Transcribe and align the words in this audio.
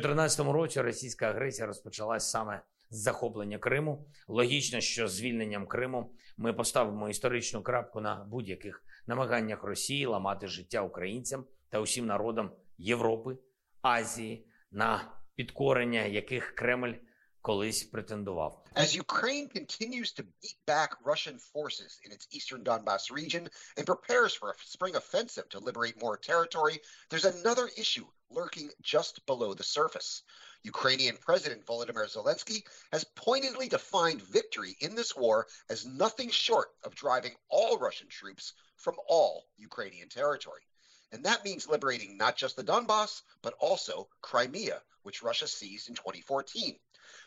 2014 0.00 0.54
році 0.54 0.80
російська 0.80 1.26
агресія 1.26 1.66
розпочалась 1.66 2.30
саме 2.30 2.62
з 2.90 2.98
захоплення 2.98 3.58
Криму. 3.58 4.06
Логічно, 4.28 4.80
що 4.80 5.08
звільненням 5.08 5.66
Криму 5.66 6.12
ми 6.36 6.52
поставимо 6.52 7.08
історичну 7.08 7.62
крапку 7.62 8.00
на 8.00 8.26
будь-яких 8.30 8.84
намаганнях 9.06 9.64
Росії 9.64 10.06
ламати 10.06 10.46
життя 10.46 10.82
українцям 10.82 11.44
та 11.68 11.80
усім 11.80 12.06
народам 12.06 12.50
Європи, 12.78 13.36
Азії, 13.82 14.46
на 14.70 15.12
підкорення 15.34 16.02
яких 16.02 16.54
Кремль 16.54 16.92
колись 17.45 17.83
претендував. 17.83 18.63
As 18.75 18.95
Ukraine 18.95 19.47
continues 19.47 20.11
to 20.13 20.23
beat 20.41 20.57
back 20.65 20.97
Russian 21.03 21.37
forces 21.37 21.99
in 22.03 22.11
its 22.11 22.27
eastern 22.31 22.63
Donbass 22.63 23.11
region 23.11 23.47
and 23.77 23.85
prepares 23.85 24.33
for 24.33 24.49
a 24.49 24.55
spring 24.65 24.95
offensive 24.95 25.47
to 25.49 25.59
liberate 25.59 26.01
more 26.01 26.17
territory, 26.17 26.81
there's 27.09 27.25
another 27.25 27.69
issue 27.77 28.07
lurking 28.31 28.71
just 28.81 29.23
below 29.27 29.53
the 29.53 29.63
surface. 29.63 30.23
Ukrainian 30.63 31.17
President 31.17 31.63
Volodymyr 31.67 32.07
Zelensky 32.11 32.63
has 32.91 33.03
pointedly 33.15 33.69
defined 33.69 34.23
victory 34.23 34.75
in 34.79 34.95
this 34.95 35.15
war 35.15 35.45
as 35.69 35.85
nothing 35.85 36.31
short 36.31 36.69
of 36.83 36.95
driving 36.95 37.35
all 37.49 37.77
Russian 37.77 38.07
troops 38.07 38.53
from 38.75 38.95
all 39.07 39.45
Ukrainian 39.57 40.09
territory. 40.09 40.63
And 41.11 41.23
that 41.25 41.45
means 41.45 41.67
liberating 41.67 42.17
not 42.17 42.35
just 42.35 42.55
the 42.55 42.63
Donbass, 42.63 43.21
but 43.43 43.53
also 43.59 44.09
Crimea, 44.21 44.81
which 45.03 45.21
Russia 45.21 45.47
seized 45.47 45.89
in 45.89 45.95
2014. 45.95 46.79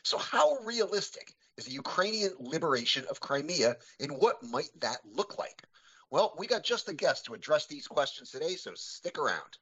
So, 0.03 0.17
how 0.17 0.57
realistic 0.63 1.35
is 1.57 1.65
the 1.65 1.71
Ukrainian 1.71 2.33
liberation 2.39 3.05
of 3.09 3.19
Crimea, 3.19 3.77
and 3.99 4.11
what 4.17 4.41
might 4.43 4.69
that 4.79 4.99
look 5.05 5.37
like? 5.37 5.63
Well, 6.09 6.33
we 6.37 6.47
got 6.47 6.63
just 6.63 6.85
the 6.85 6.93
guest 6.93 7.25
to 7.25 7.33
address 7.33 7.65
these 7.65 7.87
questions 7.87 8.31
today, 8.31 8.55
so 8.55 8.73
stick 8.75 9.17
around. 9.17 9.57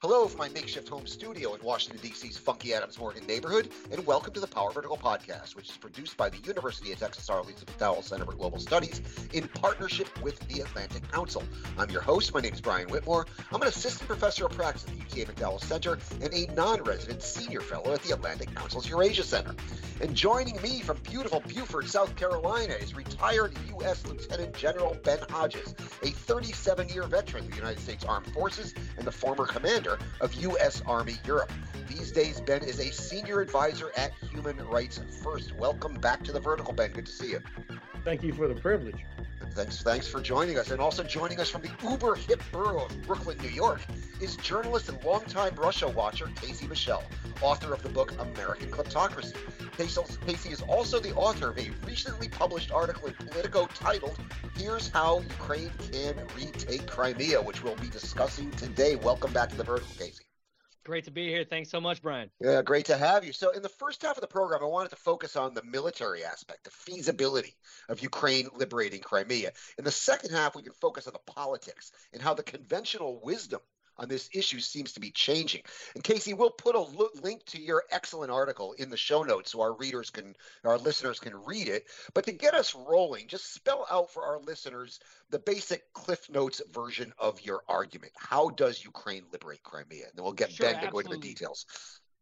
Hello 0.00 0.28
from 0.28 0.38
my 0.38 0.48
makeshift 0.50 0.86
home 0.88 1.06
studio 1.06 1.54
in 1.54 1.62
Washington, 1.62 1.98
D.C.'s 2.02 2.36
funky 2.36 2.74
Adams 2.74 2.98
Morgan 2.98 3.26
neighborhood, 3.26 3.70
and 3.90 4.04
welcome 4.04 4.34
to 4.34 4.40
the 4.40 4.46
Power 4.46 4.70
Vertical 4.70 4.98
Podcast, 4.98 5.56
which 5.56 5.70
is 5.70 5.78
produced 5.78 6.18
by 6.18 6.28
the 6.28 6.36
University 6.38 6.92
of 6.92 6.98
Texas 6.98 7.30
Arlington 7.30 7.64
McDowell 7.64 8.04
Center 8.04 8.26
for 8.26 8.32
Global 8.32 8.58
Studies 8.58 9.00
in 9.32 9.48
partnership 9.48 10.08
with 10.22 10.38
the 10.48 10.60
Atlantic 10.60 11.10
Council. 11.10 11.42
I'm 11.78 11.88
your 11.88 12.02
host. 12.02 12.34
My 12.34 12.40
name 12.40 12.52
is 12.52 12.60
Brian 12.60 12.90
Whitmore. 12.90 13.26
I'm 13.50 13.62
an 13.62 13.68
assistant 13.68 14.06
professor 14.06 14.44
of 14.44 14.52
practice 14.52 14.84
at 14.86 14.90
the 14.90 15.20
UTA 15.20 15.32
McDowell 15.32 15.60
Center 15.62 15.98
and 16.20 16.34
a 16.34 16.52
non 16.52 16.82
resident 16.82 17.22
senior 17.22 17.60
fellow 17.60 17.94
at 17.94 18.02
the 18.02 18.12
Atlantic 18.12 18.54
Council's 18.54 18.86
Eurasia 18.86 19.22
Center. 19.22 19.54
And 20.02 20.14
joining 20.14 20.60
me 20.60 20.82
from 20.82 20.98
beautiful 20.98 21.40
Beaufort, 21.40 21.86
South 21.86 22.14
Carolina, 22.16 22.74
is 22.74 22.94
retired 22.94 23.56
U.S. 23.68 24.04
Lieutenant 24.04 24.54
General 24.54 24.98
Ben 25.02 25.20
Hodges, 25.30 25.74
a 26.02 26.10
37 26.10 26.90
year 26.90 27.04
veteran 27.04 27.44
of 27.44 27.50
the 27.50 27.56
United 27.56 27.80
States 27.80 28.04
Armed 28.04 28.30
Forces 28.34 28.74
and 28.98 29.06
the 29.06 29.12
former 29.12 29.46
commander 29.46 29.93
of 30.20 30.34
U.S. 30.34 30.82
Army 30.86 31.16
Europe. 31.26 31.52
These 31.88 32.12
days, 32.12 32.40
Ben 32.40 32.62
is 32.62 32.80
a 32.80 32.90
senior 32.90 33.40
advisor 33.40 33.90
at 33.96 34.12
Human 34.30 34.56
Rights 34.66 35.00
First. 35.22 35.54
Welcome 35.54 35.94
back 35.94 36.22
to 36.24 36.32
the 36.32 36.40
Vertical, 36.40 36.72
Ben. 36.72 36.92
Good 36.92 37.06
to 37.06 37.12
see 37.12 37.30
you. 37.30 37.40
Thank 38.04 38.22
you 38.22 38.32
for 38.32 38.48
the 38.48 38.54
privilege. 38.54 39.04
Thanks, 39.52 39.82
thanks 39.82 40.08
for 40.08 40.20
joining 40.20 40.58
us. 40.58 40.70
And 40.70 40.80
also 40.80 41.02
joining 41.02 41.40
us 41.40 41.48
from 41.48 41.62
the 41.62 41.70
uber 41.82 42.14
hip 42.14 42.42
borough 42.52 42.86
of 42.86 43.02
Brooklyn, 43.02 43.38
New 43.38 43.48
York, 43.48 43.80
is 44.20 44.36
journalist 44.36 44.88
and 44.88 45.02
longtime 45.04 45.54
Russia 45.56 45.88
watcher 45.88 46.30
Casey 46.36 46.66
Michel, 46.66 47.02
author 47.40 47.72
of 47.72 47.82
the 47.82 47.88
book 47.88 48.12
American 48.18 48.70
Kleptocracy. 48.70 49.36
Casey 49.76 50.50
is 50.50 50.62
also 50.62 51.00
the 51.00 51.14
author 51.14 51.50
of 51.50 51.58
a 51.58 51.70
recently 51.86 52.28
published 52.28 52.70
article 52.70 53.08
in 53.08 53.14
Politico 53.14 53.66
titled 53.74 54.18
Here's 54.56 54.88
How 54.88 55.20
Ukraine 55.20 55.70
Can 55.92 56.16
Retake 56.36 56.86
Crimea, 56.86 57.40
which 57.42 57.62
we'll 57.62 57.76
be 57.76 57.88
discussing 57.88 58.50
today. 58.52 58.96
Welcome 58.96 59.32
back 59.32 59.50
to 59.50 59.56
the 59.56 59.64
Vertical, 59.64 59.94
Casey. 59.98 60.23
Great 60.84 61.04
to 61.04 61.10
be 61.10 61.28
here. 61.28 61.44
Thanks 61.44 61.70
so 61.70 61.80
much, 61.80 62.02
Brian. 62.02 62.30
Yeah, 62.40 62.60
great 62.60 62.84
to 62.86 62.96
have 62.96 63.24
you. 63.24 63.32
So, 63.32 63.50
in 63.50 63.62
the 63.62 63.70
first 63.70 64.02
half 64.02 64.18
of 64.18 64.20
the 64.20 64.26
program, 64.26 64.62
I 64.62 64.66
wanted 64.66 64.90
to 64.90 64.96
focus 64.96 65.34
on 65.34 65.54
the 65.54 65.62
military 65.62 66.24
aspect, 66.24 66.64
the 66.64 66.70
feasibility 66.70 67.54
of 67.88 68.02
Ukraine 68.02 68.48
liberating 68.54 69.00
Crimea. 69.00 69.52
In 69.78 69.84
the 69.84 69.90
second 69.90 70.32
half, 70.32 70.54
we 70.54 70.62
can 70.62 70.72
focus 70.72 71.06
on 71.06 71.14
the 71.14 71.32
politics 71.32 71.90
and 72.12 72.20
how 72.20 72.34
the 72.34 72.42
conventional 72.42 73.20
wisdom 73.22 73.60
on 73.98 74.08
this 74.08 74.28
issue 74.32 74.60
seems 74.60 74.92
to 74.92 75.00
be 75.00 75.10
changing. 75.10 75.62
And 75.94 76.02
Casey, 76.02 76.34
we'll 76.34 76.50
put 76.50 76.74
a 76.74 76.80
lo- 76.80 77.08
link 77.22 77.44
to 77.46 77.60
your 77.60 77.84
excellent 77.90 78.30
article 78.30 78.72
in 78.74 78.90
the 78.90 78.96
show 78.96 79.22
notes 79.22 79.52
so 79.52 79.60
our 79.60 79.72
readers 79.74 80.10
can, 80.10 80.34
our 80.64 80.78
listeners 80.78 81.20
can 81.20 81.34
read 81.44 81.68
it. 81.68 81.86
But 82.12 82.24
to 82.24 82.32
get 82.32 82.54
us 82.54 82.74
rolling, 82.74 83.28
just 83.28 83.54
spell 83.54 83.86
out 83.90 84.10
for 84.10 84.24
our 84.24 84.40
listeners 84.40 85.00
the 85.30 85.38
basic 85.38 85.92
Cliff 85.92 86.28
Notes 86.30 86.60
version 86.72 87.12
of 87.18 87.40
your 87.42 87.62
argument. 87.68 88.12
How 88.16 88.50
does 88.50 88.84
Ukraine 88.84 89.24
liberate 89.32 89.62
Crimea? 89.62 90.06
And 90.06 90.12
then 90.14 90.24
we'll 90.24 90.32
get 90.32 90.52
Sure, 90.52 90.70
Ben 90.70 90.82
to 90.82 90.90
go 90.90 90.98
into 90.98 91.10
the 91.10 91.18
details. 91.18 91.66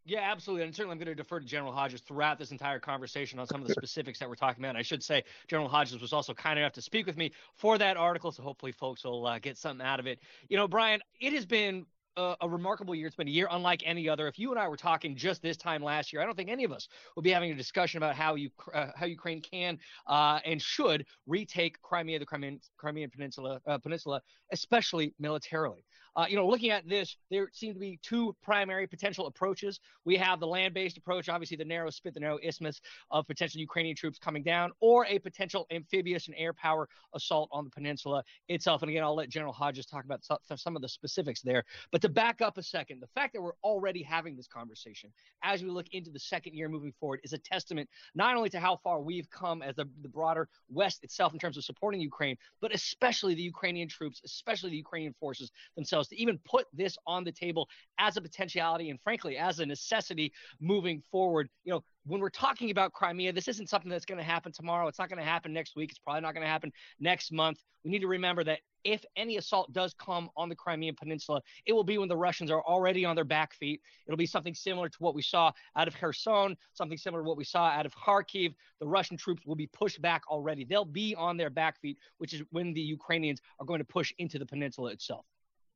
Yeah, 0.05 0.21
absolutely. 0.21 0.67
And 0.67 0.75
certainly 0.75 0.95
I'm 0.95 0.99
going 0.99 1.07
to 1.07 1.15
defer 1.15 1.39
to 1.39 1.47
General 1.47 1.73
Hodges 1.73 2.01
throughout 2.01 2.39
this 2.39 2.51
entire 2.51 2.81
conversation 2.81 3.39
on 3.39 3.47
some 3.47 3.63
of 3.63 3.69
the 3.69 3.75
specifics 3.75 4.19
that 4.19 4.29
we're 4.29 4.35
talking 4.35 4.63
about. 4.63 4.71
And 4.71 4.79
I 4.79 4.83
should 4.83 5.03
say 5.03 5.23
General 5.47 5.69
Hodges 5.69 6.01
was 6.01 6.13
also 6.13 6.35
kind 6.35 6.59
enough 6.59 6.73
to 6.73 6.83
speak 6.83 7.07
with 7.07 7.17
me 7.17 7.31
for 7.55 7.79
that 7.79 7.97
article. 7.97 8.33
So 8.33 8.43
hopefully 8.43 8.73
folks 8.73 9.05
will 9.05 9.27
uh, 9.27 9.39
get 9.39 9.57
something 9.57 9.87
out 9.87 10.01
of 10.01 10.07
it. 10.09 10.19
You 10.49 10.57
know, 10.57 10.67
Brian, 10.67 11.01
it 11.21 11.33
has 11.35 11.47
been 11.47 11.87
a, 12.17 12.35
a 12.41 12.49
remarkable 12.49 12.95
year. 12.95 13.07
It's 13.07 13.17
been 13.17 13.29
a 13.29 13.31
year 13.31 13.49
unlike 13.51 13.83
any 13.87 14.09
other. 14.09 14.27
If 14.27 14.39
you 14.39 14.51
and 14.51 14.59
I 14.59 14.69
were 14.69 14.77
talking 14.77 15.17
just 15.17 15.41
this 15.41 15.57
time 15.57 15.83
last 15.83 16.13
year, 16.13 16.21
I 16.21 16.27
don't 16.27 16.37
think 16.37 16.51
any 16.51 16.65
of 16.65 16.73
us 16.73 16.89
would 17.17 17.23
be 17.23 17.31
having 17.31 17.53
a 17.53 17.55
discussion 17.55 17.99
about 17.99 18.17
how 18.17 18.34
you 18.34 18.51
uh, 18.75 18.89
how 18.97 19.07
Ukraine 19.07 19.41
can 19.41 19.79
uh, 20.07 20.41
and 20.45 20.61
should 20.61 21.07
retake 21.27 21.81
Crimea, 21.83 22.19
the 22.19 22.27
Crimean, 22.27 22.61
Crimean 22.77 23.11
Peninsula, 23.11 23.61
uh, 23.67 23.79
Peninsula, 23.79 24.21
especially 24.51 25.15
militarily. 25.19 25.84
Uh, 26.15 26.27
you 26.28 26.37
know, 26.37 26.47
looking 26.47 26.71
at 26.71 26.89
this, 26.89 27.17
there 27.31 27.49
seem 27.53 27.73
to 27.73 27.81
be 27.81 27.99
two 28.03 28.34
primary 28.43 28.87
potential 28.87 29.27
approaches. 29.27 29.81
We 30.05 30.17
have 30.17 30.41
the 30.41 30.47
land-based 30.47 30.97
approach, 30.99 31.28
obviously 31.28 31.56
the 31.56 31.65
narrow 31.65 31.91
spit, 31.91 32.15
the 32.15 32.21
narrow 32.21 32.39
isthmus 32.43 32.81
of 33.11 33.27
potential 33.27 33.61
Ukrainian 33.61 33.97
troops 33.97 34.19
coming 34.19 34.43
down, 34.43 34.72
or 34.81 35.06
a 35.06 35.19
potential 35.19 35.67
amphibious 35.71 36.27
and 36.27 36.37
air 36.39 36.53
power 36.53 36.89
assault 37.15 37.49
on 37.53 37.65
the 37.65 37.71
peninsula 37.71 38.22
itself. 38.49 38.83
And 38.83 38.91
again, 38.91 39.03
I'll 39.03 39.15
let 39.15 39.31
General 39.31 39.53
Hodges 39.53 39.87
talk 39.87 40.05
about 40.05 40.22
some 40.56 40.77
of 40.77 40.83
the 40.83 40.89
specifics 40.89 41.41
there. 41.41 41.65
But 41.91 42.03
to 42.03 42.09
back 42.09 42.43
up 42.43 42.59
a 42.59 42.62
second, 42.62 43.01
the 43.01 43.06
fact 43.09 43.33
that 43.33 43.41
we're 43.43 43.53
already 43.65 44.03
having 44.03 44.37
this 44.37 44.47
conversation 44.47 45.11
as 45.43 45.62
we 45.62 45.71
look 45.71 45.89
into 45.93 46.11
the 46.11 46.19
second 46.19 46.55
year 46.55 46.69
moving 46.69 46.93
forward 47.01 47.21
is 47.25 47.33
a 47.33 47.39
testament 47.39 47.89
not 48.15 48.37
only 48.37 48.51
to 48.51 48.61
how 48.61 48.77
far 48.77 49.01
we've 49.01 49.31
come 49.31 49.62
as 49.62 49.77
the, 49.77 49.89
the 50.03 50.09
broader 50.09 50.49
West 50.69 51.03
itself 51.05 51.33
in 51.33 51.39
terms 51.39 51.56
of 51.56 51.65
supporting 51.65 52.01
Ukraine, 52.01 52.37
but 52.61 52.75
especially 52.75 53.34
the 53.34 53.43
Ukrainian 53.43 53.89
troops, 53.89 54.21
especially 54.25 54.71
the 54.71 54.77
Ukrainian 54.77 55.15
forces 55.19 55.51
themselves, 55.75 56.02
to 56.09 56.21
even 56.21 56.39
put 56.45 56.67
this 56.73 56.97
on 57.07 57.25
the 57.25 57.33
table 57.33 57.69
as 57.99 58.17
a 58.17 58.21
potentiality 58.21 58.91
and 58.91 59.01
frankly 59.03 59.37
as 59.37 59.61
a 59.61 59.67
necessity 59.67 60.33
moving 60.61 61.03
forward. 61.11 61.49
You 61.65 61.73
know, 61.73 61.85
when 62.05 62.21
we're 62.21 62.31
talking 62.31 62.71
about 62.71 62.93
Crimea, 62.93 63.33
this 63.33 63.49
isn't 63.49 63.69
something 63.69 63.91
that's 63.91 64.05
going 64.05 64.19
to 64.19 64.25
happen 64.25 64.53
tomorrow. 64.53 64.89
It's 64.89 64.99
not 64.99 65.09
going 65.09 65.19
to 65.19 65.25
happen 65.25 65.53
next 65.53 65.77
week. 65.77 65.91
It's 65.91 65.99
probably 65.99 66.23
not 66.23 66.35
going 66.35 66.45
to 66.45 66.51
happen 66.51 66.73
next 66.99 67.33
month. 67.33 67.59
We 67.85 67.91
need 67.91 68.01
to 68.01 68.09
remember 68.09 68.45
that 68.45 68.61
if 68.85 69.05
any 69.17 69.37
assault 69.37 69.73
does 69.73 69.95
come 69.95 70.29
on 70.37 70.49
the 70.49 70.55
Crimean 70.55 70.97
Peninsula, 70.97 71.41
it 71.67 71.73
will 71.73 71.85
be 71.85 71.99
when 71.99 72.09
the 72.09 72.17
Russians 72.17 72.51
are 72.51 72.63
already 72.63 73.05
on 73.05 73.15
their 73.15 73.25
back 73.25 73.55
feet. 73.55 73.81
It'll 74.07 74.17
be 74.17 74.27
something 74.27 74.55
similar 74.55 74.89
to 74.89 74.97
what 74.99 75.15
we 75.15 75.23
saw 75.23 75.53
out 75.77 75.89
of 75.89 75.95
Kherson, 75.95 76.57
something 76.73 76.99
similar 76.99 77.23
to 77.23 77.29
what 77.29 77.37
we 77.37 77.45
saw 77.45 77.69
out 77.69 77.87
of 77.87 77.95
Kharkiv. 77.95 78.55
The 78.81 78.87
Russian 78.87 79.17
troops 79.17 79.47
will 79.47 79.57
be 79.57 79.69
pushed 79.69 80.03
back 80.03 80.23
already. 80.29 80.65
They'll 80.65 80.84
be 80.84 81.15
on 81.15 81.37
their 81.37 81.51
back 81.51 81.81
feet, 81.81 81.99
which 82.19 82.33
is 82.33 82.43
when 82.51 82.73
the 82.73 82.81
Ukrainians 82.81 83.41
are 83.61 83.67
going 83.67 83.79
to 83.79 83.84
push 83.84 84.13
into 84.19 84.39
the 84.39 84.47
peninsula 84.47 84.91
itself. 84.91 85.25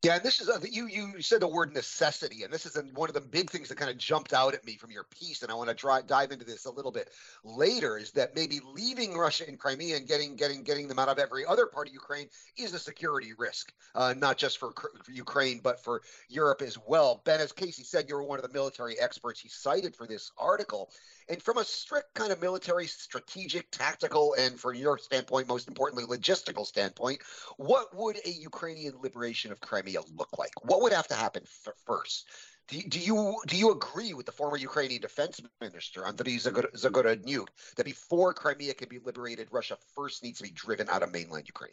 Yeah, 0.02 0.16
and 0.16 0.22
this 0.22 0.40
is 0.40 0.48
uh, 0.48 0.60
you. 0.70 0.86
You 0.86 1.20
said 1.22 1.40
the 1.40 1.48
word 1.48 1.72
necessity, 1.72 2.44
and 2.44 2.52
this 2.52 2.66
is 2.66 2.78
one 2.94 3.08
of 3.08 3.14
the 3.14 3.20
big 3.20 3.50
things 3.50 3.68
that 3.68 3.78
kind 3.78 3.90
of 3.90 3.96
jumped 3.96 4.34
out 4.34 4.54
at 4.54 4.64
me 4.64 4.76
from 4.76 4.90
your 4.90 5.04
piece. 5.04 5.42
And 5.42 5.50
I 5.50 5.54
want 5.54 5.68
to 5.70 5.74
try, 5.74 6.02
dive 6.02 6.32
into 6.32 6.44
this 6.44 6.66
a 6.66 6.70
little 6.70 6.92
bit 6.92 7.10
later. 7.44 7.96
Is 7.96 8.12
that 8.12 8.36
maybe 8.36 8.60
leaving 8.72 9.16
Russia 9.16 9.44
and 9.48 9.58
Crimea 9.58 9.96
and 9.96 10.06
getting 10.06 10.36
getting 10.36 10.62
getting 10.62 10.86
them 10.86 10.98
out 10.98 11.08
of 11.08 11.18
every 11.18 11.46
other 11.46 11.66
part 11.66 11.88
of 11.88 11.94
Ukraine 11.94 12.28
is 12.58 12.74
a 12.74 12.78
security 12.78 13.32
risk, 13.36 13.72
uh, 13.94 14.14
not 14.16 14.36
just 14.36 14.58
for, 14.58 14.72
for 15.02 15.10
Ukraine 15.12 15.60
but 15.62 15.82
for 15.82 16.02
Europe 16.28 16.62
as 16.62 16.78
well. 16.86 17.22
Ben, 17.24 17.40
as 17.40 17.52
Casey 17.52 17.82
said, 17.82 18.04
you 18.08 18.14
were 18.14 18.22
one 18.22 18.38
of 18.38 18.44
the 18.44 18.52
military 18.52 19.00
experts 19.00 19.40
he 19.40 19.48
cited 19.48 19.96
for 19.96 20.06
this 20.06 20.30
article. 20.38 20.90
And 21.28 21.42
from 21.42 21.58
a 21.58 21.64
strict 21.64 22.14
kind 22.14 22.30
of 22.30 22.40
military, 22.40 22.86
strategic, 22.86 23.70
tactical, 23.72 24.34
and 24.38 24.58
from 24.58 24.76
your 24.76 24.96
standpoint, 24.96 25.48
most 25.48 25.66
importantly, 25.66 26.04
logistical 26.04 26.64
standpoint, 26.64 27.20
what 27.56 27.94
would 27.96 28.16
a 28.24 28.30
Ukrainian 28.30 28.94
liberation 29.02 29.50
of 29.50 29.60
Crimea 29.60 30.00
look 30.16 30.38
like? 30.38 30.52
What 30.62 30.82
would 30.82 30.92
have 30.92 31.08
to 31.08 31.14
happen 31.14 31.42
first? 31.84 32.28
Do 32.68 32.78
you, 32.78 32.88
do 32.88 32.98
you 32.98 33.36
do 33.46 33.56
you 33.56 33.70
agree 33.70 34.12
with 34.12 34.26
the 34.26 34.32
former 34.32 34.56
Ukrainian 34.56 35.00
defense 35.00 35.40
minister 35.60 36.02
Andriy 36.02 36.40
Zagorodnyuk 36.40 37.46
that 37.76 37.84
before 37.84 38.34
Crimea 38.34 38.74
can 38.74 38.88
be 38.88 38.98
liberated, 38.98 39.48
Russia 39.52 39.78
first 39.94 40.24
needs 40.24 40.38
to 40.38 40.44
be 40.44 40.50
driven 40.50 40.88
out 40.88 41.04
of 41.04 41.12
mainland 41.12 41.46
Ukraine? 41.46 41.72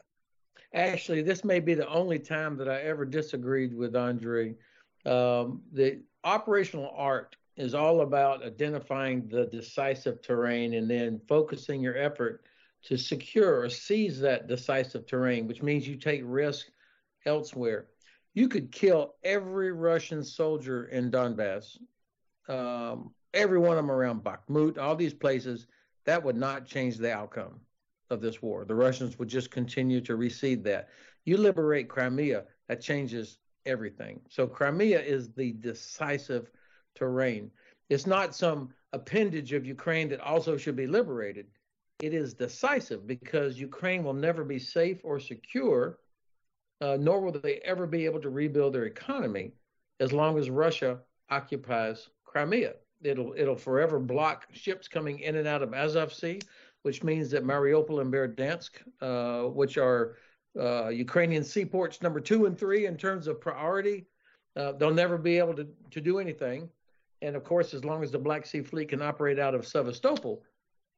Actually, 0.73 1.21
this 1.23 1.43
may 1.43 1.59
be 1.59 1.73
the 1.73 1.87
only 1.87 2.19
time 2.19 2.57
that 2.57 2.69
I 2.69 2.81
ever 2.81 3.05
disagreed 3.05 3.75
with 3.75 3.95
Andre. 3.95 4.55
Um, 5.05 5.61
the 5.71 6.01
operational 6.23 6.91
art 6.95 7.35
is 7.55 7.73
all 7.73 8.01
about 8.01 8.43
identifying 8.43 9.27
the 9.27 9.45
decisive 9.45 10.21
terrain 10.21 10.73
and 10.73 10.89
then 10.89 11.21
focusing 11.27 11.81
your 11.81 11.97
effort 11.97 12.43
to 12.83 12.97
secure 12.97 13.61
or 13.61 13.69
seize 13.69 14.19
that 14.19 14.47
decisive 14.47 15.05
terrain, 15.05 15.47
which 15.47 15.61
means 15.61 15.87
you 15.87 15.95
take 15.95 16.21
risk 16.25 16.67
elsewhere. 17.25 17.87
You 18.33 18.47
could 18.47 18.71
kill 18.71 19.15
every 19.23 19.71
Russian 19.71 20.23
soldier 20.23 20.85
in 20.85 21.11
Donbass 21.11 21.77
um, 22.47 23.13
every 23.33 23.57
one 23.57 23.71
of 23.71 23.77
them 23.77 23.91
around 23.91 24.23
Bakhmut, 24.23 24.77
all 24.77 24.95
these 24.95 25.13
places, 25.13 25.67
that 26.05 26.23
would 26.23 26.35
not 26.35 26.65
change 26.65 26.97
the 26.97 27.11
outcome 27.11 27.59
of 28.09 28.21
this 28.21 28.41
war. 28.41 28.65
The 28.65 28.75
Russians 28.75 29.17
would 29.17 29.29
just 29.29 29.51
continue 29.51 30.01
to 30.01 30.15
recede 30.15 30.63
that. 30.65 30.89
You 31.25 31.37
liberate 31.37 31.87
Crimea, 31.87 32.43
that 32.67 32.81
changes 32.81 33.37
everything. 33.65 34.19
So 34.29 34.45
Crimea 34.45 34.99
is 34.99 35.31
the 35.31 35.53
decisive 35.53 36.49
terrain. 36.95 37.51
It's 37.89 38.07
not 38.07 38.35
some 38.35 38.69
appendage 38.93 39.53
of 39.53 39.65
Ukraine 39.65 40.09
that 40.09 40.19
also 40.21 40.57
should 40.57 40.75
be 40.75 40.87
liberated. 40.87 41.47
It 41.99 42.13
is 42.13 42.33
decisive 42.33 43.07
because 43.07 43.59
Ukraine 43.59 44.03
will 44.03 44.13
never 44.13 44.43
be 44.43 44.59
safe 44.59 44.99
or 45.03 45.19
secure, 45.19 45.99
uh, 46.81 46.97
nor 46.99 47.21
will 47.21 47.31
they 47.31 47.59
ever 47.63 47.87
be 47.87 48.05
able 48.05 48.21
to 48.21 48.29
rebuild 48.29 48.73
their 48.73 48.85
economy 48.85 49.51
as 49.99 50.11
long 50.11 50.37
as 50.37 50.49
Russia 50.49 50.99
occupies 51.29 52.09
Crimea. 52.25 52.73
It'll 53.03 53.33
it'll 53.37 53.55
forever 53.55 53.99
block 53.99 54.47
ships 54.51 54.87
coming 54.87 55.19
in 55.19 55.35
and 55.35 55.47
out 55.47 55.61
of 55.61 55.73
Azov 55.73 56.13
Sea, 56.13 56.39
which 56.83 57.03
means 57.03 57.29
that 57.31 57.43
Mariupol 57.43 58.01
and 58.01 58.11
Berdyansk, 58.11 58.71
uh, 59.01 59.49
which 59.49 59.77
are 59.77 60.17
uh, 60.59 60.89
Ukrainian 60.89 61.43
seaports 61.43 62.01
number 62.01 62.19
two 62.19 62.45
and 62.45 62.57
three 62.57 62.85
in 62.85 62.97
terms 62.97 63.27
of 63.27 63.41
priority, 63.41 64.05
uh, 64.55 64.73
they'll 64.73 64.93
never 64.93 65.17
be 65.17 65.37
able 65.37 65.55
to, 65.55 65.67
to 65.91 66.01
do 66.01 66.19
anything. 66.19 66.69
And 67.23 67.37
of 67.37 67.43
course, 67.45 67.73
as 67.73 67.85
long 67.85 68.03
as 68.03 68.11
the 68.11 68.19
Black 68.19 68.45
Sea 68.45 68.61
Fleet 68.61 68.89
can 68.89 69.01
operate 69.01 69.39
out 69.39 69.55
of 69.55 69.65
Sevastopol, 69.65 70.43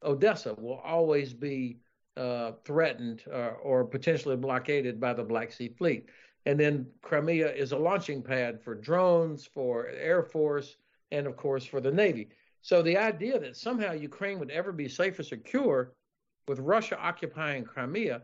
Odessa 0.03 0.55
will 0.55 0.81
always 0.83 1.33
be 1.33 1.77
uh, 2.17 2.53
threatened 2.63 3.23
uh, 3.31 3.51
or 3.61 3.85
potentially 3.85 4.35
blockaded 4.35 4.99
by 4.99 5.13
the 5.13 5.23
Black 5.23 5.51
Sea 5.51 5.69
Fleet. 5.69 6.09
And 6.47 6.59
then 6.59 6.87
Crimea 7.03 7.53
is 7.53 7.71
a 7.71 7.77
launching 7.77 8.23
pad 8.23 8.61
for 8.63 8.73
drones, 8.73 9.45
for 9.45 9.87
Air 9.87 10.23
Force, 10.23 10.77
and 11.11 11.27
of 11.27 11.37
course 11.37 11.63
for 11.63 11.79
the 11.79 11.91
Navy. 11.91 12.29
So 12.61 12.81
the 12.81 12.97
idea 12.97 13.39
that 13.39 13.55
somehow 13.55 13.93
Ukraine 13.93 14.39
would 14.39 14.51
ever 14.51 14.71
be 14.71 14.89
safe 14.89 15.19
or 15.19 15.23
secure 15.23 15.93
with 16.47 16.59
Russia 16.59 16.99
occupying 16.99 17.63
Crimea 17.63 18.21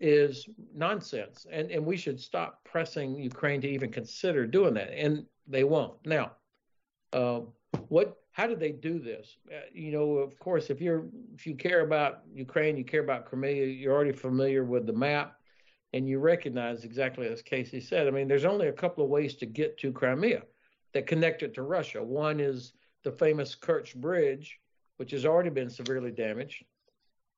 is 0.00 0.48
nonsense. 0.74 1.46
And, 1.50 1.70
and 1.70 1.86
we 1.86 1.96
should 1.96 2.20
stop 2.20 2.64
pressing 2.64 3.16
Ukraine 3.16 3.60
to 3.60 3.68
even 3.68 3.92
consider 3.92 4.46
doing 4.46 4.74
that. 4.74 4.92
And 4.92 5.24
they 5.46 5.62
won't. 5.62 5.94
Now, 6.04 6.32
uh, 7.14 7.40
what 7.88 8.18
how 8.32 8.48
did 8.48 8.58
they 8.58 8.72
do 8.72 8.98
this? 8.98 9.36
Uh, 9.48 9.60
you 9.72 9.92
know, 9.92 10.14
of 10.14 10.36
course, 10.40 10.68
if 10.68 10.80
you're 10.80 11.06
if 11.34 11.46
you 11.46 11.54
care 11.54 11.82
about 11.82 12.22
Ukraine, 12.34 12.76
you 12.76 12.84
care 12.84 13.02
about 13.02 13.26
Crimea, 13.26 13.66
you're 13.66 13.94
already 13.94 14.12
familiar 14.12 14.64
with 14.64 14.86
the 14.86 14.92
map, 14.92 15.36
and 15.92 16.08
you 16.08 16.18
recognize 16.18 16.84
exactly 16.84 17.28
as 17.28 17.40
Casey 17.40 17.80
said. 17.80 18.08
I 18.08 18.10
mean, 18.10 18.26
there's 18.26 18.44
only 18.44 18.66
a 18.66 18.72
couple 18.72 19.04
of 19.04 19.10
ways 19.10 19.36
to 19.36 19.46
get 19.46 19.78
to 19.78 19.92
Crimea 19.92 20.42
that 20.92 21.06
connect 21.06 21.42
it 21.42 21.54
to 21.54 21.62
Russia. 21.62 22.02
One 22.02 22.40
is 22.40 22.72
the 23.04 23.12
famous 23.12 23.54
Kerch 23.54 23.94
Bridge, 23.94 24.58
which 24.96 25.12
has 25.12 25.24
already 25.24 25.50
been 25.50 25.70
severely 25.70 26.10
damaged, 26.10 26.64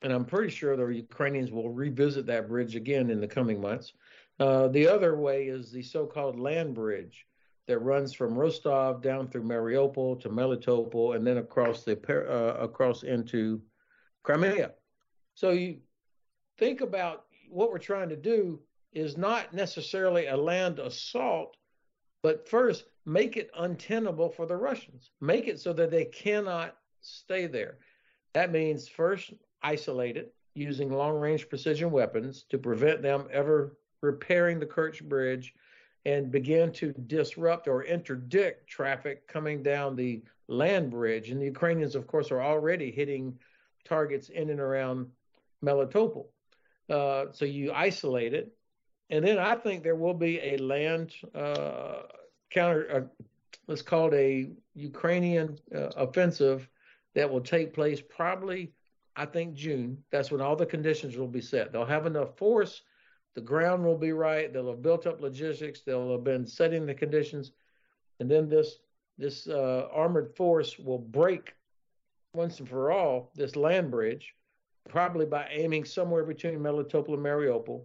and 0.00 0.11
I'm 0.11 0.25
pretty 0.25 0.50
sure 0.50 0.75
the 0.75 0.87
Ukrainians 0.87 1.52
will 1.52 1.70
revisit 1.70 2.25
that 2.26 2.49
bridge 2.49 2.76
again 2.76 3.11
in 3.11 3.20
the 3.20 3.28
coming 3.28 3.61
months. 3.61 3.93
Uh, 4.40 4.69
the 4.69 4.88
other 4.88 5.17
way 5.17 5.49
is 5.49 5.70
the 5.70 5.82
so-called 5.82 6.38
land 6.38 6.75
bridge 6.75 7.26
that 7.66 7.78
runs 7.80 8.12
from 8.12 8.34
Rostov 8.34 9.02
down 9.02 9.28
through 9.28 9.42
Mariupol 9.42 10.20
to 10.20 10.28
Melitopol 10.28 11.16
and 11.16 11.26
then 11.26 11.38
across 11.38 11.82
the 11.82 11.98
uh, 12.08 12.62
across 12.62 13.02
into 13.02 13.60
Crimea. 14.22 14.72
So 15.34 15.50
you 15.50 15.78
think 16.58 16.80
about 16.80 17.24
what 17.50 17.70
we're 17.70 17.78
trying 17.78 18.08
to 18.08 18.16
do 18.16 18.60
is 18.92 19.16
not 19.16 19.52
necessarily 19.52 20.26
a 20.26 20.36
land 20.36 20.78
assault, 20.78 21.56
but 22.22 22.48
first 22.48 22.84
make 23.04 23.36
it 23.36 23.50
untenable 23.56 24.30
for 24.30 24.46
the 24.46 24.56
Russians. 24.56 25.10
Make 25.20 25.48
it 25.48 25.60
so 25.60 25.72
that 25.74 25.90
they 25.90 26.06
cannot 26.06 26.76
stay 27.00 27.46
there. 27.46 27.78
That 28.34 28.52
means 28.52 28.88
first 28.88 29.32
isolate 29.62 30.16
it 30.16 30.34
using 30.54 30.90
long 30.90 31.18
range 31.18 31.48
precision 31.48 31.90
weapons 31.90 32.44
to 32.50 32.58
prevent 32.58 33.02
them 33.02 33.28
ever 33.30 33.76
repairing 34.02 34.58
the 34.58 34.66
Kerch 34.66 35.02
Bridge 35.02 35.52
and 36.06 36.30
begin 36.30 36.70
to 36.70 36.92
disrupt 37.08 37.66
or 37.66 37.82
interdict 37.82 38.68
traffic 38.68 39.26
coming 39.26 39.60
down 39.60 39.96
the 39.96 40.22
land 40.46 40.88
bridge. 40.88 41.30
And 41.30 41.40
the 41.40 41.46
Ukrainians, 41.46 41.96
of 41.96 42.06
course, 42.06 42.30
are 42.30 42.40
already 42.40 42.92
hitting 42.92 43.36
targets 43.84 44.28
in 44.28 44.50
and 44.50 44.60
around 44.60 45.08
Melitopol. 45.64 46.26
Uh, 46.88 47.24
so 47.32 47.44
you 47.44 47.72
isolate 47.72 48.34
it. 48.34 48.52
And 49.10 49.26
then 49.26 49.38
I 49.40 49.56
think 49.56 49.82
there 49.82 49.96
will 49.96 50.14
be 50.14 50.38
a 50.38 50.56
land 50.58 51.12
uh, 51.34 52.02
counter, 52.50 52.88
uh, 52.94 53.24
let's 53.66 53.82
call 53.82 54.06
it 54.06 54.14
a 54.14 54.50
Ukrainian 54.76 55.58
uh, 55.74 55.88
offensive 55.96 56.68
that 57.16 57.28
will 57.28 57.40
take 57.40 57.74
place 57.74 58.00
probably, 58.00 58.72
I 59.16 59.26
think, 59.26 59.54
June. 59.54 60.04
That's 60.12 60.30
when 60.30 60.40
all 60.40 60.54
the 60.54 60.66
conditions 60.66 61.16
will 61.16 61.26
be 61.26 61.40
set. 61.40 61.72
They'll 61.72 61.84
have 61.84 62.06
enough 62.06 62.36
force 62.36 62.82
the 63.36 63.42
ground 63.42 63.84
will 63.84 63.98
be 63.98 64.12
right. 64.12 64.50
They'll 64.50 64.70
have 64.70 64.80
built 64.80 65.06
up 65.06 65.20
logistics. 65.20 65.82
They'll 65.82 66.12
have 66.12 66.24
been 66.24 66.46
setting 66.46 66.86
the 66.86 66.94
conditions, 66.94 67.52
and 68.18 68.30
then 68.30 68.48
this 68.48 68.78
this 69.18 69.46
uh, 69.46 69.88
armored 69.92 70.34
force 70.34 70.78
will 70.78 70.98
break 70.98 71.54
once 72.32 72.58
and 72.60 72.68
for 72.68 72.90
all 72.90 73.30
this 73.34 73.54
land 73.54 73.90
bridge, 73.90 74.34
probably 74.88 75.26
by 75.26 75.46
aiming 75.50 75.84
somewhere 75.84 76.24
between 76.24 76.58
Melitopol 76.58 77.14
and 77.14 77.22
Mariupol, 77.22 77.84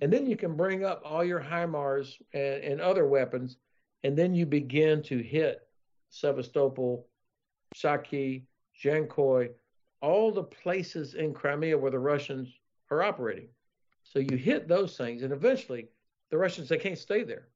and 0.00 0.10
then 0.10 0.26
you 0.26 0.36
can 0.36 0.56
bring 0.56 0.82
up 0.84 1.02
all 1.04 1.24
your 1.24 1.40
HIMARS 1.40 2.16
and, 2.32 2.64
and 2.64 2.80
other 2.80 3.06
weapons, 3.06 3.58
and 4.02 4.16
then 4.16 4.34
you 4.34 4.46
begin 4.46 5.02
to 5.02 5.18
hit 5.18 5.68
Sevastopol, 6.08 7.06
Saki, 7.74 8.46
Jankoy, 8.82 9.50
all 10.00 10.32
the 10.32 10.42
places 10.42 11.14
in 11.14 11.34
Crimea 11.34 11.76
where 11.76 11.90
the 11.90 11.98
Russians 11.98 12.48
are 12.90 13.02
operating. 13.02 13.48
So 14.16 14.20
you 14.20 14.38
hit 14.38 14.66
those 14.66 14.96
things, 14.96 15.22
and 15.22 15.30
eventually 15.30 15.88
the 16.30 16.38
Russians 16.38 16.70
they 16.70 16.78
can't 16.78 16.96
stay 16.96 17.22
there. 17.22 17.48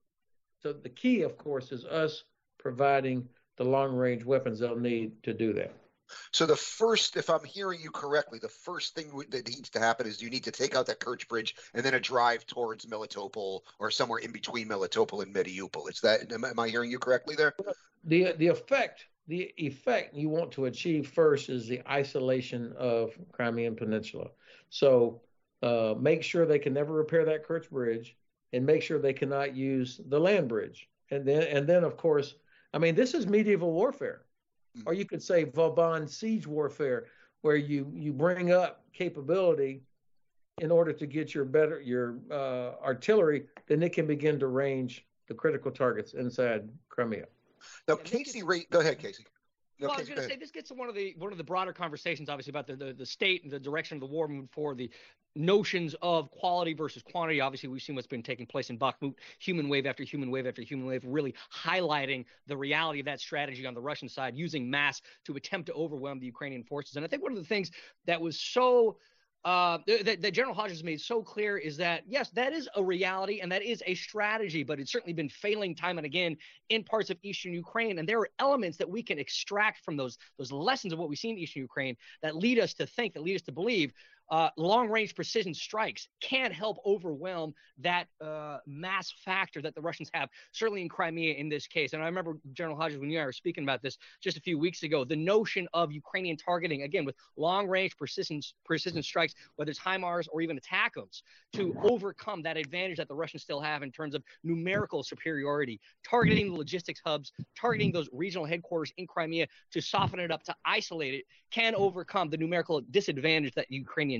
So 0.62 0.74
the 0.74 0.90
key, 0.90 1.22
of 1.22 1.38
course, 1.38 1.72
is 1.72 1.86
us 1.86 2.24
providing 2.58 3.26
the 3.56 3.64
long 3.64 3.94
range 3.94 4.26
weapons 4.26 4.58
they'll 4.58 4.76
need 4.76 5.22
to 5.22 5.32
do 5.32 5.54
that. 5.54 5.72
So 6.32 6.44
the 6.44 6.56
first, 6.56 7.16
if 7.16 7.30
I'm 7.30 7.44
hearing 7.44 7.80
you 7.80 7.90
correctly, 7.90 8.38
the 8.38 8.50
first 8.50 8.94
thing 8.94 9.10
that 9.30 9.48
needs 9.48 9.70
to 9.70 9.78
happen 9.78 10.06
is 10.06 10.20
you 10.20 10.28
need 10.28 10.44
to 10.44 10.50
take 10.50 10.76
out 10.76 10.84
that 10.88 11.00
Kerch 11.00 11.26
Bridge 11.28 11.54
and 11.72 11.82
then 11.82 11.94
a 11.94 12.00
drive 12.00 12.44
towards 12.44 12.84
Melitopol 12.84 13.60
or 13.78 13.90
somewhere 13.90 14.18
in 14.18 14.30
between 14.30 14.68
Melitopol 14.68 15.22
and 15.22 15.34
Mariupol. 15.34 15.88
Is 15.88 16.02
that 16.02 16.30
am 16.30 16.60
I 16.60 16.68
hearing 16.68 16.90
you 16.90 16.98
correctly 16.98 17.36
there? 17.36 17.54
The 18.04 18.34
the 18.36 18.48
effect 18.48 19.06
the 19.28 19.50
effect 19.56 20.14
you 20.14 20.28
want 20.28 20.52
to 20.52 20.66
achieve 20.66 21.08
first 21.08 21.48
is 21.48 21.66
the 21.66 21.80
isolation 21.90 22.74
of 22.76 23.12
Crimean 23.32 23.76
Peninsula. 23.76 24.28
So 24.68 25.22
uh, 25.62 25.94
make 25.98 26.22
sure 26.22 26.46
they 26.46 26.58
can 26.58 26.72
never 26.72 26.92
repair 26.92 27.24
that 27.24 27.46
Kerch 27.46 27.70
Bridge, 27.70 28.16
and 28.52 28.64
make 28.64 28.82
sure 28.82 28.98
they 28.98 29.12
cannot 29.12 29.54
use 29.54 30.00
the 30.08 30.18
land 30.18 30.48
bridge. 30.48 30.88
And 31.10 31.26
then, 31.26 31.42
and 31.42 31.66
then, 31.66 31.84
of 31.84 31.96
course, 31.96 32.34
I 32.72 32.78
mean, 32.78 32.94
this 32.94 33.14
is 33.14 33.26
medieval 33.26 33.72
warfare, 33.72 34.22
mm-hmm. 34.76 34.88
or 34.88 34.94
you 34.94 35.04
could 35.04 35.22
say 35.22 35.44
Vauban 35.44 36.06
siege 36.06 36.46
warfare, 36.46 37.06
where 37.42 37.56
you 37.56 37.92
you 37.94 38.12
bring 38.12 38.52
up 38.52 38.84
capability 38.92 39.82
in 40.60 40.70
order 40.70 40.92
to 40.92 41.06
get 41.06 41.34
your 41.34 41.44
better 41.44 41.80
your 41.80 42.18
uh, 42.30 42.72
artillery, 42.84 43.46
then 43.66 43.82
it 43.82 43.92
can 43.92 44.06
begin 44.06 44.38
to 44.38 44.46
range 44.46 45.06
the 45.28 45.34
critical 45.34 45.70
targets 45.70 46.14
inside 46.14 46.68
Crimea. 46.88 47.26
Now, 47.88 47.96
Casey, 47.96 48.42
go 48.70 48.80
ahead, 48.80 48.98
Casey. 48.98 49.24
Well, 49.80 49.92
I 49.92 49.96
was 49.96 50.08
going 50.08 50.20
to 50.20 50.28
say 50.28 50.36
this 50.36 50.50
gets 50.50 50.68
to 50.68 50.74
one 50.74 50.88
of 50.88 50.94
the 50.94 51.14
one 51.18 51.32
of 51.32 51.38
the 51.38 51.44
broader 51.44 51.72
conversations, 51.72 52.28
obviously, 52.28 52.50
about 52.50 52.66
the, 52.66 52.76
the, 52.76 52.92
the 52.92 53.06
state 53.06 53.42
and 53.42 53.52
the 53.52 53.58
direction 53.58 53.96
of 53.96 54.00
the 54.00 54.06
war 54.06 54.28
moving 54.28 54.48
forward. 54.48 54.78
The 54.78 54.90
notions 55.36 55.94
of 56.02 56.30
quality 56.30 56.72
versus 56.72 57.02
quantity. 57.02 57.40
Obviously, 57.40 57.68
we've 57.68 57.82
seen 57.82 57.94
what's 57.94 58.06
been 58.06 58.22
taking 58.22 58.46
place 58.46 58.70
in 58.70 58.78
Bakhmut, 58.78 59.14
human 59.38 59.68
wave 59.68 59.86
after 59.86 60.02
human 60.02 60.30
wave 60.30 60.46
after 60.46 60.62
human 60.62 60.86
wave, 60.86 61.02
really 61.06 61.34
highlighting 61.54 62.24
the 62.46 62.56
reality 62.56 63.00
of 63.00 63.06
that 63.06 63.20
strategy 63.20 63.66
on 63.66 63.74
the 63.74 63.80
Russian 63.80 64.08
side, 64.08 64.36
using 64.36 64.68
mass 64.68 65.00
to 65.24 65.36
attempt 65.36 65.66
to 65.66 65.72
overwhelm 65.74 66.18
the 66.18 66.26
Ukrainian 66.26 66.64
forces. 66.64 66.96
And 66.96 67.04
I 67.04 67.08
think 67.08 67.22
one 67.22 67.32
of 67.32 67.38
the 67.38 67.44
things 67.44 67.70
that 68.06 68.20
was 68.20 68.38
so 68.38 68.96
uh, 69.44 69.78
that, 69.86 70.20
that 70.20 70.34
General 70.34 70.54
Hodges 70.54 70.84
made 70.84 71.00
so 71.00 71.22
clear 71.22 71.56
is 71.56 71.76
that 71.78 72.02
yes, 72.06 72.28
that 72.30 72.52
is 72.52 72.68
a 72.76 72.82
reality 72.82 73.40
and 73.40 73.50
that 73.50 73.62
is 73.62 73.82
a 73.86 73.94
strategy, 73.94 74.62
but 74.62 74.78
it's 74.78 74.92
certainly 74.92 75.14
been 75.14 75.30
failing 75.30 75.74
time 75.74 75.96
and 75.98 76.04
again 76.04 76.36
in 76.68 76.84
parts 76.84 77.08
of 77.08 77.18
eastern 77.22 77.54
Ukraine. 77.54 77.98
And 77.98 78.08
there 78.08 78.18
are 78.18 78.28
elements 78.38 78.76
that 78.78 78.88
we 78.88 79.02
can 79.02 79.18
extract 79.18 79.82
from 79.84 79.96
those 79.96 80.18
those 80.38 80.52
lessons 80.52 80.92
of 80.92 80.98
what 80.98 81.08
we 81.08 81.16
see 81.16 81.30
in 81.30 81.38
eastern 81.38 81.62
Ukraine 81.62 81.96
that 82.22 82.36
lead 82.36 82.58
us 82.58 82.74
to 82.74 82.86
think, 82.86 83.14
that 83.14 83.22
lead 83.22 83.36
us 83.36 83.42
to 83.42 83.52
believe 83.52 83.94
uh, 84.30 84.50
long 84.56 84.88
range 84.88 85.14
precision 85.14 85.52
strikes 85.52 86.08
can't 86.20 86.52
help 86.52 86.78
overwhelm 86.86 87.54
that 87.78 88.06
uh, 88.20 88.58
mass 88.66 89.12
factor 89.24 89.60
that 89.62 89.74
the 89.74 89.80
Russians 89.80 90.10
have, 90.14 90.28
certainly 90.52 90.82
in 90.82 90.88
Crimea 90.88 91.34
in 91.34 91.48
this 91.48 91.66
case. 91.66 91.92
And 91.92 92.02
I 92.02 92.06
remember, 92.06 92.36
General 92.52 92.76
Hodges, 92.76 92.98
when 92.98 93.10
you 93.10 93.18
and 93.18 93.22
I 93.22 93.26
were 93.26 93.32
speaking 93.32 93.64
about 93.64 93.82
this 93.82 93.98
just 94.20 94.36
a 94.36 94.40
few 94.40 94.58
weeks 94.58 94.82
ago, 94.82 95.04
the 95.04 95.16
notion 95.16 95.66
of 95.72 95.92
Ukrainian 95.92 96.36
targeting, 96.36 96.82
again, 96.82 97.04
with 97.04 97.16
long 97.36 97.66
range 97.68 97.96
precision, 97.96 98.40
precision 98.64 99.02
strikes, 99.02 99.34
whether 99.56 99.70
it's 99.70 99.80
HIMARS 99.80 100.28
or 100.32 100.40
even 100.40 100.58
ATACMS, 100.58 101.22
to 101.54 101.76
overcome 101.82 102.42
that 102.42 102.56
advantage 102.56 102.98
that 102.98 103.08
the 103.08 103.14
Russians 103.14 103.42
still 103.42 103.60
have 103.60 103.82
in 103.82 103.90
terms 103.90 104.14
of 104.14 104.22
numerical 104.44 105.02
superiority, 105.02 105.80
targeting 106.08 106.52
the 106.52 106.58
logistics 106.58 107.00
hubs, 107.04 107.32
targeting 107.58 107.92
those 107.92 108.08
regional 108.12 108.46
headquarters 108.46 108.92
in 108.96 109.06
Crimea 109.06 109.46
to 109.72 109.80
soften 109.80 110.20
it 110.20 110.30
up, 110.30 110.42
to 110.44 110.54
isolate 110.64 111.14
it, 111.14 111.24
can 111.50 111.74
overcome 111.74 112.30
the 112.30 112.36
numerical 112.36 112.80
disadvantage 112.90 113.54
that 113.54 113.66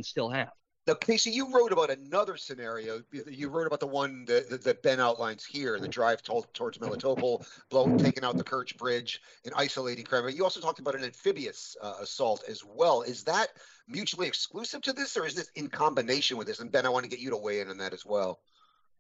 Ukrainians 0.00 0.09
still 0.09 0.30
have. 0.30 0.52
Now, 0.87 0.95
Casey, 0.95 1.30
you 1.30 1.52
wrote 1.52 1.73
about 1.73 1.90
another 1.90 2.37
scenario. 2.37 3.02
You 3.12 3.50
wrote 3.50 3.66
about 3.66 3.80
the 3.80 3.87
one 3.87 4.25
that, 4.25 4.62
that 4.64 4.83
Ben 4.83 4.99
outlines 4.99 5.45
here, 5.45 5.78
the 5.78 5.87
drive 5.87 6.23
to, 6.23 6.42
towards 6.54 6.78
Melitopol, 6.78 7.47
blowing, 7.69 7.99
taking 7.99 8.25
out 8.25 8.37
the 8.38 8.42
Kerch 8.42 8.76
Bridge, 8.78 9.21
and 9.45 9.52
isolating 9.57 10.04
Crimea. 10.04 10.35
You 10.35 10.42
also 10.42 10.61
talked 10.61 10.78
about 10.78 10.97
an 10.97 11.04
amphibious 11.04 11.76
uh, 11.83 11.97
assault 12.00 12.45
as 12.49 12.64
well. 12.64 13.02
Is 13.02 13.25
that 13.25 13.49
mutually 13.87 14.26
exclusive 14.26 14.80
to 14.83 14.92
this, 14.95 15.16
or 15.19 15.26
is 15.26 15.35
this 15.35 15.50
in 15.54 15.69
combination 15.69 16.38
with 16.38 16.47
this? 16.47 16.61
And 16.61 16.73
Ben, 16.73 16.87
I 16.87 16.88
want 16.88 17.04
to 17.04 17.11
get 17.11 17.21
you 17.21 17.30
to 17.30 17.37
weigh 17.37 17.61
in 17.61 17.69
on 17.69 17.78
that 17.78 17.92
as 17.92 18.07
well. 18.07 18.40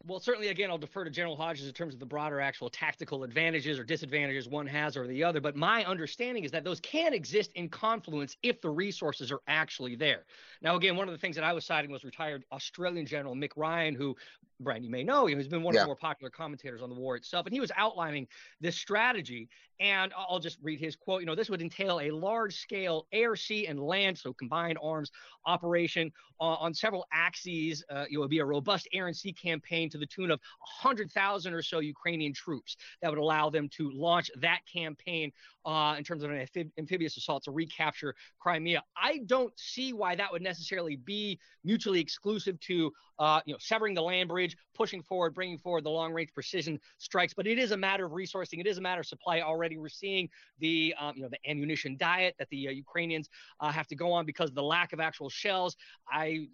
Well, 0.06 0.18
certainly, 0.18 0.48
again, 0.48 0.70
I'll 0.70 0.78
defer 0.78 1.04
to 1.04 1.10
General 1.10 1.36
Hodges 1.36 1.66
in 1.66 1.74
terms 1.74 1.92
of 1.92 2.00
the 2.00 2.06
broader 2.06 2.40
actual 2.40 2.70
tactical 2.70 3.22
advantages 3.22 3.78
or 3.78 3.84
disadvantages 3.84 4.48
one 4.48 4.66
has 4.66 4.96
or 4.96 5.06
the 5.06 5.22
other. 5.22 5.42
But 5.42 5.56
my 5.56 5.84
understanding 5.84 6.44
is 6.44 6.50
that 6.52 6.64
those 6.64 6.80
can 6.80 7.12
exist 7.12 7.50
in 7.54 7.68
confluence 7.68 8.34
if 8.42 8.62
the 8.62 8.70
resources 8.70 9.30
are 9.30 9.40
actually 9.46 9.96
there. 9.96 10.24
Now, 10.62 10.76
again, 10.76 10.96
one 10.96 11.06
of 11.06 11.12
the 11.12 11.18
things 11.18 11.36
that 11.36 11.44
I 11.44 11.52
was 11.52 11.66
citing 11.66 11.90
was 11.90 12.02
retired 12.02 12.44
Australian 12.50 13.04
General 13.04 13.34
Mick 13.34 13.50
Ryan, 13.56 13.94
who, 13.94 14.16
Brian, 14.58 14.82
you 14.82 14.90
may 14.90 15.04
know, 15.04 15.26
he's 15.26 15.48
been 15.48 15.62
one 15.62 15.74
yeah. 15.74 15.80
of 15.80 15.84
the 15.84 15.88
more 15.88 15.96
popular 15.96 16.30
commentators 16.30 16.80
on 16.80 16.88
the 16.88 16.94
war 16.94 17.14
itself. 17.16 17.44
And 17.44 17.52
he 17.52 17.60
was 17.60 17.70
outlining 17.76 18.26
this 18.58 18.76
strategy. 18.76 19.50
And 19.80 20.12
I'll 20.16 20.40
just 20.40 20.58
read 20.62 20.80
his 20.80 20.96
quote. 20.96 21.20
You 21.20 21.26
know, 21.26 21.34
this 21.34 21.50
would 21.50 21.62
entail 21.62 22.00
a 22.00 22.10
large 22.10 22.54
scale 22.56 23.06
air, 23.12 23.36
sea, 23.36 23.66
and 23.66 23.78
land, 23.78 24.16
so 24.16 24.32
combined 24.32 24.78
arms 24.82 25.10
operation 25.46 26.12
uh, 26.40 26.54
on 26.54 26.74
several 26.74 27.06
axes. 27.12 27.84
Uh, 27.90 28.04
it 28.10 28.18
would 28.18 28.30
be 28.30 28.38
a 28.38 28.44
robust 28.44 28.88
air 28.92 29.06
and 29.06 29.16
sea 29.16 29.32
campaign 29.32 29.90
to 29.90 29.98
the 29.98 30.06
tune 30.06 30.30
of 30.30 30.40
100,000 30.82 31.52
or 31.52 31.62
so 31.62 31.78
Ukrainian 31.80 32.32
troops 32.32 32.76
that 33.02 33.10
would 33.10 33.18
allow 33.18 33.50
them 33.50 33.68
to 33.76 33.90
launch 33.92 34.30
that 34.40 34.60
campaign 34.72 35.32
uh, 35.64 35.94
in 35.98 36.04
terms 36.04 36.22
of 36.22 36.30
an 36.30 36.38
amphib- 36.38 36.70
amphibious 36.78 37.16
assault 37.16 37.44
to 37.44 37.50
recapture 37.50 38.14
Crimea. 38.38 38.82
I 38.96 39.20
don't 39.26 39.52
see 39.58 39.92
why 39.92 40.14
that 40.16 40.32
would 40.32 40.42
necessarily 40.42 40.96
be 40.96 41.38
mutually 41.64 42.00
exclusive 42.00 42.58
to, 42.60 42.92
uh, 43.18 43.40
you 43.44 43.52
know, 43.52 43.58
severing 43.60 43.94
the 43.94 44.02
land 44.02 44.28
bridge, 44.28 44.56
pushing 44.74 45.02
forward, 45.02 45.34
bringing 45.34 45.58
forward 45.58 45.84
the 45.84 45.90
long 45.90 46.12
range 46.12 46.32
precision 46.32 46.80
strikes. 46.98 47.34
But 47.34 47.46
it 47.46 47.58
is 47.58 47.72
a 47.72 47.76
matter 47.76 48.06
of 48.06 48.12
resourcing. 48.12 48.60
It 48.60 48.66
is 48.66 48.78
a 48.78 48.80
matter 48.80 49.00
of 49.00 49.06
supply. 49.06 49.40
Already, 49.42 49.76
we're 49.78 49.88
seeing 49.88 50.28
the, 50.58 50.94
um, 50.98 51.14
you 51.16 51.22
know, 51.22 51.28
the 51.28 51.50
ammunition 51.50 51.96
diet 51.98 52.34
that 52.38 52.48
the 52.50 52.68
uh, 52.68 52.70
Ukrainians 52.70 53.28
uh, 53.60 53.70
have 53.70 53.86
to 53.88 53.94
go 53.94 54.12
on 54.12 54.24
because 54.24 54.48
of 54.48 54.54
the 54.54 54.62
lack 54.62 54.92
of 54.92 55.00
actual 55.00 55.28
shells. 55.32 55.76
I, 56.10 56.48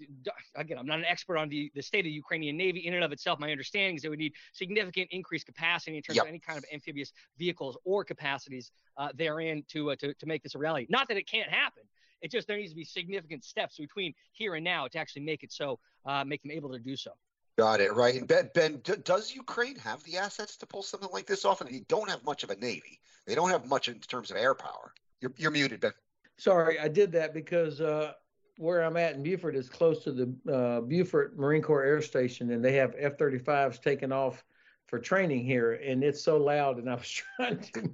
again, 0.54 0.78
I'm 0.78 0.86
not 0.86 0.98
an 0.98 1.04
expert 1.04 1.38
on 1.38 1.48
the, 1.48 1.70
the 1.74 1.82
state 1.82 2.00
of 2.00 2.04
the 2.04 2.10
Ukrainian 2.10 2.56
Navy 2.56 2.86
in 2.86 2.94
and 2.94 3.04
of 3.04 3.12
itself. 3.12 3.38
My 3.38 3.50
understanding 3.50 3.96
is 3.96 4.02
they 4.02 4.08
would 4.08 4.18
need 4.18 4.34
significant 4.52 5.08
increased 5.10 5.46
capacity 5.46 5.96
in 5.96 6.02
terms 6.02 6.16
yep. 6.16 6.24
of 6.24 6.28
any 6.28 6.38
kind 6.38 6.58
of 6.58 6.64
amphibious 6.72 7.12
vehicles 7.38 7.76
or 7.84 8.04
capacities 8.04 8.70
uh, 8.96 9.08
therein 9.14 9.64
to, 9.68 9.90
uh, 9.90 9.96
to 9.96 10.14
to 10.14 10.26
make 10.26 10.42
this 10.42 10.54
a 10.54 10.58
reality. 10.58 10.86
Not 10.88 11.08
that 11.08 11.16
it 11.16 11.28
can't 11.28 11.50
happen. 11.50 11.82
It 12.22 12.30
just 12.30 12.48
there 12.48 12.56
needs 12.56 12.70
to 12.70 12.76
be 12.76 12.84
significant 12.84 13.44
steps 13.44 13.76
between 13.76 14.14
here 14.32 14.54
and 14.54 14.64
now 14.64 14.88
to 14.88 14.98
actually 14.98 15.22
make 15.22 15.42
it 15.42 15.52
so, 15.52 15.78
uh, 16.06 16.24
make 16.24 16.42
them 16.42 16.50
able 16.50 16.72
to 16.72 16.78
do 16.78 16.96
so. 16.96 17.12
Got 17.58 17.80
it 17.80 17.94
right. 17.94 18.14
And 18.14 18.28
Ben, 18.28 18.50
Ben, 18.54 18.82
does 19.04 19.34
Ukraine 19.34 19.76
have 19.76 20.02
the 20.04 20.18
assets 20.18 20.56
to 20.58 20.66
pull 20.66 20.82
something 20.82 21.08
like 21.12 21.26
this 21.26 21.44
off? 21.44 21.60
And 21.62 21.70
they 21.70 21.84
don't 21.88 22.10
have 22.10 22.22
much 22.24 22.44
of 22.44 22.50
a 22.50 22.56
navy. 22.56 23.00
They 23.26 23.34
don't 23.34 23.48
have 23.50 23.66
much 23.66 23.88
in 23.88 23.98
terms 24.00 24.30
of 24.30 24.36
air 24.36 24.54
power. 24.54 24.92
You're, 25.20 25.32
you're 25.36 25.50
muted, 25.50 25.80
Ben. 25.80 25.92
Sorry, 26.36 26.78
I 26.78 26.88
did 26.88 27.12
that 27.12 27.32
because 27.32 27.80
uh, 27.80 28.12
where 28.58 28.82
I'm 28.82 28.96
at 28.96 29.14
in 29.14 29.22
Beaufort 29.22 29.54
is 29.54 29.68
close 29.68 30.02
to 30.04 30.12
the 30.12 30.52
uh, 30.52 30.80
Beaufort 30.80 31.38
Marine 31.38 31.62
Corps 31.62 31.84
Air 31.84 32.00
Station, 32.00 32.50
and 32.50 32.64
they 32.64 32.72
have 32.74 32.94
F-35s 32.98 33.80
taking 33.82 34.12
off 34.12 34.44
for 34.86 34.98
training 34.98 35.44
here, 35.44 35.74
and 35.74 36.02
it's 36.02 36.22
so 36.22 36.36
loud, 36.36 36.78
and 36.78 36.88
I 36.88 36.94
was 36.94 37.08
trying 37.36 37.58
to. 37.58 37.90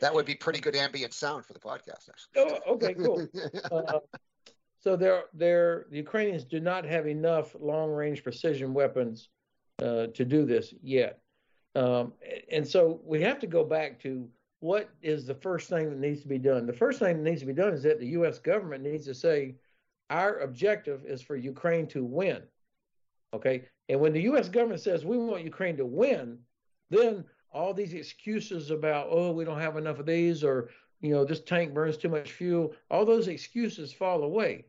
that 0.00 0.14
would 0.14 0.26
be 0.26 0.34
pretty 0.34 0.60
good 0.60 0.74
ambient 0.74 1.12
sound 1.12 1.44
for 1.44 1.52
the 1.52 1.60
podcast. 1.60 2.08
actually. 2.08 2.60
Oh, 2.66 2.74
okay, 2.74 2.94
cool. 2.94 3.26
uh, 3.72 3.98
so 4.80 4.96
there, 4.96 5.24
there, 5.34 5.86
the 5.90 5.98
Ukrainians 5.98 6.44
do 6.44 6.58
not 6.58 6.84
have 6.84 7.06
enough 7.06 7.54
long-range 7.60 8.22
precision 8.22 8.72
weapons 8.72 9.28
uh, 9.82 10.06
to 10.08 10.24
do 10.24 10.44
this 10.44 10.74
yet, 10.82 11.20
um, 11.74 12.14
and 12.50 12.66
so 12.66 13.00
we 13.04 13.20
have 13.20 13.38
to 13.40 13.46
go 13.46 13.64
back 13.64 14.00
to 14.00 14.28
what 14.60 14.90
is 15.02 15.26
the 15.26 15.34
first 15.34 15.68
thing 15.68 15.88
that 15.88 15.98
needs 15.98 16.20
to 16.22 16.28
be 16.28 16.38
done. 16.38 16.66
The 16.66 16.72
first 16.72 16.98
thing 16.98 17.16
that 17.16 17.30
needs 17.30 17.40
to 17.40 17.46
be 17.46 17.54
done 17.54 17.72
is 17.72 17.82
that 17.82 17.98
the 17.98 18.08
U.S. 18.08 18.38
government 18.38 18.84
needs 18.84 19.06
to 19.06 19.14
say, 19.14 19.54
our 20.10 20.38
objective 20.40 21.04
is 21.06 21.22
for 21.22 21.36
Ukraine 21.36 21.86
to 21.88 22.04
win. 22.04 22.42
Okay. 23.32 23.64
And 23.88 24.00
when 24.00 24.12
the 24.12 24.22
U.S. 24.22 24.48
government 24.48 24.80
says 24.80 25.04
we 25.04 25.16
want 25.16 25.44
Ukraine 25.44 25.76
to 25.76 25.86
win, 25.86 26.38
then 26.90 27.24
all 27.52 27.72
these 27.72 27.94
excuses 27.94 28.70
about, 28.70 29.08
oh, 29.10 29.32
we 29.32 29.44
don't 29.44 29.60
have 29.60 29.76
enough 29.76 29.98
of 29.98 30.06
these, 30.06 30.44
or, 30.44 30.70
you 31.00 31.10
know, 31.10 31.24
this 31.24 31.40
tank 31.40 31.72
burns 31.72 31.96
too 31.96 32.08
much 32.08 32.32
fuel, 32.32 32.74
all 32.90 33.04
those 33.04 33.28
excuses 33.28 33.92
fall 33.92 34.22
away. 34.22 34.66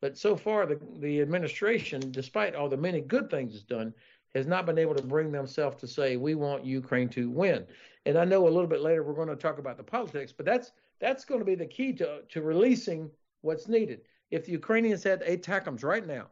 But 0.00 0.16
so 0.16 0.36
far, 0.36 0.66
the, 0.66 0.80
the 0.98 1.20
administration, 1.20 2.00
despite 2.10 2.54
all 2.54 2.68
the 2.68 2.76
many 2.76 3.00
good 3.00 3.30
things 3.30 3.54
it's 3.54 3.64
done, 3.64 3.92
has 4.34 4.46
not 4.46 4.66
been 4.66 4.78
able 4.78 4.94
to 4.94 5.02
bring 5.02 5.32
themselves 5.32 5.76
to 5.80 5.86
say, 5.86 6.16
we 6.16 6.34
want 6.34 6.64
Ukraine 6.64 7.08
to 7.10 7.30
win. 7.30 7.66
And 8.06 8.16
I 8.16 8.24
know 8.24 8.46
a 8.46 8.50
little 8.50 8.68
bit 8.68 8.80
later 8.80 9.02
we're 9.02 9.14
going 9.14 9.28
to 9.28 9.36
talk 9.36 9.58
about 9.58 9.76
the 9.76 9.82
politics, 9.82 10.32
but 10.32 10.46
that's 10.46 10.72
that's 11.00 11.24
going 11.24 11.40
to 11.40 11.46
be 11.46 11.54
the 11.54 11.66
key 11.66 11.92
to, 11.94 12.20
to 12.28 12.42
releasing 12.42 13.10
what's 13.40 13.68
needed. 13.68 14.02
If 14.30 14.46
the 14.46 14.52
Ukrainians 14.52 15.02
had 15.02 15.22
ATACMS 15.22 15.82
right 15.82 16.06
now, 16.06 16.28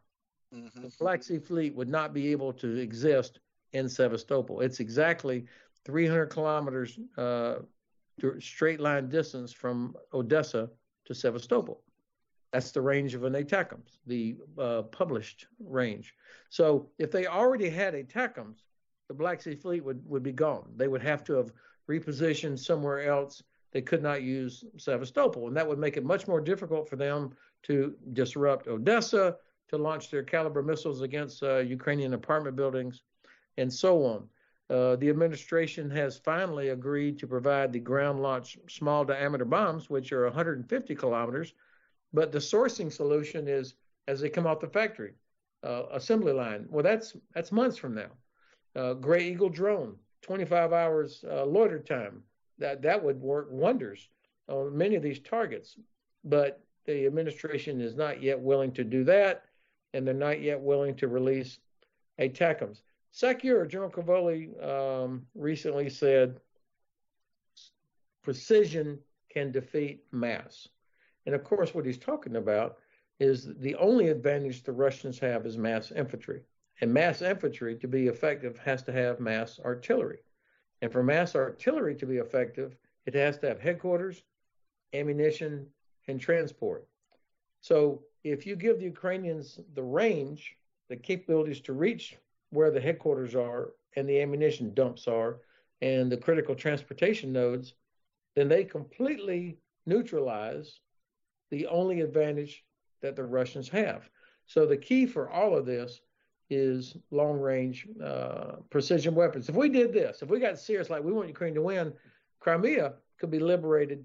Mm-hmm. 0.55 0.83
The 0.83 0.93
Black 0.99 1.23
Sea 1.23 1.39
Fleet 1.39 1.75
would 1.75 1.89
not 1.89 2.15
be 2.15 2.31
able 2.33 2.53
to 2.55 2.77
exist 2.77 3.41
in 3.73 3.89
Sevastopol. 3.89 4.61
It's 4.61 4.81
exactly 4.81 5.45
300 5.85 6.27
kilometers 6.27 6.99
uh, 7.17 7.57
straight 8.39 8.81
line 8.81 9.09
distance 9.09 9.53
from 9.53 9.95
Odessa 10.13 10.71
to 11.05 11.15
Sevastopol. 11.15 11.83
That's 12.53 12.71
the 12.71 12.81
range 12.81 13.15
of 13.15 13.25
an 13.25 13.35
ATACMS, 13.35 13.99
the 14.07 14.37
uh, 14.59 14.83
published 14.83 15.47
range. 15.61 16.15
So 16.49 16.89
if 16.99 17.11
they 17.11 17.27
already 17.27 17.69
had 17.69 17.95
ATACMS, 17.95 18.63
the 19.09 19.15
Black 19.15 19.43
Sea 19.43 19.55
Fleet 19.55 19.85
would, 19.85 20.01
would 20.07 20.23
be 20.23 20.33
gone. 20.33 20.73
They 20.77 20.89
would 20.89 21.03
have 21.03 21.23
to 21.25 21.35
have 21.35 21.53
repositioned 21.91 22.59
somewhere 22.59 23.03
else. 23.03 23.43
They 23.73 23.83
could 23.83 24.03
not 24.03 24.23
use 24.23 24.65
Sevastopol, 24.77 25.49
and 25.49 25.57
that 25.57 25.69
would 25.69 25.79
make 25.79 25.97
it 25.97 26.05
much 26.05 26.27
more 26.27 26.41
difficult 26.41 26.89
for 26.89 26.97
them 26.97 27.35
to 27.65 27.95
disrupt 28.13 28.67
Odessa, 28.67 29.37
to 29.69 29.77
launch 29.77 30.11
their 30.11 30.25
Kalibr 30.25 30.65
missiles 30.65 31.03
against 31.03 31.43
uh, 31.43 31.59
Ukrainian 31.59 32.15
apartment 32.15 32.57
buildings, 32.57 33.03
and 33.59 33.73
so 33.73 34.05
on. 34.05 34.29
Uh, 34.71 34.97
the 34.97 35.09
administration 35.09 35.91
has 35.91 36.19
finally 36.19 36.71
agreed 36.71 37.19
to 37.19 37.27
provide 37.27 37.73
the 37.73 37.79
ground 37.79 38.21
launched 38.21 38.59
small 38.71 39.05
diameter 39.05 39.45
bombs, 39.45 39.89
which 39.89 40.13
are 40.13 40.25
150 40.25 40.95
kilometers, 40.95 41.55
but 42.13 42.33
the 42.33 42.39
sourcing 42.39 42.93
solution 42.93 43.49
is 43.49 43.75
as 44.09 44.21
they 44.21 44.29
come 44.29 44.47
off 44.47 44.61
the 44.61 44.69
factory, 44.69 45.13
uh, 45.63 45.85
assembly 45.93 46.33
line. 46.33 46.67
Well, 46.71 46.83
that's 46.83 47.17
that's 47.35 47.53
months 47.53 47.77
from 47.77 47.95
now. 47.95 48.11
Uh, 48.77 48.95
Gray 48.95 49.29
Eagle 49.29 49.49
drone, 49.49 49.97
25 50.23 50.73
hours 50.73 51.25
uh, 51.31 51.45
loiter 51.45 51.79
time. 51.79 52.23
That 52.59 52.83
that 52.83 53.03
would 53.03 53.21
work 53.21 53.49
wonders 53.51 54.09
on 54.49 54.77
many 54.77 54.97
of 54.97 55.03
these 55.03 55.21
targets, 55.21 55.77
but 56.25 56.61
the 56.87 57.07
administration 57.07 57.81
is 57.81 57.95
not 57.95 58.23
yet 58.23 58.41
willing 58.41 58.73
to 58.73 58.85
do 58.85 59.05
that 59.05 59.45
and 59.95 60.07
they're 60.07 60.15
not 60.15 60.41
yet 60.41 60.61
willing 60.61 60.95
to 60.97 61.09
release 61.09 61.59
a 62.19 62.29
ATACMS. 62.29 62.83
SACEUR, 63.13 63.67
General 63.67 63.91
Cavoli 63.91 64.63
um, 64.63 65.27
recently 65.35 65.89
said 65.89 66.41
precision 68.23 68.99
can 69.31 69.51
defeat 69.51 70.05
mass. 70.13 70.69
And 71.27 71.35
of 71.35 71.45
course, 71.45 71.75
what 71.75 71.87
he's 71.87 71.99
talking 71.99 72.37
about 72.37 72.79
is 73.19 73.49
the 73.61 73.75
only 73.77 74.09
advantage 74.09 74.63
the 74.63 74.73
Russians 74.73 75.19
have 75.19 75.47
is 75.47 75.59
mass 75.59 75.91
infantry. 75.91 76.43
And 76.81 76.93
mass 76.93 77.23
infantry, 77.23 77.77
to 77.77 77.89
be 77.89 78.07
effective, 78.07 78.59
has 78.59 78.83
to 78.85 78.93
have 78.93 79.19
mass 79.19 79.59
artillery. 79.65 80.19
And 80.81 80.93
for 80.93 81.03
mass 81.03 81.35
artillery 81.35 81.95
to 81.97 82.07
be 82.07 82.19
effective, 82.19 82.77
it 83.07 83.15
has 83.15 83.39
to 83.39 83.49
have 83.49 83.61
headquarters, 83.61 84.23
ammunition, 84.95 85.67
and 86.07 86.21
transport. 86.21 86.87
So 87.61 88.03
if 88.25 88.47
you 88.47 88.57
give 88.57 88.79
the 88.79 88.85
Ukrainians 88.85 89.61
the 89.75 89.83
range, 89.83 90.57
the 90.89 90.97
capabilities 90.97 91.61
to 91.63 91.73
reach 91.73 92.17
where 92.51 92.71
the 92.71 92.81
headquarters 92.81 93.35
are 93.35 93.71
and 93.97 94.09
the 94.09 94.21
ammunition 94.21 94.73
dumps 94.75 95.09
are 95.09 95.41
and 95.81 96.11
the 96.11 96.17
critical 96.17 96.55
transportation 96.55 97.33
nodes, 97.33 97.75
then 98.35 98.49
they 98.49 98.65
completely 98.65 99.59
neutralize 99.87 100.81
the 101.51 101.67
only 101.67 102.01
advantage 102.01 102.65
that 103.01 103.17
the 103.17 103.25
Russians 103.25 103.69
have. 103.69 104.09
So 104.47 104.67
the 104.67 104.77
key 104.77 105.07
for 105.07 105.31
all 105.31 105.57
of 105.57 105.67
this 105.67 106.01
is 106.51 106.97
long 107.11 107.39
range 107.39 107.87
uh, 108.03 108.57
precision 108.71 109.15
weapons. 109.15 109.49
If 109.49 109.55
we 109.55 109.69
did 109.69 109.93
this, 109.93 110.23
if 110.23 110.29
we 110.29 110.41
got 110.41 110.59
serious, 110.59 110.91
like 110.91 111.03
we 111.03 111.13
want 111.13 111.29
Ukraine 111.29 111.55
to 111.55 111.63
win, 111.63 111.93
Crimea 112.41 112.95
could 113.19 113.31
be 113.31 113.39
liberated 113.39 114.05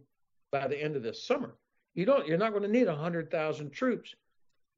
by 0.51 0.67
the 0.67 0.81
end 0.81 0.95
of 0.95 1.03
this 1.03 1.23
summer. 1.23 1.55
You 1.93 2.05
don't. 2.05 2.27
You're 2.27 2.37
not 2.37 2.51
going 2.51 2.63
to 2.63 2.69
need 2.69 2.87
hundred 2.87 3.29
thousand 3.31 3.71
troops 3.71 4.15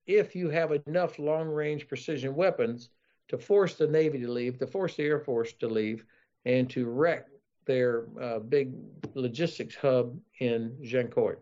if 0.06 0.36
you 0.36 0.50
have 0.50 0.72
enough 0.86 1.18
long 1.18 1.48
range 1.48 1.88
precision 1.88 2.36
weapons 2.36 2.90
to 3.28 3.38
force 3.38 3.76
the 3.76 3.88
Navy 3.88 4.20
to 4.20 4.32
leave, 4.32 4.60
to 4.60 4.68
force 4.68 4.96
the 4.96 5.04
Air 5.04 5.20
Force 5.20 5.54
to 5.54 5.68
leave, 5.68 6.06
and 6.46 6.70
to 6.70 6.88
wreck 6.88 7.28
their 7.66 8.06
uh, 8.22 8.40
big 8.40 8.74
logistics 9.16 9.76
hub 9.76 10.16
in 10.40 10.78
Jankoy. 10.84 11.36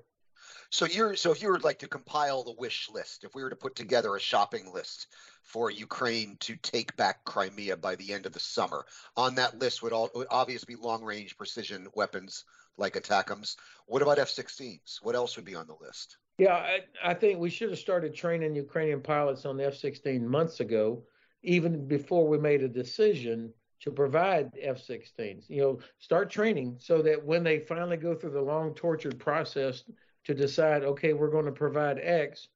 So 0.69 0.85
you're 0.85 1.15
so 1.15 1.31
if 1.31 1.41
you 1.41 1.49
were 1.49 1.59
like 1.59 1.79
to 1.79 1.87
compile 1.87 2.43
the 2.43 2.55
wish 2.57 2.89
list, 2.89 3.23
if 3.23 3.35
we 3.35 3.43
were 3.43 3.49
to 3.49 3.55
put 3.55 3.75
together 3.75 4.15
a 4.15 4.19
shopping 4.19 4.71
list 4.73 5.07
for 5.43 5.69
Ukraine 5.69 6.37
to 6.41 6.55
take 6.57 6.95
back 6.97 7.23
Crimea 7.25 7.77
by 7.77 7.95
the 7.95 8.13
end 8.13 8.25
of 8.25 8.33
the 8.33 8.39
summer, 8.39 8.85
on 9.15 9.35
that 9.35 9.59
list 9.59 9.83
would 9.83 9.93
all 9.93 10.09
would 10.15 10.27
obviously 10.29 10.75
be 10.75 10.81
long 10.81 11.03
range 11.03 11.37
precision 11.37 11.87
weapons 11.95 12.45
like 12.77 12.95
ATACMS. 12.95 13.55
What 13.85 14.01
about 14.01 14.19
F-16s? 14.19 14.97
What 15.01 15.15
else 15.15 15.35
would 15.35 15.45
be 15.45 15.55
on 15.55 15.67
the 15.67 15.75
list? 15.79 16.17
Yeah, 16.37 16.55
I, 16.55 16.79
I 17.03 17.13
think 17.13 17.39
we 17.39 17.49
should 17.49 17.69
have 17.69 17.79
started 17.79 18.15
training 18.15 18.55
Ukrainian 18.55 19.01
pilots 19.01 19.45
on 19.45 19.57
the 19.57 19.67
F-16 19.67 20.21
months 20.21 20.59
ago, 20.59 21.03
even 21.43 21.87
before 21.87 22.27
we 22.27 22.39
made 22.39 22.63
a 22.63 22.67
decision 22.67 23.53
to 23.81 23.91
provide 23.91 24.49
F-16s. 24.59 25.49
You 25.49 25.61
know, 25.61 25.79
start 25.99 26.31
training 26.31 26.77
so 26.79 27.01
that 27.01 27.23
when 27.23 27.43
they 27.43 27.59
finally 27.59 27.97
go 27.97 28.15
through 28.15 28.31
the 28.31 28.41
long 28.41 28.73
tortured 28.73 29.19
process 29.19 29.83
to 30.25 30.33
decide, 30.33 30.83
okay, 30.83 31.13
we're 31.13 31.29
going 31.29 31.45
to 31.45 31.51
provide 31.51 31.99
X, 32.01 32.47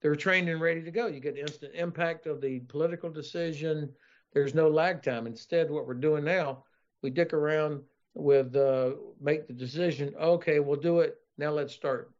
they're 0.00 0.14
trained 0.14 0.48
and 0.48 0.60
ready 0.60 0.82
to 0.82 0.90
go. 0.90 1.06
You 1.06 1.20
get 1.20 1.36
instant 1.36 1.74
impact 1.74 2.26
of 2.26 2.40
the 2.40 2.60
political 2.60 3.10
decision. 3.10 3.90
There's 4.32 4.54
no 4.54 4.68
lag 4.68 5.02
time. 5.02 5.26
Instead, 5.26 5.70
what 5.70 5.86
we're 5.86 5.94
doing 5.94 6.24
now, 6.24 6.64
we 7.02 7.10
dick 7.10 7.32
around 7.32 7.82
with 8.14 8.54
uh, 8.56 8.92
make 9.20 9.46
the 9.46 9.52
decision. 9.52 10.14
Okay, 10.20 10.60
we'll 10.60 10.80
do 10.80 11.00
it. 11.00 11.16
Now 11.38 11.50
let's 11.50 11.74
start 11.74 12.12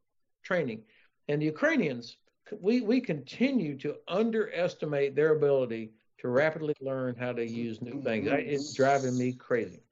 training. 0.43 0.83
And 1.27 1.41
the 1.41 1.45
Ukrainians, 1.45 2.17
we 2.59 2.81
we 2.81 3.01
continue 3.01 3.77
to 3.79 3.95
underestimate 4.07 5.15
their 5.15 5.35
ability 5.35 5.91
to 6.19 6.29
rapidly 6.29 6.73
learn 6.81 7.15
how 7.15 7.33
to 7.33 7.45
use 7.45 7.81
new 7.81 8.01
things. 8.01 8.27
It's 8.29 8.73
driving 8.73 9.17
me 9.17 9.33
crazy. 9.33 9.83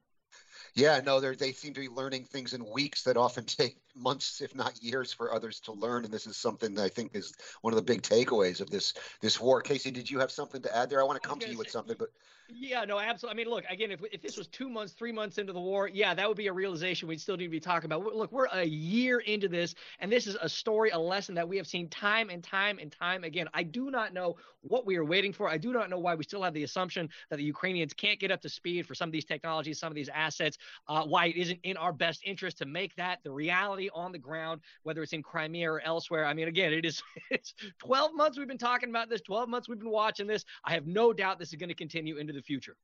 Yeah, 0.76 1.00
no, 1.02 1.20
they 1.20 1.52
seem 1.52 1.72
to 1.72 1.80
be 1.80 1.88
learning 1.88 2.24
things 2.24 2.52
in 2.52 2.70
weeks 2.70 3.02
that 3.04 3.16
often 3.16 3.44
take 3.46 3.78
months, 3.96 4.42
if 4.42 4.54
not 4.54 4.82
years, 4.82 5.10
for 5.10 5.32
others 5.32 5.58
to 5.60 5.72
learn. 5.72 6.04
And 6.04 6.12
this 6.12 6.26
is 6.26 6.36
something 6.36 6.74
that 6.74 6.84
I 6.84 6.88
think 6.90 7.14
is 7.14 7.32
one 7.62 7.72
of 7.72 7.76
the 7.76 7.82
big 7.82 8.02
takeaways 8.02 8.60
of 8.60 8.68
this 8.68 8.92
this 9.22 9.40
war. 9.40 9.62
Casey, 9.62 9.90
did 9.90 10.10
you 10.10 10.18
have 10.18 10.30
something 10.30 10.60
to 10.62 10.76
add 10.76 10.90
there? 10.90 11.00
I 11.00 11.04
want 11.04 11.20
to 11.20 11.26
come 11.26 11.38
to 11.38 11.50
you 11.50 11.56
with 11.56 11.70
something, 11.70 11.96
but 11.98 12.10
yeah, 12.48 12.84
no, 12.84 12.98
absolutely. 12.98 13.42
I 13.42 13.44
mean, 13.44 13.52
look, 13.52 13.64
again, 13.68 13.90
if, 13.90 14.00
if 14.12 14.22
this 14.22 14.36
was 14.36 14.46
two 14.46 14.68
months, 14.68 14.92
three 14.92 15.12
months 15.12 15.38
into 15.38 15.52
the 15.52 15.60
war, 15.60 15.88
yeah, 15.88 16.14
that 16.14 16.28
would 16.28 16.36
be 16.36 16.46
a 16.46 16.52
realization 16.52 17.08
we'd 17.08 17.20
still 17.20 17.36
need 17.36 17.44
to 17.44 17.50
be 17.50 17.60
talking 17.60 17.86
about. 17.86 18.04
Look, 18.14 18.30
we're 18.30 18.46
a 18.46 18.64
year 18.64 19.20
into 19.20 19.48
this, 19.48 19.74
and 19.98 20.10
this 20.10 20.26
is 20.26 20.36
a 20.40 20.48
story, 20.48 20.90
a 20.90 20.98
lesson 20.98 21.34
that 21.34 21.48
we 21.48 21.56
have 21.56 21.66
seen 21.66 21.88
time 21.88 22.30
and 22.30 22.42
time 22.42 22.78
and 22.78 22.92
time 22.92 23.24
again. 23.24 23.48
I 23.52 23.64
do 23.64 23.90
not 23.90 24.14
know 24.14 24.36
what 24.62 24.86
we 24.86 24.96
are 24.96 25.04
waiting 25.04 25.32
for. 25.32 25.48
I 25.48 25.58
do 25.58 25.72
not 25.72 25.90
know 25.90 25.98
why 25.98 26.14
we 26.14 26.24
still 26.24 26.42
have 26.42 26.54
the 26.54 26.62
assumption 26.64 27.08
that 27.30 27.36
the 27.36 27.44
Ukrainians 27.44 27.92
can't 27.92 28.18
get 28.18 28.30
up 28.30 28.40
to 28.42 28.48
speed 28.48 28.86
for 28.86 28.94
some 28.94 29.08
of 29.08 29.12
these 29.12 29.24
technologies, 29.24 29.78
some 29.78 29.90
of 29.90 29.94
these 29.94 30.08
assets, 30.08 30.58
uh, 30.88 31.04
why 31.04 31.26
it 31.26 31.36
isn't 31.36 31.60
in 31.62 31.76
our 31.76 31.92
best 31.92 32.22
interest 32.24 32.58
to 32.58 32.66
make 32.66 32.94
that 32.96 33.20
the 33.24 33.30
reality 33.30 33.88
on 33.94 34.12
the 34.12 34.18
ground, 34.18 34.60
whether 34.82 35.02
it's 35.02 35.12
in 35.12 35.22
Crimea 35.22 35.70
or 35.70 35.80
elsewhere. 35.80 36.24
I 36.24 36.34
mean, 36.34 36.48
again, 36.48 36.72
it 36.72 36.84
is 36.84 37.02
it's 37.30 37.54
12 37.78 38.14
months 38.14 38.38
we've 38.38 38.48
been 38.48 38.58
talking 38.58 38.90
about 38.90 39.08
this, 39.08 39.20
12 39.22 39.48
months 39.48 39.68
we've 39.68 39.78
been 39.78 39.90
watching 39.90 40.26
this. 40.26 40.44
I 40.64 40.72
have 40.72 40.86
no 40.86 41.12
doubt 41.12 41.38
this 41.38 41.50
is 41.50 41.56
going 41.56 41.68
to 41.68 41.74
continue 41.74 42.16
into 42.16 42.35
the 42.36 42.42
future. 42.42 42.76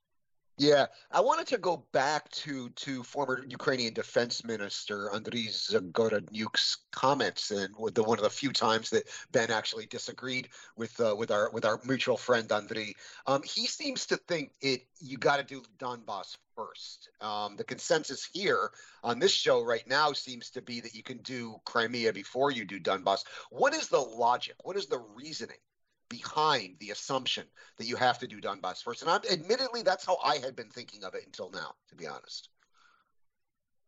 Yeah, 0.59 0.87
I 1.11 1.21
wanted 1.21 1.47
to 1.49 1.59
go 1.59 1.87
back 1.93 2.29
to 2.31 2.69
to 2.69 3.03
former 3.03 3.43
Ukrainian 3.49 3.95
Defense 3.95 4.45
Minister 4.45 5.09
Andriy 5.09 5.49
Zagorodnyuk's 5.49 6.77
comments, 6.91 7.51
and 7.51 7.75
with 7.79 7.95
the 7.95 8.03
one 8.03 8.19
of 8.19 8.23
the 8.23 8.31
few 8.31 8.53
times 8.53 8.91
that 8.91 9.09
Ben 9.33 9.51
actually 9.51 9.87
disagreed 9.87 10.51
with 10.77 11.01
uh, 11.01 11.17
with 11.17 11.31
our 11.31 11.51
with 11.51 11.65
our 11.65 11.81
mutual 11.85 12.19
friend 12.19 12.49
Andriy. 12.51 12.93
Um, 13.27 13.43
he 13.43 13.67
seems 13.67 14.05
to 14.07 14.19
think 14.19 14.53
it 14.61 14.83
you 15.01 15.17
got 15.17 15.39
to 15.39 15.43
do 15.43 15.63
Donbass 15.79 16.37
first. 16.55 17.09
Um, 17.23 17.57
the 17.57 17.65
consensus 17.65 18.29
here 18.31 18.73
on 19.03 19.19
this 19.19 19.33
show 19.33 19.65
right 19.65 19.87
now 19.89 20.13
seems 20.13 20.51
to 20.51 20.61
be 20.61 20.81
that 20.83 20.95
you 20.95 21.03
can 21.03 21.19
do 21.19 21.57
Crimea 21.65 22.13
before 22.13 22.51
you 22.51 22.67
do 22.67 22.79
Donbass. 22.79 23.25
What 23.51 23.75
is 23.75 23.89
the 23.89 24.01
logic? 24.01 24.57
What 24.65 24.77
is 24.77 24.87
the 24.87 25.03
reasoning 25.17 25.57
behind 26.13 26.77
the 26.79 26.91
assumption 26.91 27.47
that 27.79 27.87
you 27.87 27.97
have 27.97 28.19
to 28.19 28.27
do 28.27 28.39
Donbass 28.39 28.83
first. 28.83 29.01
And 29.01 29.11
I'm, 29.11 29.23
admittedly, 29.31 29.83
that's 29.83 30.05
how 30.05 30.19
I 30.23 30.37
had 30.37 30.55
been 30.55 30.69
thinking 30.69 31.05
of 31.05 31.15
it 31.15 31.25
until 31.25 31.51
now, 31.51 31.73
to 31.89 31.97
be 31.97 32.07
honest. 32.07 32.51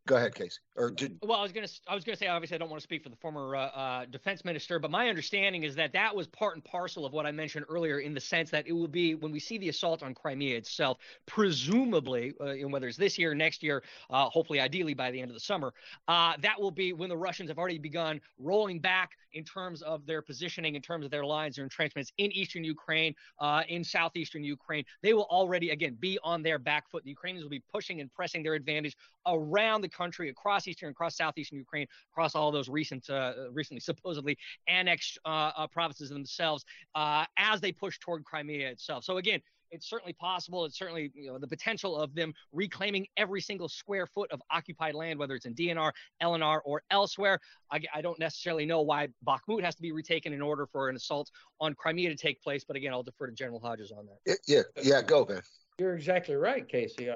Go 0.06 0.16
ahead, 0.16 0.34
Casey. 0.34 0.58
Or 0.76 0.90
did... 0.90 1.18
Well, 1.22 1.38
I 1.38 1.42
was 1.42 1.52
gonna 1.52 1.68
I 1.88 1.94
was 1.94 2.04
gonna 2.04 2.16
say 2.16 2.26
obviously 2.26 2.56
I 2.56 2.58
don't 2.58 2.68
want 2.68 2.80
to 2.80 2.84
speak 2.84 3.02
for 3.02 3.08
the 3.08 3.16
former 3.16 3.56
uh, 3.56 3.66
uh, 3.68 4.04
defense 4.04 4.44
minister, 4.44 4.78
but 4.78 4.90
my 4.90 5.08
understanding 5.08 5.62
is 5.62 5.74
that 5.76 5.94
that 5.94 6.14
was 6.14 6.26
part 6.26 6.56
and 6.56 6.64
parcel 6.64 7.06
of 7.06 7.14
what 7.14 7.24
I 7.24 7.32
mentioned 7.32 7.64
earlier, 7.70 8.00
in 8.00 8.12
the 8.12 8.20
sense 8.20 8.50
that 8.50 8.66
it 8.66 8.72
will 8.72 8.88
be 8.88 9.14
when 9.14 9.32
we 9.32 9.40
see 9.40 9.56
the 9.56 9.70
assault 9.70 10.02
on 10.02 10.12
Crimea 10.12 10.58
itself, 10.58 10.98
presumably, 11.24 12.34
uh, 12.38 12.68
whether 12.68 12.86
it's 12.86 12.98
this 12.98 13.18
year, 13.18 13.34
next 13.34 13.62
year, 13.62 13.82
uh, 14.10 14.28
hopefully, 14.28 14.60
ideally 14.60 14.92
by 14.92 15.10
the 15.10 15.20
end 15.20 15.30
of 15.30 15.34
the 15.34 15.40
summer, 15.40 15.72
uh, 16.08 16.34
that 16.42 16.60
will 16.60 16.70
be 16.70 16.92
when 16.92 17.08
the 17.08 17.16
Russians 17.16 17.48
have 17.48 17.58
already 17.58 17.78
begun 17.78 18.20
rolling 18.38 18.80
back 18.80 19.12
in 19.32 19.42
terms 19.42 19.80
of 19.82 20.04
their 20.06 20.22
positioning, 20.22 20.74
in 20.74 20.82
terms 20.82 21.04
of 21.04 21.10
their 21.10 21.24
lines, 21.24 21.56
their 21.56 21.64
entrenchments 21.64 22.12
in 22.18 22.30
eastern 22.32 22.62
Ukraine, 22.62 23.14
uh, 23.38 23.62
in 23.68 23.82
southeastern 23.82 24.44
Ukraine. 24.44 24.84
They 25.02 25.14
will 25.14 25.28
already 25.30 25.70
again 25.70 25.96
be 25.98 26.18
on 26.22 26.42
their 26.42 26.58
back 26.58 26.90
foot. 26.90 27.04
The 27.04 27.10
Ukrainians 27.10 27.42
will 27.42 27.50
be 27.50 27.62
pushing 27.72 28.00
and 28.00 28.12
pressing 28.12 28.42
their 28.42 28.54
advantage 28.54 28.96
around 29.26 29.80
the 29.80 29.88
country, 29.94 30.28
across 30.28 30.66
eastern, 30.68 30.90
across 30.90 31.16
southeastern 31.16 31.58
Ukraine, 31.58 31.86
across 32.12 32.34
all 32.34 32.50
those 32.50 32.68
recent, 32.68 33.08
uh, 33.10 33.32
recently 33.52 33.80
supposedly 33.94 34.36
annexed 34.68 35.18
uh, 35.24 35.52
uh, 35.56 35.66
provinces 35.66 36.10
themselves, 36.10 36.64
uh, 36.94 37.24
as 37.36 37.60
they 37.60 37.72
push 37.72 37.98
toward 37.98 38.24
Crimea 38.24 38.68
itself. 38.70 39.04
So 39.04 39.18
again, 39.18 39.40
it's 39.74 39.88
certainly 39.88 40.12
possible. 40.12 40.64
It's 40.64 40.78
certainly 40.78 41.10
you 41.14 41.26
know 41.26 41.38
the 41.38 41.48
potential 41.48 41.96
of 41.96 42.14
them 42.14 42.32
reclaiming 42.52 43.06
every 43.16 43.40
single 43.40 43.68
square 43.68 44.06
foot 44.06 44.30
of 44.30 44.40
occupied 44.50 44.94
land, 44.94 45.18
whether 45.18 45.34
it's 45.34 45.46
in 45.46 45.54
DNR, 45.54 45.90
LNR, 46.22 46.60
or 46.64 46.82
elsewhere. 46.90 47.40
I, 47.72 47.80
I, 47.92 48.00
don't 48.00 48.18
necessarily 48.18 48.66
know 48.66 48.82
why 48.82 49.08
Bakhmut 49.26 49.64
has 49.64 49.74
to 49.74 49.82
be 49.82 49.90
retaken 49.90 50.32
in 50.32 50.40
order 50.40 50.66
for 50.66 50.88
an 50.88 50.96
assault 50.96 51.30
on 51.60 51.74
Crimea 51.74 52.08
to 52.10 52.16
take 52.16 52.40
place. 52.40 52.64
But 52.64 52.76
again, 52.76 52.92
I'll 52.92 53.02
defer 53.02 53.26
to 53.26 53.32
General 53.32 53.58
Hodges 53.58 53.90
on 53.90 54.06
that. 54.06 54.38
Yeah, 54.46 54.62
yeah, 54.82 55.02
go, 55.02 55.24
Ben. 55.24 55.42
You're 55.78 55.96
exactly 55.96 56.36
right, 56.36 56.66
Casey. 56.68 57.10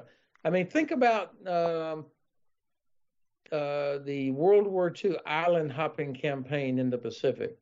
I 0.45 0.51
mean, 0.51 0.67
think 0.67 0.91
about 0.91 1.35
um, 1.47 2.07
uh, 3.53 3.99
the 3.99 4.31
World 4.33 4.67
War 4.67 4.93
II 4.93 5.17
island 5.27 5.73
hopping 5.73 6.15
campaign 6.15 6.79
in 6.79 6.91
the 6.91 6.99
Pacific. 6.99 7.59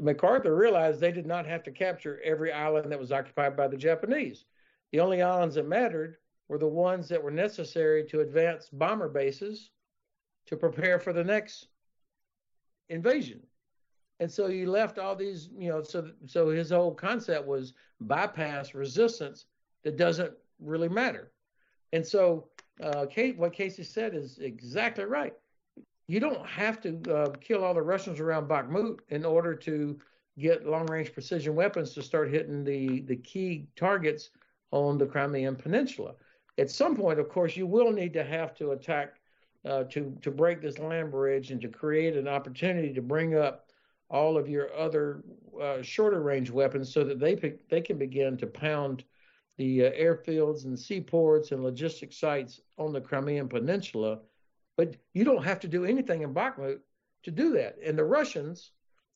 MacArthur 0.00 0.56
realized 0.56 1.00
they 1.00 1.12
did 1.12 1.26
not 1.26 1.46
have 1.46 1.62
to 1.64 1.70
capture 1.70 2.20
every 2.24 2.52
island 2.52 2.90
that 2.90 2.98
was 2.98 3.12
occupied 3.12 3.56
by 3.56 3.68
the 3.68 3.76
Japanese. 3.76 4.44
The 4.92 5.00
only 5.00 5.22
islands 5.22 5.54
that 5.54 5.68
mattered 5.68 6.16
were 6.48 6.58
the 6.58 6.66
ones 6.66 7.08
that 7.08 7.22
were 7.22 7.30
necessary 7.30 8.04
to 8.06 8.20
advance 8.20 8.68
bomber 8.72 9.08
bases 9.08 9.70
to 10.46 10.56
prepare 10.56 10.98
for 10.98 11.12
the 11.12 11.24
next 11.24 11.68
invasion. 12.88 13.40
And 14.20 14.30
so 14.30 14.46
he 14.46 14.66
left 14.66 14.98
all 14.98 15.16
these, 15.16 15.48
you 15.56 15.68
know, 15.68 15.82
so 15.82 16.10
so 16.26 16.48
his 16.48 16.70
whole 16.70 16.94
concept 16.94 17.46
was 17.46 17.74
bypass 18.00 18.74
resistance 18.74 19.46
that 19.82 19.96
doesn't 19.96 20.32
really 20.60 20.88
matter. 20.88 21.32
And 21.92 22.06
so, 22.06 22.48
uh, 22.82 23.06
Kate, 23.06 23.38
what 23.38 23.52
Casey 23.52 23.84
said 23.84 24.14
is 24.14 24.38
exactly 24.38 25.04
right. 25.04 25.34
You 26.06 26.20
don't 26.20 26.46
have 26.46 26.80
to 26.82 27.00
uh, 27.12 27.30
kill 27.40 27.64
all 27.64 27.74
the 27.74 27.82
Russians 27.82 28.20
around 28.20 28.48
Bakhmut 28.48 28.98
in 29.08 29.24
order 29.24 29.54
to 29.54 29.98
get 30.38 30.66
long-range 30.66 31.12
precision 31.12 31.54
weapons 31.54 31.94
to 31.94 32.02
start 32.02 32.30
hitting 32.30 32.64
the 32.64 33.02
the 33.02 33.16
key 33.16 33.66
targets 33.76 34.30
on 34.70 34.98
the 34.98 35.06
Crimean 35.06 35.56
Peninsula. 35.56 36.14
At 36.58 36.70
some 36.70 36.96
point, 36.96 37.18
of 37.18 37.28
course, 37.28 37.56
you 37.56 37.66
will 37.66 37.92
need 37.92 38.12
to 38.14 38.24
have 38.24 38.54
to 38.56 38.72
attack 38.72 39.20
uh, 39.64 39.84
to 39.84 40.16
to 40.20 40.30
break 40.30 40.60
this 40.60 40.78
land 40.78 41.10
bridge 41.10 41.50
and 41.50 41.60
to 41.60 41.68
create 41.68 42.16
an 42.16 42.28
opportunity 42.28 42.92
to 42.92 43.02
bring 43.02 43.36
up 43.36 43.70
all 44.10 44.36
of 44.36 44.48
your 44.48 44.74
other 44.76 45.22
uh, 45.60 45.80
shorter 45.82 46.20
range 46.20 46.50
weapons 46.50 46.92
so 46.92 47.04
that 47.04 47.18
they 47.18 47.34
they 47.70 47.80
can 47.80 47.96
begin 47.96 48.36
to 48.36 48.46
pound 48.46 49.04
the 49.56 49.86
uh, 49.86 49.90
airfields 49.92 50.64
and 50.64 50.78
seaports 50.78 51.52
and 51.52 51.62
logistic 51.62 52.12
sites 52.12 52.60
on 52.78 52.92
the 52.92 53.00
Crimean 53.00 53.48
Peninsula. 53.48 54.20
But 54.76 54.96
you 55.12 55.24
don't 55.24 55.44
have 55.44 55.60
to 55.60 55.68
do 55.68 55.84
anything 55.84 56.22
in 56.22 56.34
Bakhmut 56.34 56.80
to 57.22 57.30
do 57.30 57.52
that. 57.52 57.76
And 57.84 57.96
the 57.96 58.04
Russians, 58.04 58.72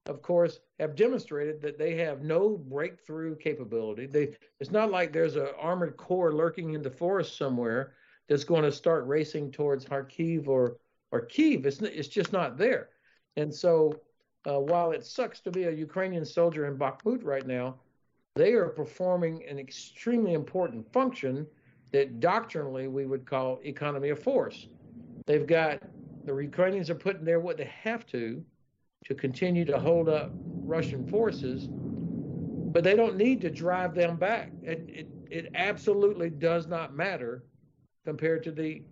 of 0.07 0.23
course, 0.23 0.61
have 0.79 0.95
demonstrated 0.95 1.61
that 1.63 1.79
they 1.79 1.97
have 1.97 2.23
no 2.23 2.57
breakthrough 2.57 3.37
capability. 3.37 4.07
They, 4.07 4.37
it's 4.61 4.71
not 4.71 4.91
like 4.91 5.13
there's 5.13 5.37
an 5.37 5.49
armored 5.59 5.97
corps 5.97 6.33
lurking 6.33 6.75
in 6.75 6.83
the 6.83 6.91
forest 6.91 7.37
somewhere 7.37 7.95
that's 8.29 8.45
going 8.45 8.63
to 8.63 8.73
start 8.73 9.07
racing 9.07 9.51
towards 9.51 9.85
Kharkiv 9.85 10.49
or 10.49 10.77
or 11.11 11.23
Kiev. 11.23 11.65
It's, 11.65 11.81
it's 11.81 12.09
just 12.09 12.33
not 12.35 12.59
there. 12.59 12.91
And 13.37 13.55
so 13.55 13.99
uh, 14.47 14.61
while 14.61 14.93
it 14.93 15.05
sucks 15.05 15.41
to 15.41 15.51
be 15.51 15.65
a 15.65 15.71
Ukrainian 15.71 16.25
soldier 16.25 16.67
in 16.67 16.77
Bakhmut 16.77 17.25
right 17.25 17.47
now, 17.47 17.77
they 18.39 18.53
are 18.53 18.69
performing 18.69 19.45
an 19.49 19.59
extremely 19.59 20.33
important 20.33 20.91
function 20.93 21.45
that 21.91 22.21
doctrinally 22.21 22.87
we 22.87 23.05
would 23.05 23.27
call 23.27 23.59
economy 23.65 24.11
of 24.11 24.23
force. 24.23 24.69
They've 25.27 25.47
got 25.47 25.83
the 26.25 26.33
Ukrainians 26.37 26.89
are 26.89 26.95
putting 26.95 27.25
there 27.25 27.41
what 27.41 27.57
they 27.57 27.71
have 27.83 28.07
to 28.09 28.45
to 29.07 29.15
continue 29.15 29.65
to 29.65 29.79
hold 29.79 30.09
up 30.09 30.31
Russian 30.63 31.05
forces, 31.09 31.69
but 31.69 32.85
they 32.85 32.95
don't 32.95 33.17
need 33.17 33.41
to 33.41 33.51
drive 33.51 33.95
them 33.95 34.17
back. 34.17 34.53
It, 34.63 34.85
it, 34.89 35.09
it 35.31 35.51
absolutely 35.57 36.31
does 36.31 36.69
not 36.69 36.95
matter 36.95 37.43
compared 38.05 38.45
to 38.45 38.53
the 38.53 38.83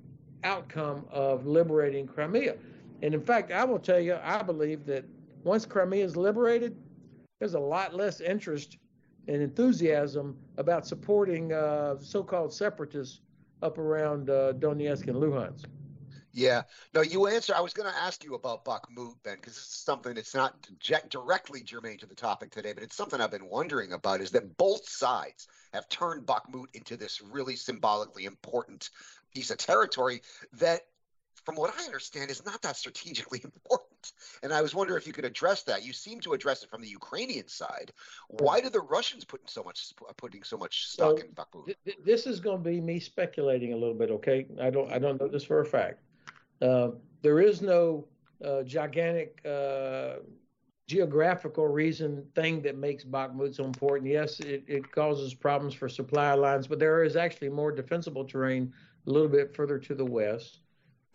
outcome 0.42 1.06
of 1.11 1.46
liberating 1.46 2.06
Crimea. 2.06 2.56
And 3.02 3.14
in 3.14 3.20
fact, 3.20 3.52
I 3.52 3.62
will 3.62 3.78
tell 3.78 4.00
you, 4.00 4.18
I 4.22 4.42
believe 4.42 4.87
that 4.87 5.04
once 5.44 5.64
Crimea 5.64 6.04
is 6.04 6.16
liberated, 6.16 6.76
there's 7.38 7.54
a 7.54 7.61
lot 7.61 7.94
less 7.94 8.20
interest 8.20 8.78
and 9.28 9.42
enthusiasm 9.42 10.36
about 10.56 10.86
supporting 10.86 11.52
uh, 11.52 11.96
so-called 11.98 12.52
separatists 12.52 13.20
up 13.62 13.78
around 13.78 14.30
uh, 14.30 14.52
Donetsk 14.54 15.08
and 15.08 15.16
Luhansk. 15.16 15.64
Yeah. 16.32 16.62
No, 16.94 17.00
you 17.00 17.28
answer. 17.28 17.54
I 17.56 17.60
was 17.60 17.72
going 17.72 17.90
to 17.90 17.98
ask 17.98 18.22
you 18.22 18.34
about 18.34 18.64
Bakhmut, 18.64 19.14
Ben, 19.24 19.36
because 19.36 19.54
this 19.54 19.64
is 19.64 19.70
something 19.70 20.14
that's 20.14 20.34
not 20.34 20.54
directly 21.08 21.62
germane 21.62 21.96
to 21.98 22.06
the 22.06 22.14
topic 22.14 22.50
today, 22.50 22.74
but 22.74 22.82
it's 22.82 22.94
something 22.94 23.22
I've 23.22 23.30
been 23.30 23.48
wondering 23.48 23.94
about 23.94 24.20
is 24.20 24.32
that 24.32 24.58
both 24.58 24.86
sides 24.86 25.48
have 25.72 25.88
turned 25.88 26.26
Bakhmut 26.26 26.66
into 26.74 26.98
this 26.98 27.22
really 27.22 27.56
symbolically 27.56 28.26
important 28.26 28.90
piece 29.32 29.50
of 29.50 29.56
territory 29.56 30.20
that 30.58 30.82
from 31.46 31.54
what 31.54 31.72
I 31.78 31.84
understand, 31.84 32.30
is 32.30 32.44
not 32.44 32.60
that 32.62 32.76
strategically 32.76 33.40
important. 33.44 33.86
And 34.42 34.53
I 34.53 34.62
was 34.62 34.75
wondering 34.75 34.99
if 34.99 35.07
you 35.07 35.12
could 35.12 35.25
address 35.25 35.62
that. 35.64 35.85
You 35.85 35.92
seem 35.92 36.21
to 36.21 36.33
address 36.33 36.62
it 36.62 36.71
from 36.71 36.83
the 36.83 36.88
Ukrainian 36.88 37.49
side. 37.49 37.92
Why 38.29 38.61
do 38.61 38.71
the 38.71 38.81
Russians 38.81 39.25
put 39.25 39.49
so 39.49 39.62
much 39.62 39.92
putting 40.16 40.42
so 40.42 40.57
much 40.57 40.87
stock 40.87 41.19
so 41.19 41.25
in 41.25 41.33
Bakhmut? 41.33 41.75
Th- 41.85 41.99
this 42.05 42.27
is 42.27 42.40
going 42.40 42.62
to 42.62 42.71
be 42.71 42.81
me 42.81 43.01
speculating 43.01 43.73
a 43.73 43.77
little 43.77 43.95
bit. 43.95 44.11
Okay, 44.11 44.47
I 44.61 44.71
don't 44.71 44.92
I 44.92 44.99
don't 44.99 45.21
know 45.21 45.29
this 45.29 45.45
for 45.45 45.61
a 45.61 45.66
fact. 45.66 46.01
Uh, 46.61 46.90
there 47.23 47.40
is 47.40 47.61
no 47.61 48.07
uh, 48.45 48.62
gigantic 48.62 49.40
uh, 49.45 50.16
geographical 50.87 51.66
reason 51.66 52.25
thing 52.35 52.62
that 52.62 52.77
makes 52.77 53.05
Bakhmut 53.05 53.55
so 53.55 53.64
important. 53.64 54.11
Yes, 54.11 54.40
it, 54.40 54.64
it 54.69 54.90
causes 54.92 55.35
problems 55.35 55.75
for 55.75 55.88
supply 55.88 56.33
lines, 56.35 56.66
but 56.66 56.79
there 56.79 57.03
is 57.03 57.16
actually 57.16 57.49
more 57.49 57.73
defensible 57.73 58.25
terrain 58.25 58.73
a 59.07 59.11
little 59.11 59.29
bit 59.29 59.55
further 59.55 59.79
to 59.79 59.95
the 59.95 60.05
west. 60.05 60.61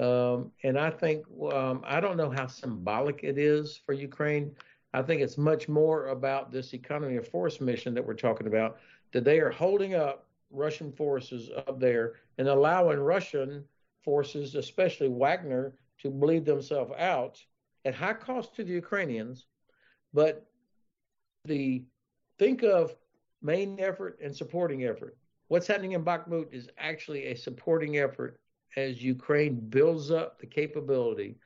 Um, 0.02 0.52
and 0.64 0.80
I 0.80 0.90
think 0.90 1.26
um, 1.54 1.84
I 1.86 2.00
don't 2.00 2.18
know 2.18 2.32
how 2.32 2.48
symbolic 2.48 3.24
it 3.24 3.38
is 3.38 3.80
for 3.86 3.94
Ukraine. 3.94 4.56
I 4.94 5.04
think 5.04 5.22
it's 5.22 5.38
much 5.38 5.70
more 5.70 6.08
about 6.08 6.52
this 6.52 6.74
economy 6.74 7.18
of 7.18 7.28
force 7.28 7.62
mission 7.62 7.94
that 7.94 8.06
we're 8.06 8.16
talking 8.16 8.48
about. 8.48 8.78
That 9.14 9.24
they 9.24 9.40
are 9.40 9.52
holding 9.52 9.94
up 9.94 10.28
Russian 10.50 10.92
forces 10.92 11.52
up 11.56 11.80
there 11.80 12.16
and 12.40 12.48
allowing 12.48 13.00
Russian 13.00 13.64
forces, 14.04 14.56
especially 14.56 15.08
Wagner, 15.08 15.76
to 16.00 16.10
bleed 16.10 16.46
themselves 16.46 16.94
out 16.98 17.40
at 17.86 17.94
high 17.94 18.16
cost 18.16 18.56
to 18.56 18.64
the 18.64 18.74
Ukrainians. 18.74 19.46
But 20.14 20.48
the 21.46 21.84
think 22.40 22.64
of 22.64 22.96
main 23.44 23.80
effort 23.80 24.18
and 24.22 24.36
supporting 24.36 24.86
effort. 24.86 25.16
What's 25.48 25.68
happening 25.68 25.92
in 25.92 26.04
Bakhmut 26.04 26.52
is 26.52 26.70
actually 26.80 27.28
a 27.28 27.36
supporting 27.36 27.98
effort 27.98 28.40
as 28.78 29.04
Ukraine 29.04 29.56
builds 29.56 30.12
up 30.12 30.40
the 30.40 30.48
capability, 30.48 31.38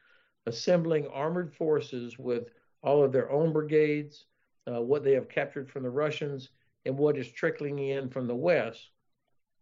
assembling 0.46 1.08
armored 1.08 1.54
forces 1.54 2.18
with 2.20 2.50
all 2.82 3.04
of 3.04 3.12
their 3.12 3.32
own 3.32 3.52
brigades, 3.52 4.26
uh, 4.72 4.82
what 4.82 5.04
they 5.04 5.14
have 5.14 5.30
captured 5.30 5.70
from 5.70 5.84
the 5.84 5.90
Russians, 5.90 6.50
and 6.86 6.98
what 6.98 7.18
is 7.18 7.32
trickling 7.32 7.80
in 7.80 8.10
from 8.10 8.28
the 8.28 8.36
West. 8.36 8.90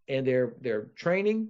And 0.10 0.28
they're 0.28 0.56
they're 0.60 0.90
training, 0.96 1.50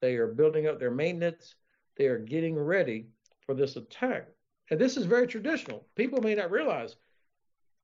they 0.00 0.16
are 0.16 0.28
building 0.28 0.66
up 0.66 0.78
their 0.78 0.90
maintenance. 0.90 1.54
They 1.96 2.06
are 2.06 2.18
getting 2.18 2.56
ready 2.56 3.06
for 3.40 3.54
this 3.54 3.76
attack. 3.76 4.28
And 4.70 4.78
this 4.78 4.96
is 4.96 5.04
very 5.04 5.26
traditional. 5.26 5.86
People 5.96 6.20
may 6.20 6.34
not 6.34 6.50
realize 6.50 6.96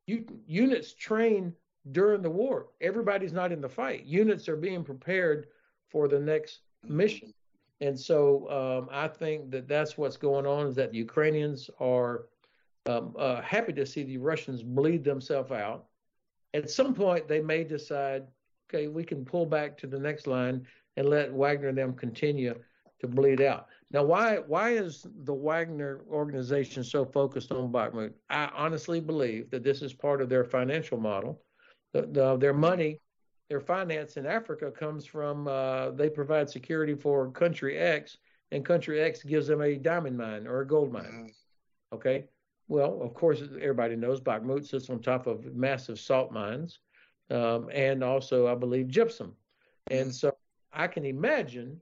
you, 0.07 0.25
units 0.47 0.95
train 0.95 1.53
during 1.91 2.23
the 2.23 2.31
war. 2.31 2.69
Everybody's 2.81 3.33
not 3.33 3.53
in 3.53 3.61
the 3.61 3.69
fight. 3.69 4.05
Units 4.05 4.49
are 4.49 4.57
being 4.57 4.85
prepared 4.85 5.49
for 5.91 6.09
the 6.09 6.21
next 6.21 6.61
mission. 6.87 7.33
And 7.85 8.01
so 8.01 8.49
um, 8.49 8.89
I 8.91 9.09
think 9.09 9.51
that 9.51 9.69
that's 9.69 9.99
what's 9.99 10.17
going 10.17 10.47
on 10.47 10.69
is 10.69 10.75
that 10.77 10.93
the 10.93 10.97
Ukrainians 10.97 11.69
are 11.79 12.27
um, 12.87 13.15
uh, 13.19 13.43
happy 13.43 13.75
to 13.75 13.85
see 13.85 14.05
the 14.05 14.17
Russians 14.17 14.63
bleed 14.63 15.05
themselves 15.05 15.53
out. 15.53 15.85
At 16.55 16.71
some 16.71 16.95
point, 16.95 17.29
they 17.29 17.41
may 17.41 17.63
decide, 17.63 18.23
okay, 18.67 18.89
we 18.89 19.05
can 19.05 19.23
pull 19.23 19.45
back 19.45 19.77
to 19.79 19.87
the 19.87 19.99
next 19.99 20.27
line 20.27 20.67
and 20.97 21.11
let 21.11 21.35
Wagner 21.35 21.69
and 21.69 21.77
them 21.77 21.93
continue 21.93 22.55
to 23.01 23.07
bleed 23.07 23.43
out. 23.43 23.67
Now, 23.91 24.03
why 24.03 24.39
why 24.39 24.71
is 24.71 25.07
the 25.25 25.35
Wagner 25.35 26.05
organization 26.11 26.85
so 26.85 27.05
focused 27.05 27.53
on 27.53 27.71
Bakhmut? 27.71 28.15
I 28.31 28.51
honestly 28.57 29.01
believe 29.01 29.51
that 29.51 29.63
this 29.63 29.83
is 29.83 29.93
part 29.93 30.23
of 30.23 30.31
their 30.31 30.45
financial 30.45 30.99
model. 30.99 31.43
The, 31.93 32.03
the, 32.17 32.37
their 32.39 32.55
money, 32.55 33.01
their 33.55 33.61
finance 33.61 34.17
in 34.17 34.27
Africa 34.27 34.69
comes 34.73 35.07
from 35.07 35.47
uh, 35.47 35.91
they 35.91 36.11
provide 36.11 36.51
security 36.51 36.97
for 36.97 37.31
country 37.31 37.79
X, 37.79 38.17
and 38.51 38.65
country 38.65 39.01
X 39.01 39.23
gives 39.23 39.47
them 39.47 39.61
a 39.61 39.77
diamond 39.77 40.19
mine 40.19 40.49
or 40.49 40.63
a 40.63 40.67
gold 40.67 40.93
mine. 40.93 41.05
Mm-hmm. 41.05 41.95
Okay. 41.95 42.25
Well, 42.67 43.01
of 43.01 43.15
course, 43.15 43.41
everybody 43.63 43.95
knows 43.95 44.21
Bakhmut 44.21 44.67
sits 44.67 44.91
on 44.91 44.99
top 44.99 45.29
of 45.29 45.55
massive 45.55 46.01
salt 46.01 46.33
mines, 46.33 46.81
um, 47.31 47.71
and 47.73 48.03
also, 48.03 48.49
I 48.49 48.57
believe, 48.57 48.89
gypsum. 48.89 49.37
And 49.89 50.09
mm-hmm. 50.09 50.11
so 50.11 50.37
I 50.73 50.89
can 50.89 51.05
imagine, 51.05 51.81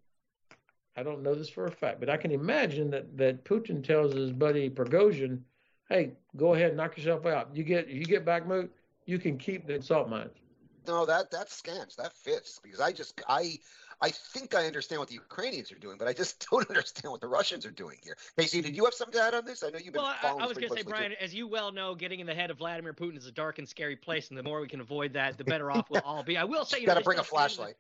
I 0.95 1.03
don't 1.03 1.23
know 1.23 1.35
this 1.35 1.49
for 1.49 1.65
a 1.65 1.73
fact, 1.73 2.01
but 2.01 2.11
I 2.11 2.19
can 2.19 2.33
imagine 2.33 2.91
that, 2.91 3.17
that 3.17 3.47
Putin 3.47 3.83
tells 3.83 4.13
his 4.13 4.31
buddy 4.31 4.69
Prigozhin, 4.69 5.41
hey, 5.89 6.13
go 6.37 6.53
ahead, 6.53 6.77
knock 6.77 6.99
yourself 6.99 7.25
out. 7.25 7.57
You 7.57 7.65
get 7.65 7.89
you 7.89 8.05
get 8.05 8.27
Bakhmut, 8.27 8.69
you 9.07 9.19
can 9.19 9.39
keep 9.39 9.67
the 9.67 9.81
salt 9.81 10.11
mines. 10.11 10.42
No, 10.87 11.07
that 11.07 11.31
that 11.31 11.51
scans. 11.51 11.97
That 11.97 12.13
fits 12.13 12.61
because 12.63 12.81
I 12.81 12.93
just 12.93 13.21
I 13.29 13.59
I 14.01 14.11
think 14.11 14.55
I 14.55 14.67
understand 14.67 14.99
what 14.99 15.09
the 15.09 15.15
Ukrainians 15.15 15.71
are 15.71 15.79
doing, 15.79 15.97
but 15.97 16.09
I 16.09 16.13
just 16.13 16.45
don't 16.51 16.69
understand 16.69 17.13
what 17.13 17.21
the 17.21 17.29
Russians 17.29 17.65
are 17.65 17.71
doing 17.71 17.99
here. 18.03 18.17
Casey, 18.37 18.61
did 18.61 18.77
you 18.77 18.85
have 18.85 18.95
something 18.95 19.19
to 19.19 19.25
add 19.25 19.35
on 19.35 19.45
this? 19.45 19.63
I 19.63 19.71
know 19.71 19.79
you've 19.79 19.95
been 19.95 20.03
well. 20.03 20.15
I, 20.23 20.29
I 20.29 20.47
was 20.47 20.59
going 20.59 20.69
to 20.69 20.77
say, 20.77 20.83
Brian, 20.83 21.13
too. 21.13 21.17
as 21.21 21.33
you 21.33 21.47
well 21.47 21.71
know, 21.71 21.95
getting 21.95 22.19
in 22.19 22.27
the 22.27 22.35
head 22.35 22.51
of 22.51 22.59
Vladimir 22.59 22.93
Putin 22.93 23.17
is 23.17 23.27
a 23.27 23.33
dark 23.33 23.59
and 23.59 23.69
scary 23.69 23.97
place, 23.97 24.29
and 24.31 24.37
the 24.39 24.43
more 24.43 24.61
we 24.61 24.69
can 24.69 24.81
avoid 24.81 25.13
that, 25.13 25.39
the 25.39 25.45
better 25.45 25.71
off 25.71 25.89
we'll 25.89 26.03
all 26.05 26.25
be. 26.25 26.37
I 26.37 26.45
will 26.45 26.65
say, 26.67 26.81
you 26.81 26.87
got 26.87 26.99
to 26.99 27.05
bring 27.05 27.21
a 27.21 27.25
flashlight. 27.25 27.77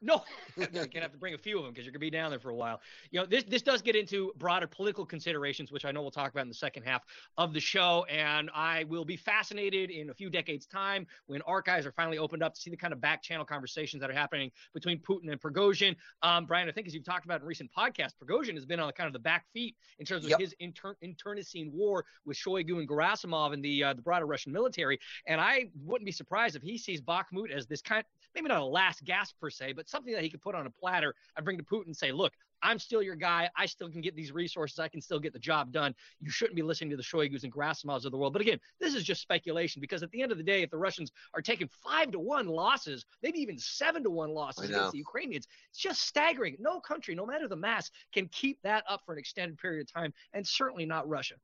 No, 0.00 0.22
you're 0.56 0.66
gonna 0.66 1.00
have 1.00 1.12
to 1.12 1.18
bring 1.18 1.34
a 1.34 1.38
few 1.38 1.58
of 1.58 1.64
them 1.64 1.72
because 1.72 1.84
you're 1.84 1.92
gonna 1.92 2.00
be 2.00 2.10
down 2.10 2.30
there 2.30 2.38
for 2.38 2.50
a 2.50 2.54
while. 2.54 2.80
You 3.10 3.20
know, 3.20 3.26
this 3.26 3.44
this 3.44 3.62
does 3.62 3.82
get 3.82 3.96
into 3.96 4.32
broader 4.36 4.66
political 4.66 5.06
considerations, 5.06 5.72
which 5.72 5.84
I 5.84 5.92
know 5.92 6.02
we'll 6.02 6.10
talk 6.10 6.30
about 6.30 6.42
in 6.42 6.48
the 6.48 6.54
second 6.54 6.82
half 6.82 7.04
of 7.38 7.52
the 7.52 7.60
show. 7.60 8.04
And 8.10 8.50
I 8.54 8.84
will 8.84 9.04
be 9.04 9.16
fascinated 9.16 9.90
in 9.90 10.10
a 10.10 10.14
few 10.14 10.30
decades' 10.30 10.66
time 10.66 11.06
when 11.26 11.42
archives 11.42 11.86
are 11.86 11.92
finally 11.92 12.18
opened 12.18 12.42
up 12.42 12.54
to 12.54 12.60
see 12.60 12.70
the 12.70 12.76
kind 12.76 12.92
of 12.92 13.00
back 13.00 13.22
channel 13.22 13.44
conversations 13.44 14.00
that 14.00 14.10
are 14.10 14.14
happening 14.14 14.50
between 14.74 14.98
Putin 14.98 15.30
and 15.30 15.40
Prigozhin. 15.40 15.96
Um, 16.22 16.46
Brian, 16.46 16.68
I 16.68 16.72
think 16.72 16.86
as 16.86 16.94
you've 16.94 17.04
talked 17.04 17.24
about 17.24 17.40
in 17.40 17.46
recent 17.46 17.70
podcasts, 17.76 18.12
Prigozhin 18.22 18.54
has 18.54 18.66
been 18.66 18.80
on 18.80 18.86
the 18.86 18.92
kind 18.92 19.06
of 19.06 19.12
the 19.12 19.18
back 19.18 19.46
feet 19.52 19.76
in 19.98 20.06
terms 20.06 20.24
of 20.24 20.30
yep. 20.30 20.40
his 20.40 20.54
inter- 20.60 20.96
internecine 21.00 21.70
war 21.72 22.04
with 22.24 22.36
Shoigu 22.36 22.78
and 22.78 22.88
Gerasimov 22.88 23.52
and 23.52 23.64
the 23.64 23.84
uh, 23.84 23.94
the 23.94 24.02
broader 24.02 24.26
Russian 24.26 24.52
military. 24.52 24.98
And 25.26 25.40
I 25.40 25.70
wouldn't 25.84 26.06
be 26.06 26.12
surprised 26.12 26.56
if 26.56 26.62
he 26.62 26.78
sees 26.78 27.00
Bakhmut 27.00 27.50
as 27.50 27.66
this 27.66 27.80
kind, 27.80 28.04
maybe 28.34 28.48
not 28.48 28.60
a 28.60 28.64
last 28.64 29.04
gasp 29.04 29.38
per 29.40 29.50
se, 29.50 29.72
but 29.72 29.83
something 29.88 30.12
that 30.12 30.22
he 30.22 30.30
could 30.30 30.42
put 30.42 30.54
on 30.54 30.66
a 30.66 30.70
platter 30.70 31.14
and 31.36 31.44
bring 31.44 31.58
to 31.58 31.64
Putin 31.64 31.86
and 31.86 31.96
say, 31.96 32.12
look, 32.12 32.32
I'm 32.62 32.78
still 32.78 33.02
your 33.02 33.14
guy. 33.14 33.50
I 33.56 33.66
still 33.66 33.90
can 33.90 34.00
get 34.00 34.16
these 34.16 34.32
resources. 34.32 34.78
I 34.78 34.88
can 34.88 35.00
still 35.00 35.20
get 35.20 35.34
the 35.34 35.38
job 35.38 35.70
done. 35.70 35.94
You 36.20 36.30
shouldn't 36.30 36.56
be 36.56 36.62
listening 36.62 36.90
to 36.90 36.96
the 36.96 37.02
Shoigus 37.02 37.44
and 37.44 37.52
Gerasimovs 37.52 38.06
of 38.06 38.10
the 38.10 38.16
world. 38.16 38.32
But 38.32 38.42
again, 38.42 38.58
this 38.80 38.94
is 38.94 39.04
just 39.04 39.20
speculation 39.20 39.80
because 39.80 40.02
at 40.02 40.10
the 40.10 40.22
end 40.22 40.32
of 40.32 40.38
the 40.38 40.44
day, 40.44 40.62
if 40.62 40.70
the 40.70 40.78
Russians 40.78 41.12
are 41.34 41.42
taking 41.42 41.68
five 41.82 42.10
to 42.12 42.18
one 42.18 42.46
losses, 42.46 43.04
maybe 43.22 43.38
even 43.40 43.58
seven 43.58 44.02
to 44.04 44.10
one 44.10 44.30
losses 44.30 44.70
against 44.70 44.92
the 44.92 44.98
Ukrainians, 44.98 45.46
it's 45.68 45.78
just 45.78 46.02
staggering. 46.02 46.56
No 46.58 46.80
country, 46.80 47.14
no 47.14 47.26
matter 47.26 47.48
the 47.48 47.56
mass, 47.56 47.90
can 48.12 48.28
keep 48.28 48.58
that 48.62 48.84
up 48.88 49.02
for 49.04 49.12
an 49.12 49.18
extended 49.18 49.58
period 49.58 49.82
of 49.82 49.92
time, 49.92 50.14
and 50.32 50.46
certainly 50.46 50.86
not 50.86 51.06
Russia. 51.08 51.34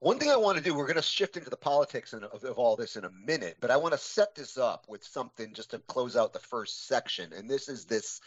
One 0.00 0.18
thing 0.18 0.30
I 0.30 0.36
want 0.36 0.58
to 0.58 0.64
do, 0.64 0.74
we're 0.74 0.86
going 0.86 0.96
to 0.96 1.02
shift 1.02 1.36
into 1.36 1.50
the 1.50 1.56
politics 1.56 2.12
of, 2.12 2.24
of, 2.24 2.58
all 2.58 2.74
this 2.74 2.96
in 2.96 3.04
a 3.04 3.10
minute, 3.10 3.56
but 3.60 3.70
I 3.70 3.76
want 3.76 3.92
to 3.92 3.98
set 3.98 4.34
this 4.34 4.58
up 4.58 4.86
with 4.88 5.04
something 5.04 5.54
just 5.54 5.70
to 5.70 5.78
close 5.78 6.16
out 6.16 6.32
the 6.32 6.40
first 6.40 6.88
section. 6.88 7.32
And 7.32 7.48
this 7.48 7.68
is 7.68 7.84
this 7.84 8.20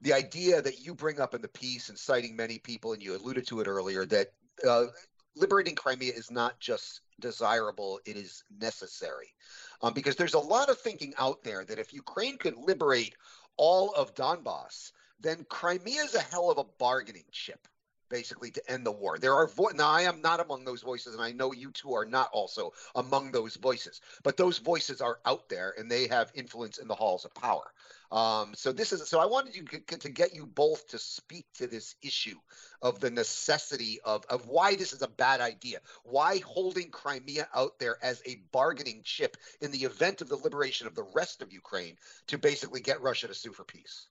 the 0.00 0.12
idea 0.12 0.62
that 0.62 0.84
you 0.84 0.94
bring 0.94 1.20
up 1.20 1.34
in 1.34 1.42
the 1.42 1.48
piece 1.48 1.88
and 1.88 1.98
citing 1.98 2.36
many 2.36 2.58
people, 2.58 2.92
and 2.92 3.02
you 3.02 3.14
alluded 3.14 3.46
to 3.48 3.60
it 3.60 3.66
earlier, 3.66 4.06
that 4.06 4.32
uh, 4.66 4.86
liberating 5.34 5.74
Crimea 5.74 6.12
is 6.12 6.30
not 6.30 6.58
just 6.60 7.00
desirable, 7.20 8.00
it 8.06 8.16
is 8.16 8.42
necessary. 8.58 9.34
Um, 9.82 9.92
because 9.92 10.16
there's 10.16 10.34
a 10.34 10.38
lot 10.38 10.70
of 10.70 10.78
thinking 10.78 11.12
out 11.18 11.42
there 11.42 11.64
that 11.64 11.78
if 11.78 11.92
Ukraine 11.92 12.38
could 12.38 12.56
liberate 12.56 13.14
all 13.56 13.92
of 13.92 14.14
Donbass, 14.14 14.92
then 15.20 15.46
Crimea 15.48 16.02
is 16.02 16.14
a 16.14 16.20
hell 16.20 16.50
of 16.50 16.58
a 16.58 16.64
bargaining 16.78 17.24
chip 17.30 17.68
basically 18.08 18.50
to 18.52 18.70
end 18.70 18.86
the 18.86 18.92
war. 18.92 19.18
There 19.18 19.34
are 19.34 19.46
vo- 19.48 19.70
now 19.74 19.88
I 19.88 20.02
am 20.02 20.22
not 20.22 20.40
among 20.40 20.64
those 20.64 20.82
voices, 20.82 21.14
and 21.14 21.22
I 21.22 21.32
know 21.32 21.52
you 21.52 21.70
two 21.70 21.94
are 21.94 22.04
not 22.04 22.30
also 22.32 22.72
among 22.94 23.32
those 23.32 23.56
voices. 23.56 24.00
But 24.22 24.36
those 24.36 24.58
voices 24.58 25.00
are 25.00 25.18
out 25.24 25.48
there, 25.48 25.74
and 25.78 25.90
they 25.90 26.08
have 26.08 26.32
influence 26.34 26.78
in 26.78 26.88
the 26.88 26.94
halls 26.94 27.24
of 27.24 27.34
power. 27.34 27.72
Um, 28.12 28.54
so 28.54 28.72
this 28.72 28.92
is 28.92 29.08
so 29.08 29.18
I 29.18 29.26
wanted 29.26 29.56
you 29.56 29.64
to 29.64 30.08
get 30.08 30.34
you 30.34 30.46
both 30.46 30.88
to 30.88 30.98
speak 30.98 31.46
to 31.54 31.66
this 31.66 31.96
issue 32.02 32.36
of 32.80 33.00
the 33.00 33.10
necessity 33.10 33.98
of 34.04 34.24
of 34.26 34.46
why 34.46 34.76
this 34.76 34.92
is 34.92 35.02
a 35.02 35.08
bad 35.08 35.40
idea, 35.40 35.80
why 36.04 36.38
holding 36.38 36.90
Crimea 36.90 37.48
out 37.54 37.78
there 37.78 37.98
as 38.02 38.22
a 38.24 38.36
bargaining 38.52 39.02
chip 39.02 39.36
in 39.60 39.72
the 39.72 39.84
event 39.84 40.20
of 40.20 40.28
the 40.28 40.36
liberation 40.36 40.86
of 40.86 40.94
the 40.94 41.06
rest 41.14 41.42
of 41.42 41.52
Ukraine 41.52 41.96
to 42.28 42.38
basically 42.38 42.80
get 42.80 43.02
Russia 43.02 43.26
to 43.26 43.34
sue 43.34 43.52
for 43.52 43.64
peace. 43.64 44.06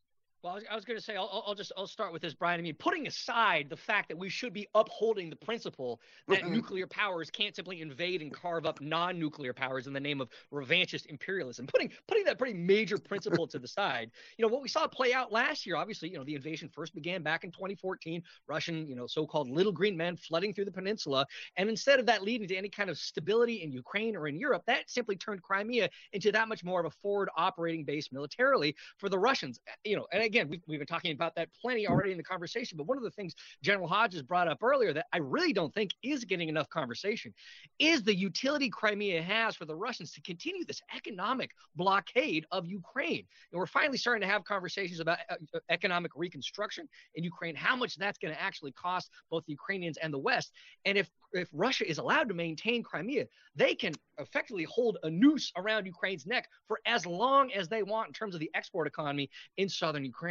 Well, 0.45 0.59
I 0.69 0.75
was, 0.75 0.85
going 0.85 0.99
to 0.99 1.03
say, 1.03 1.15
I'll, 1.15 1.43
I'll, 1.47 1.55
just 1.55 1.71
I'll 1.75 1.87
start 1.87 2.13
with 2.13 2.21
this, 2.21 2.35
Brian. 2.35 2.59
I 2.59 2.61
mean, 2.61 2.75
putting 2.75 3.07
aside 3.07 3.65
the 3.67 3.75
fact 3.75 4.09
that 4.09 4.15
we 4.15 4.29
should 4.29 4.53
be 4.53 4.67
upholding 4.75 5.31
the 5.31 5.35
principle 5.35 5.99
that 6.27 6.47
nuclear 6.47 6.85
powers 6.85 7.31
can't 7.31 7.55
simply 7.55 7.81
invade 7.81 8.21
and 8.21 8.31
carve 8.31 8.67
up 8.67 8.79
non-nuclear 8.79 9.53
powers 9.53 9.87
in 9.87 9.93
the 9.93 9.99
name 9.99 10.21
of 10.21 10.29
revanchist 10.53 11.07
imperialism, 11.07 11.65
putting 11.65 11.89
putting 12.07 12.25
that 12.25 12.37
pretty 12.37 12.53
major 12.53 12.99
principle 12.99 13.47
to 13.47 13.57
the 13.57 13.67
side. 13.67 14.11
You 14.37 14.45
know, 14.45 14.53
what 14.53 14.61
we 14.61 14.69
saw 14.69 14.85
play 14.85 15.13
out 15.13 15.31
last 15.31 15.65
year, 15.65 15.77
obviously, 15.77 16.09
you 16.09 16.17
know, 16.19 16.23
the 16.23 16.35
invasion 16.35 16.69
first 16.69 16.93
began 16.93 17.23
back 17.23 17.43
in 17.43 17.49
2014, 17.49 18.21
Russian, 18.47 18.87
you 18.87 18.95
know, 18.95 19.07
so-called 19.07 19.49
little 19.49 19.71
green 19.71 19.97
men 19.97 20.15
flooding 20.15 20.53
through 20.53 20.65
the 20.65 20.71
peninsula, 20.71 21.25
and 21.57 21.69
instead 21.69 21.99
of 21.99 22.05
that 22.05 22.21
leading 22.21 22.47
to 22.49 22.55
any 22.55 22.69
kind 22.69 22.91
of 22.91 22.99
stability 22.99 23.63
in 23.63 23.71
Ukraine 23.71 24.15
or 24.15 24.27
in 24.27 24.37
Europe, 24.37 24.61
that 24.67 24.91
simply 24.91 25.15
turned 25.15 25.41
Crimea 25.41 25.89
into 26.13 26.31
that 26.33 26.47
much 26.47 26.63
more 26.63 26.79
of 26.79 26.85
a 26.85 26.91
forward 26.91 27.29
operating 27.35 27.83
base 27.83 28.11
militarily 28.11 28.75
for 28.97 29.09
the 29.09 29.17
Russians. 29.17 29.59
You 29.83 29.95
know, 29.95 30.05
and 30.11 30.21
again 30.21 30.34
again, 30.35 30.49
we've, 30.49 30.61
we've 30.67 30.79
been 30.79 30.87
talking 30.87 31.13
about 31.13 31.33
that 31.35 31.49
plenty 31.61 31.87
already 31.87 32.11
in 32.11 32.17
the 32.17 32.23
conversation. 32.23 32.77
But 32.77 32.87
one 32.87 32.97
of 32.97 33.03
the 33.03 33.11
things 33.11 33.33
General 33.63 33.87
Hodges 33.87 34.21
brought 34.21 34.47
up 34.47 34.61
earlier 34.61 34.91
that 34.93 35.05
I 35.13 35.17
really 35.17 35.53
don't 35.53 35.73
think 35.73 35.91
is 36.03 36.25
getting 36.25 36.49
enough 36.49 36.69
conversation 36.69 37.33
is 37.79 38.03
the 38.03 38.15
utility 38.15 38.69
Crimea 38.69 39.21
has 39.21 39.55
for 39.55 39.65
the 39.65 39.75
Russians 39.75 40.11
to 40.13 40.21
continue 40.21 40.65
this 40.65 40.81
economic 40.95 41.51
blockade 41.75 42.45
of 42.51 42.65
Ukraine. 42.65 43.25
And 43.51 43.59
we're 43.59 43.65
finally 43.65 43.97
starting 43.97 44.27
to 44.27 44.31
have 44.31 44.43
conversations 44.43 44.99
about 44.99 45.19
uh, 45.29 45.35
uh 45.53 45.59
economic 45.69 46.11
reconstruction 46.15 46.87
in 47.15 47.23
Ukraine, 47.23 47.55
how 47.55 47.75
much 47.75 47.95
that's 47.95 48.17
going 48.17 48.33
to 48.33 48.41
actually 48.41 48.73
cost 48.73 49.09
both 49.31 49.45
the 49.45 49.53
Ukrainians 49.53 49.97
and 49.97 50.13
the 50.13 50.19
West. 50.19 50.51
And 50.85 50.97
if 50.97 51.09
if 51.31 51.49
Russia 51.51 51.89
is 51.89 51.97
allowed 51.97 52.29
to 52.29 52.33
maintain 52.33 52.81
Crimea, 52.81 53.25
they 53.55 53.75
can 53.75 53.93
effectively 54.17 54.63
hold 54.63 54.97
a 55.03 55.09
noose 55.09 55.51
around 55.57 55.85
Ukraine's 55.85 56.25
neck 56.25 56.47
for 56.67 56.79
as 56.85 57.05
long 57.05 57.51
as 57.51 57.67
they 57.67 57.83
want 57.83 58.07
in 58.07 58.13
terms 58.13 58.33
of 58.33 58.39
the 58.39 58.49
export 58.53 58.87
economy 58.87 59.29
in 59.57 59.67
southern 59.67 60.05
Ukraine. 60.05 60.24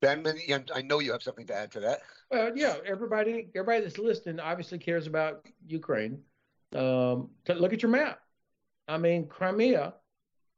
Ben, 0.00 0.24
I 0.74 0.82
know 0.82 1.00
you 1.00 1.12
have 1.12 1.22
something 1.22 1.46
to 1.46 1.54
add 1.54 1.72
to 1.72 1.80
that. 1.80 2.00
Well, 2.30 2.56
yeah, 2.56 2.76
everybody, 2.86 3.48
everybody 3.54 3.82
that's 3.82 3.98
listening 3.98 4.38
obviously 4.38 4.78
cares 4.78 5.06
about 5.06 5.46
Ukraine. 5.66 6.20
Um, 6.74 7.30
look 7.48 7.72
at 7.72 7.82
your 7.82 7.90
map. 7.90 8.20
I 8.86 8.98
mean, 8.98 9.26
Crimea, 9.26 9.94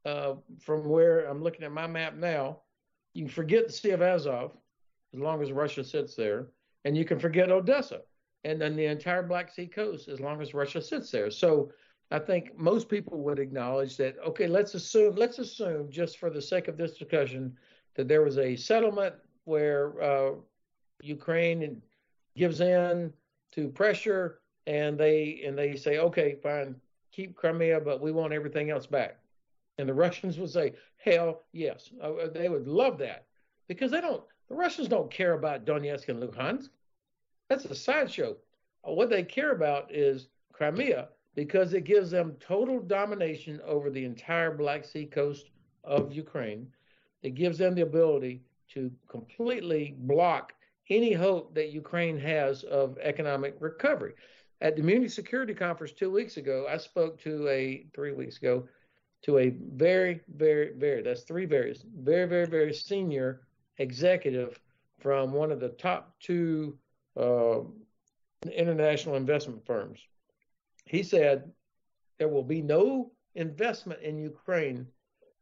uh, 0.05 0.33
from 0.59 0.87
where 0.87 1.25
I'm 1.25 1.41
looking 1.41 1.63
at 1.63 1.71
my 1.71 1.87
map 1.87 2.15
now, 2.15 2.61
you 3.13 3.25
can 3.25 3.33
forget 3.33 3.67
the 3.67 3.73
Sea 3.73 3.91
of 3.91 4.01
Azov 4.01 4.51
as 5.13 5.19
long 5.19 5.41
as 5.41 5.51
Russia 5.51 5.83
sits 5.83 6.15
there, 6.15 6.47
and 6.85 6.95
you 6.95 7.05
can 7.05 7.19
forget 7.19 7.51
Odessa 7.51 8.01
and 8.43 8.59
then 8.59 8.75
the 8.75 8.85
entire 8.85 9.23
Black 9.23 9.51
Sea 9.51 9.67
coast 9.67 10.07
as 10.07 10.19
long 10.19 10.41
as 10.41 10.53
Russia 10.53 10.81
sits 10.81 11.11
there. 11.11 11.29
So 11.29 11.71
I 12.09 12.19
think 12.19 12.57
most 12.57 12.89
people 12.89 13.19
would 13.23 13.39
acknowledge 13.39 13.97
that, 13.97 14.15
okay, 14.25 14.47
let's 14.47 14.73
assume, 14.73 15.15
let's 15.15 15.39
assume 15.39 15.89
just 15.91 16.17
for 16.17 16.29
the 16.29 16.41
sake 16.41 16.67
of 16.67 16.77
this 16.77 16.97
discussion 16.97 17.55
that 17.95 18.07
there 18.07 18.23
was 18.23 18.37
a 18.37 18.55
settlement 18.55 19.15
where 19.45 20.01
uh, 20.01 20.31
Ukraine 21.01 21.81
gives 22.35 22.61
in 22.61 23.11
to 23.51 23.67
pressure 23.69 24.39
and 24.67 24.97
they 24.97 25.41
and 25.45 25.57
they 25.57 25.75
say, 25.75 25.97
okay, 25.97 26.35
fine, 26.41 26.75
keep 27.11 27.35
Crimea, 27.35 27.79
but 27.81 28.01
we 28.01 28.11
want 28.11 28.33
everything 28.33 28.69
else 28.69 28.85
back. 28.85 29.17
And 29.77 29.89
the 29.89 29.93
Russians 29.93 30.37
would 30.37 30.51
say, 30.51 30.73
hell 30.97 31.43
yes, 31.51 31.89
uh, 32.01 32.27
they 32.33 32.49
would 32.49 32.67
love 32.67 32.97
that 32.99 33.25
because 33.67 33.91
they 33.91 34.01
don't. 34.01 34.23
The 34.49 34.55
Russians 34.55 34.87
don't 34.87 35.09
care 35.09 35.33
about 35.33 35.65
Donetsk 35.65 36.09
and 36.09 36.21
Luhansk. 36.21 36.69
That's 37.49 37.65
a 37.65 37.75
sideshow. 37.75 38.37
What 38.83 39.09
they 39.09 39.23
care 39.23 39.51
about 39.51 39.93
is 39.93 40.27
Crimea 40.53 41.09
because 41.35 41.73
it 41.73 41.85
gives 41.85 42.11
them 42.11 42.35
total 42.39 42.79
domination 42.79 43.61
over 43.65 43.89
the 43.89 44.05
entire 44.05 44.55
Black 44.55 44.85
Sea 44.85 45.05
coast 45.05 45.49
of 45.83 46.13
Ukraine. 46.13 46.67
It 47.21 47.35
gives 47.35 47.57
them 47.57 47.75
the 47.75 47.81
ability 47.81 48.41
to 48.73 48.91
completely 49.07 49.95
block 49.97 50.53
any 50.89 51.13
hope 51.13 51.53
that 51.55 51.71
Ukraine 51.71 52.19
has 52.19 52.63
of 52.63 52.97
economic 53.01 53.55
recovery. 53.59 54.13
At 54.61 54.75
the 54.75 54.83
Munich 54.83 55.11
Security 55.11 55.53
Conference 55.53 55.93
two 55.93 56.11
weeks 56.11 56.37
ago, 56.37 56.67
I 56.69 56.77
spoke 56.77 57.19
to 57.21 57.47
a 57.47 57.85
three 57.93 58.11
weeks 58.11 58.37
ago 58.37 58.67
to 59.23 59.37
a 59.37 59.49
very, 59.73 60.21
very, 60.35 60.73
very 60.75 61.01
that's 61.01 61.23
three 61.23 61.45
very, 61.45 61.75
very, 61.95 62.47
very 62.47 62.73
senior 62.73 63.41
executive 63.77 64.59
from 64.99 65.31
one 65.31 65.51
of 65.51 65.59
the 65.59 65.69
top 65.69 66.15
two 66.19 66.77
uh, 67.17 67.61
international 68.51 69.15
investment 69.15 69.65
firms. 69.65 69.99
He 70.85 71.03
said 71.03 71.51
there 72.17 72.27
will 72.27 72.43
be 72.43 72.61
no 72.61 73.11
investment 73.35 74.01
in 74.01 74.17
Ukraine 74.17 74.87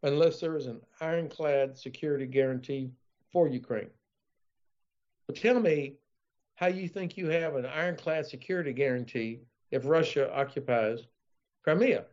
unless 0.04 0.40
there 0.40 0.56
is 0.56 0.68
an 0.68 0.80
ironclad 1.02 1.78
security 1.78 2.26
guarantee 2.26 2.92
for 3.32 3.48
Ukraine. 3.48 3.90
But 5.28 5.36
tell 5.36 5.60
me 5.60 5.96
how 6.56 6.68
you 6.68 6.88
think 6.88 7.18
you 7.18 7.30
have 7.30 7.56
an 7.56 7.66
ironclad 7.66 8.26
security 8.26 8.74
guarantee 8.74 9.42
if 9.72 9.86
Russia 9.86 10.34
occupies 10.34 11.02
Crimea 11.64 12.06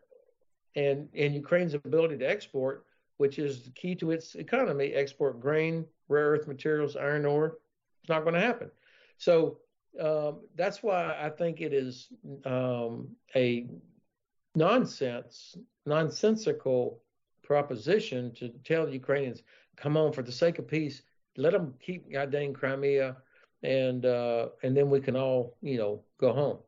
and, 0.75 1.09
and 1.15 1.35
Ukraine's 1.35 1.75
ability 1.75 2.19
to 2.19 2.29
export, 2.29 2.85
which 3.17 3.39
is 3.39 3.63
the 3.63 3.71
key 3.71 3.95
to 3.97 4.11
its 4.11 4.35
economy, 4.35 4.93
export 4.93 5.41
grain, 5.41 5.87
rare 6.09 6.31
earth 6.31 6.47
materials, 6.47 6.97
iron 6.97 7.25
ore, 7.25 7.59
it's 8.03 8.09
not 8.09 8.23
going 8.23 8.35
to 8.35 8.41
happen. 8.41 8.71
So 9.19 9.59
um, 10.01 10.41
that's 10.55 10.83
why 10.83 11.17
I 11.19 11.31
think 11.31 11.61
it 11.61 11.73
is 11.73 12.09
um, 12.45 13.09
a 13.35 13.67
nonsense, 14.55 15.57
nonsensical 15.87 17.01
proposition 17.47 18.33
to 18.35 18.49
tell 18.65 18.89
Ukrainians, 18.89 19.43
come 19.77 19.97
on, 19.97 20.13
for 20.13 20.23
the 20.23 20.33
sake 20.33 20.59
of 20.59 20.67
peace, 20.67 21.03
let 21.37 21.53
them 21.53 21.75
keep 21.81 22.13
goddamn 22.13 22.53
Crimea, 22.53 23.17
and 23.63 24.05
uh, 24.05 24.49
and 24.63 24.77
then 24.77 24.91
we 24.91 25.01
can 25.01 25.17
all, 25.17 25.57
you 25.63 25.79
know, 25.79 26.03
go 26.19 26.33
home. 26.33 26.59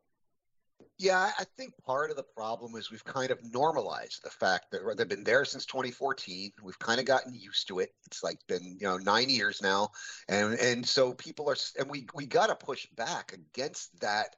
Yeah, 0.97 1.31
I 1.39 1.45
think 1.57 1.73
part 1.85 2.11
of 2.11 2.17
the 2.17 2.25
problem 2.35 2.75
is 2.75 2.91
we've 2.91 3.05
kind 3.05 3.31
of 3.31 3.39
normalized 3.53 4.21
the 4.21 4.29
fact 4.29 4.69
that 4.71 4.81
they've 4.97 5.07
been 5.07 5.23
there 5.23 5.45
since 5.45 5.65
2014. 5.65 6.51
We've 6.61 6.77
kind 6.77 6.99
of 6.99 7.05
gotten 7.05 7.33
used 7.33 7.69
to 7.69 7.79
it. 7.79 7.93
It's 8.05 8.21
like 8.21 8.37
been 8.47 8.77
you 8.79 8.87
know 8.87 8.97
nine 8.97 9.29
years 9.29 9.61
now, 9.61 9.91
and 10.27 10.59
and 10.59 10.85
so 10.85 11.13
people 11.13 11.49
are 11.49 11.55
and 11.79 11.89
we 11.89 12.07
we 12.13 12.25
got 12.25 12.47
to 12.47 12.55
push 12.55 12.85
back 12.97 13.33
against 13.33 13.97
that 14.01 14.35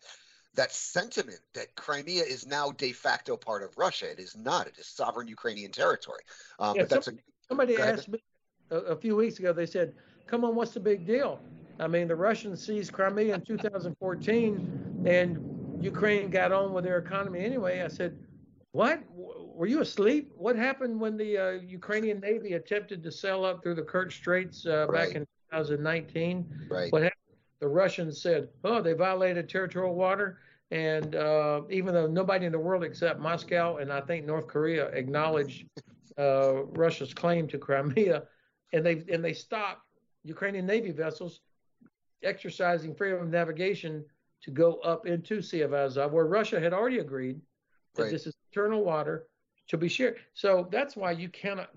that 0.56 0.72
sentiment 0.72 1.40
that 1.54 1.76
Crimea 1.76 2.24
is 2.24 2.46
now 2.46 2.72
de 2.72 2.92
facto 2.92 3.38
part 3.38 3.64
of 3.64 3.78
Russia. 3.78 4.12
It 4.12 4.20
is 4.20 4.36
not. 4.36 4.68
It 4.68 4.78
is 4.78 4.88
sovereign 4.88 5.28
Ukrainian 5.28 5.72
territory. 5.72 6.22
Um, 6.60 6.76
yeah, 6.76 6.84
but 6.84 6.90
that's 6.90 7.06
somebody, 7.06 7.76
a, 7.76 7.78
somebody 7.78 7.78
asked 7.78 8.10
me 8.10 8.20
a, 8.70 8.78
a 8.78 8.96
few 8.96 9.16
weeks 9.16 9.40
ago. 9.40 9.54
They 9.54 9.66
said, 9.66 9.94
"Come 10.28 10.44
on, 10.44 10.56
what's 10.56 10.72
the 10.72 10.80
big 10.80 11.06
deal?" 11.06 11.40
I 11.80 11.88
mean, 11.88 12.08
the 12.08 12.16
Russians 12.16 12.64
seized 12.66 12.92
Crimea 12.92 13.36
in 13.36 13.42
2014, 13.42 15.04
and 15.06 15.84
Ukraine 15.84 16.30
got 16.30 16.52
on 16.52 16.74
with 16.74 16.84
their 16.84 16.98
economy 16.98 17.40
anyway. 17.44 17.82
I 17.82 17.88
said, 17.88 18.18
"What? 18.72 19.02
Were 19.16 19.68
you 19.68 19.82
asleep? 19.82 20.32
What 20.36 20.56
happened 20.56 21.00
when 21.00 21.18
the 21.18 21.38
uh, 21.38 21.52
Ukrainian 21.62 22.20
Navy 22.20 22.54
attempted 22.54 23.04
to 23.04 23.12
sail 23.12 23.46
up 23.46 23.64
through 23.64 23.76
the 23.76 23.84
Kerch 23.84 24.14
Straits 24.14 24.66
uh, 24.66 24.88
right. 24.90 25.08
back 25.08 25.16
in 25.16 25.28
2019? 25.52 26.68
Right. 26.70 26.92
What 26.92 27.04
happened? 27.04 27.21
The 27.62 27.68
Russians 27.68 28.22
said, 28.22 28.50
"Oh, 28.64 28.82
they 28.82 28.94
violated 28.94 29.48
territorial 29.48 29.96
water." 29.96 30.40
And 30.72 31.16
uh, 31.16 31.62
even 31.70 31.94
though 31.94 32.08
nobody 32.08 32.46
in 32.46 32.52
the 32.52 32.60
world 32.60 32.84
except 32.84 33.20
Moscow 33.20 33.78
and 33.78 33.92
I 33.92 34.02
think 34.02 34.26
North 34.26 34.48
Korea 34.48 34.88
acknowledged 34.88 35.66
uh, 36.18 36.64
Russia's 36.64 37.14
claim 37.14 37.48
to 37.50 37.58
Crimea, 37.58 38.24
and 38.74 38.86
they 38.86 39.04
and 39.12 39.24
they 39.24 39.34
stopped 39.34 39.82
Ukrainian 40.24 40.66
Navy 40.66 40.92
vessels 40.92 41.42
exercising 42.24 42.96
freedom 42.96 43.22
of 43.22 43.30
navigation 43.30 44.06
to 44.42 44.52
go 44.52 44.76
up 44.76 45.06
into 45.06 45.42
Sea 45.42 45.62
of 45.62 45.74
Azov, 45.74 46.12
where 46.12 46.26
Russia 46.26 46.60
had 46.60 46.74
already 46.74 47.00
agreed 47.00 47.40
that 47.96 48.04
right. 48.04 48.12
this 48.12 48.26
is 48.26 48.34
internal 48.50 48.84
water 48.84 49.28
to 49.68 49.78
be 49.78 49.88
shared. 49.88 50.18
So 50.34 50.68
that's 50.72 50.96
why 50.96 51.12
you 51.12 51.30
cannot. 51.30 51.70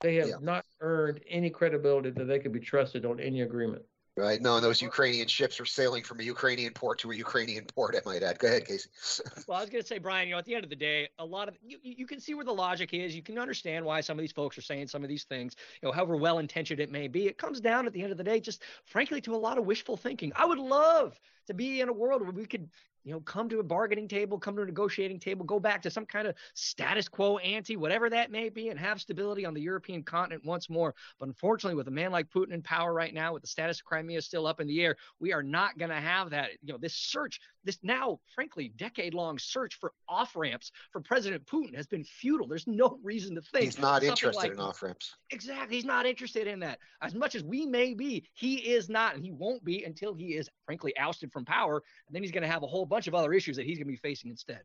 They 0.00 0.16
have 0.16 0.28
yeah. 0.28 0.36
not 0.40 0.64
earned 0.80 1.20
any 1.28 1.50
credibility 1.50 2.10
that 2.10 2.24
they 2.26 2.38
could 2.38 2.52
be 2.52 2.60
trusted 2.60 3.04
on 3.04 3.18
any 3.20 3.40
agreement. 3.40 3.82
Right. 4.16 4.40
No, 4.40 4.60
those 4.60 4.80
Ukrainian 4.80 5.26
ships 5.26 5.58
were 5.58 5.66
sailing 5.66 6.04
from 6.04 6.20
a 6.20 6.22
Ukrainian 6.22 6.72
port 6.72 7.00
to 7.00 7.10
a 7.10 7.16
Ukrainian 7.16 7.64
port, 7.64 7.96
I 7.96 8.08
might 8.08 8.22
add. 8.22 8.38
Go 8.38 8.46
ahead, 8.46 8.64
Casey. 8.64 8.88
well, 9.48 9.58
I 9.58 9.60
was 9.62 9.70
going 9.70 9.82
to 9.82 9.88
say, 9.88 9.98
Brian, 9.98 10.28
you 10.28 10.34
know, 10.34 10.38
at 10.38 10.44
the 10.44 10.54
end 10.54 10.62
of 10.62 10.70
the 10.70 10.76
day, 10.76 11.08
a 11.18 11.24
lot 11.24 11.48
of 11.48 11.56
you, 11.66 11.78
you 11.82 12.06
can 12.06 12.20
see 12.20 12.34
where 12.34 12.44
the 12.44 12.54
logic 12.54 12.94
is. 12.94 13.16
You 13.16 13.22
can 13.22 13.40
understand 13.40 13.84
why 13.84 14.00
some 14.00 14.16
of 14.16 14.20
these 14.20 14.30
folks 14.30 14.56
are 14.56 14.62
saying 14.62 14.86
some 14.86 15.02
of 15.02 15.08
these 15.08 15.24
things, 15.24 15.56
you 15.82 15.88
know, 15.88 15.92
however 15.92 16.16
well 16.16 16.38
intentioned 16.38 16.78
it 16.78 16.92
may 16.92 17.08
be. 17.08 17.26
It 17.26 17.38
comes 17.38 17.60
down 17.60 17.88
at 17.88 17.92
the 17.92 18.02
end 18.02 18.12
of 18.12 18.18
the 18.18 18.22
day, 18.22 18.38
just 18.38 18.62
frankly, 18.84 19.20
to 19.22 19.34
a 19.34 19.36
lot 19.36 19.58
of 19.58 19.66
wishful 19.66 19.96
thinking. 19.96 20.30
I 20.36 20.46
would 20.46 20.58
love 20.58 21.18
to 21.48 21.54
be 21.54 21.80
in 21.80 21.88
a 21.88 21.92
world 21.92 22.22
where 22.22 22.30
we 22.30 22.46
could 22.46 22.70
you 23.04 23.12
know, 23.12 23.20
come 23.20 23.48
to 23.50 23.60
a 23.60 23.62
bargaining 23.62 24.08
table, 24.08 24.38
come 24.38 24.56
to 24.56 24.62
a 24.62 24.66
negotiating 24.66 25.20
table, 25.20 25.44
go 25.44 25.60
back 25.60 25.82
to 25.82 25.90
some 25.90 26.06
kind 26.06 26.26
of 26.26 26.34
status 26.54 27.08
quo 27.08 27.38
ante, 27.38 27.76
whatever 27.76 28.08
that 28.10 28.30
may 28.30 28.48
be, 28.48 28.70
and 28.70 28.80
have 28.80 29.00
stability 29.00 29.44
on 29.44 29.54
the 29.54 29.60
European 29.60 30.02
continent 30.02 30.44
once 30.44 30.70
more. 30.70 30.94
But 31.18 31.28
unfortunately, 31.28 31.76
with 31.76 31.88
a 31.88 31.92
man 31.92 32.12
like 32.12 32.30
Putin 32.30 32.52
in 32.52 32.62
power 32.62 32.92
right 32.92 33.12
now, 33.12 33.34
with 33.34 33.42
the 33.42 33.48
status 33.48 33.80
of 33.80 33.84
Crimea 33.84 34.22
still 34.22 34.46
up 34.46 34.60
in 34.60 34.66
the 34.66 34.82
air, 34.82 34.96
we 35.20 35.32
are 35.32 35.42
not 35.42 35.76
going 35.78 35.90
to 35.90 35.96
have 35.96 36.30
that. 36.30 36.50
You 36.62 36.72
know, 36.72 36.78
this 36.78 36.94
search, 36.94 37.40
this 37.64 37.78
now, 37.82 38.20
frankly, 38.34 38.72
decade 38.76 39.14
long 39.14 39.38
search 39.38 39.78
for 39.80 39.92
off 40.08 40.36
ramps 40.36 40.70
for 40.92 41.00
President 41.00 41.44
Putin 41.46 41.74
has 41.74 41.86
been 41.86 42.04
futile. 42.04 42.46
There's 42.46 42.66
no 42.66 42.98
reason 43.02 43.34
to 43.34 43.42
think 43.42 43.64
he's 43.64 43.78
not 43.78 44.02
interested 44.02 44.36
like, 44.36 44.52
in 44.52 44.60
off 44.60 44.82
ramps. 44.82 45.14
Exactly. 45.30 45.76
He's 45.76 45.84
not 45.84 46.06
interested 46.06 46.46
in 46.46 46.60
that. 46.60 46.78
As 47.02 47.14
much 47.14 47.34
as 47.34 47.42
we 47.42 47.66
may 47.66 47.94
be, 47.94 48.26
he 48.34 48.56
is 48.56 48.88
not, 48.88 49.14
and 49.14 49.24
he 49.24 49.30
won't 49.30 49.64
be 49.64 49.84
until 49.84 50.14
he 50.14 50.34
is, 50.36 50.48
frankly, 50.66 50.96
ousted 50.96 51.32
from 51.32 51.44
power. 51.44 51.82
And 52.06 52.14
then 52.14 52.22
he's 52.22 52.32
going 52.32 52.42
to 52.42 52.48
have 52.48 52.62
a 52.62 52.66
whole 52.66 52.86
bunch 52.86 53.06
of 53.06 53.14
other 53.14 53.32
issues 53.32 53.56
that 53.56 53.66
he's 53.66 53.78
going 53.78 53.86
to 53.86 53.92
be 53.92 53.96
facing 53.96 54.30
instead. 54.30 54.60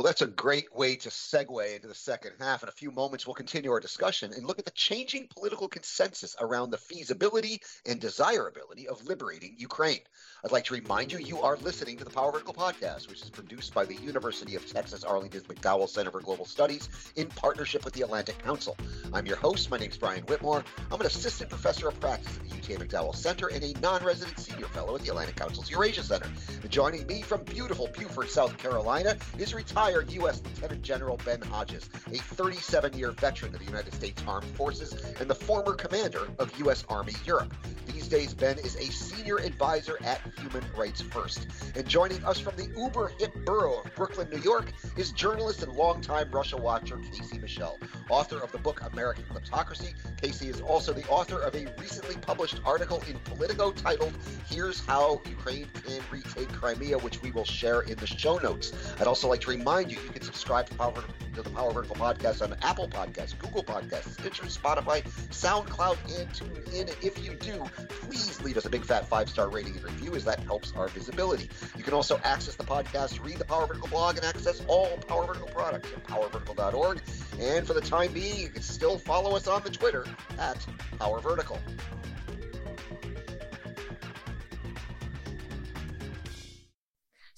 Well, 0.00 0.06
that's 0.06 0.22
a 0.22 0.28
great 0.28 0.74
way 0.74 0.96
to 0.96 1.10
segue 1.10 1.76
into 1.76 1.86
the 1.86 1.94
second 1.94 2.32
half. 2.40 2.62
In 2.62 2.70
a 2.70 2.72
few 2.72 2.90
moments, 2.90 3.26
we'll 3.26 3.34
continue 3.34 3.70
our 3.70 3.80
discussion 3.80 4.32
and 4.32 4.46
look 4.46 4.58
at 4.58 4.64
the 4.64 4.70
changing 4.70 5.28
political 5.28 5.68
consensus 5.68 6.34
around 6.40 6.70
the 6.70 6.78
feasibility 6.78 7.60
and 7.84 8.00
desirability 8.00 8.88
of 8.88 9.04
liberating 9.04 9.56
Ukraine. 9.58 10.00
I'd 10.42 10.52
like 10.52 10.64
to 10.64 10.72
remind 10.72 11.12
you, 11.12 11.18
you 11.18 11.42
are 11.42 11.58
listening 11.58 11.98
to 11.98 12.04
the 12.04 12.10
Power 12.10 12.32
Vertical 12.32 12.54
Podcast, 12.54 13.10
which 13.10 13.20
is 13.20 13.28
produced 13.28 13.74
by 13.74 13.84
the 13.84 13.94
University 13.96 14.54
of 14.54 14.66
Texas 14.66 15.04
Arlington's 15.04 15.44
McDowell 15.44 15.86
Center 15.86 16.10
for 16.10 16.22
Global 16.22 16.46
Studies 16.46 16.88
in 17.16 17.26
partnership 17.26 17.84
with 17.84 17.92
the 17.92 18.00
Atlantic 18.00 18.42
Council. 18.42 18.78
I'm 19.12 19.26
your 19.26 19.36
host. 19.36 19.70
My 19.70 19.76
name 19.76 19.90
is 19.90 19.98
Brian 19.98 20.22
Whitmore. 20.22 20.64
I'm 20.90 20.98
an 20.98 21.08
assistant 21.08 21.50
professor 21.50 21.88
of 21.88 22.00
practice 22.00 22.38
at 22.38 22.48
the 22.48 22.56
UTA 22.56 22.82
McDowell 22.82 23.14
Center 23.14 23.48
and 23.48 23.62
a 23.62 23.78
non-resident 23.80 24.38
senior 24.38 24.68
fellow 24.68 24.96
at 24.96 25.02
the 25.02 25.10
Atlantic 25.10 25.36
Council's 25.36 25.70
Eurasia 25.70 26.02
Center. 26.02 26.30
Joining 26.70 27.06
me 27.06 27.20
from 27.20 27.42
beautiful 27.42 27.86
Beaufort, 27.88 28.30
South 28.30 28.56
Carolina, 28.56 29.14
is 29.36 29.52
retired 29.52 29.89
retired 29.90 30.12
U.S. 30.12 30.40
Lieutenant 30.44 30.82
General 30.82 31.18
Ben 31.24 31.40
Hodges, 31.40 31.90
a 32.12 32.18
37 32.18 32.96
year 32.96 33.10
veteran 33.10 33.52
of 33.52 33.58
the 33.58 33.66
United 33.66 33.92
States 33.92 34.22
Armed 34.24 34.46
Forces 34.54 34.94
and 35.18 35.28
the 35.28 35.34
former 35.34 35.74
commander 35.74 36.28
of 36.38 36.56
U.S. 36.60 36.84
Army 36.88 37.14
Europe. 37.24 37.52
These 37.86 38.06
days, 38.06 38.32
Ben 38.32 38.58
is 38.58 38.76
a 38.76 38.84
senior 38.84 39.38
advisor 39.38 39.98
at 40.04 40.20
Human 40.38 40.62
Rights 40.76 41.00
First. 41.00 41.48
And 41.74 41.86
joining 41.88 42.24
us 42.24 42.38
from 42.38 42.54
the 42.56 42.68
uber 42.76 43.12
hip 43.18 43.32
borough 43.44 43.82
of 43.82 43.94
Brooklyn, 43.96 44.28
New 44.30 44.40
York, 44.40 44.72
is 44.96 45.10
journalist 45.10 45.62
and 45.62 45.72
longtime 45.72 46.30
Russia 46.30 46.56
watcher 46.56 47.00
Casey 47.12 47.38
Michel, 47.38 47.76
author 48.08 48.38
of 48.38 48.52
the 48.52 48.58
book 48.58 48.82
American 48.92 49.24
Kleptocracy. 49.24 49.94
Casey 50.20 50.48
is 50.48 50.60
also 50.60 50.92
the 50.92 51.06
author 51.08 51.40
of 51.40 51.54
a 51.54 51.66
recently 51.80 52.16
published 52.16 52.60
article 52.64 53.02
in 53.08 53.18
Politico 53.24 53.72
titled 53.72 54.12
Here's 54.48 54.84
How 54.84 55.20
Ukraine 55.28 55.66
Can 55.84 56.00
Retake 56.12 56.52
Crimea, 56.52 56.98
which 56.98 57.22
we 57.22 57.32
will 57.32 57.44
share 57.44 57.80
in 57.82 57.96
the 57.98 58.06
show 58.06 58.38
notes. 58.38 58.72
I'd 59.00 59.06
also 59.06 59.28
like 59.28 59.40
to 59.42 59.50
remind 59.50 59.69
remind 59.69 59.91
you, 59.91 59.97
you 60.05 60.09
can 60.09 60.21
subscribe 60.21 60.67
to, 60.69 60.75
Power, 60.75 61.03
to 61.35 61.41
the 61.41 61.49
Power 61.49 61.71
Vertical 61.71 61.95
Podcast 61.95 62.41
on 62.41 62.55
Apple 62.61 62.87
Podcasts, 62.87 63.37
Google 63.37 63.63
Podcasts, 63.63 64.13
Stitcher, 64.19 64.43
Spotify, 64.43 65.03
SoundCloud, 65.31 65.97
and 66.19 66.29
TuneIn. 66.29 67.03
If 67.03 67.23
you 67.23 67.35
do, 67.35 67.63
please 67.87 68.41
leave 68.41 68.57
us 68.57 68.65
a 68.65 68.69
big 68.69 68.83
fat 68.83 69.07
five 69.07 69.29
star 69.29 69.49
rating 69.49 69.75
and 69.75 69.83
review, 69.83 70.15
as 70.15 70.23
that 70.25 70.39
helps 70.41 70.73
our 70.73 70.87
visibility. 70.87 71.49
You 71.77 71.83
can 71.83 71.93
also 71.93 72.19
access 72.23 72.55
the 72.55 72.63
podcast, 72.63 73.23
read 73.23 73.37
the 73.37 73.45
Power 73.45 73.67
Vertical 73.67 73.89
blog, 73.89 74.17
and 74.17 74.25
access 74.25 74.63
all 74.67 74.97
Power 75.07 75.25
Vertical 75.27 75.49
products 75.49 75.89
at 75.91 76.03
powervertical.org. 76.03 77.01
And 77.39 77.67
for 77.67 77.73
the 77.73 77.81
time 77.81 78.13
being, 78.13 78.39
you 78.39 78.49
can 78.49 78.61
still 78.61 78.97
follow 78.97 79.35
us 79.35 79.47
on 79.47 79.61
the 79.63 79.69
Twitter 79.69 80.05
at 80.39 80.65
Power 80.99 81.19
Vertical. 81.19 81.59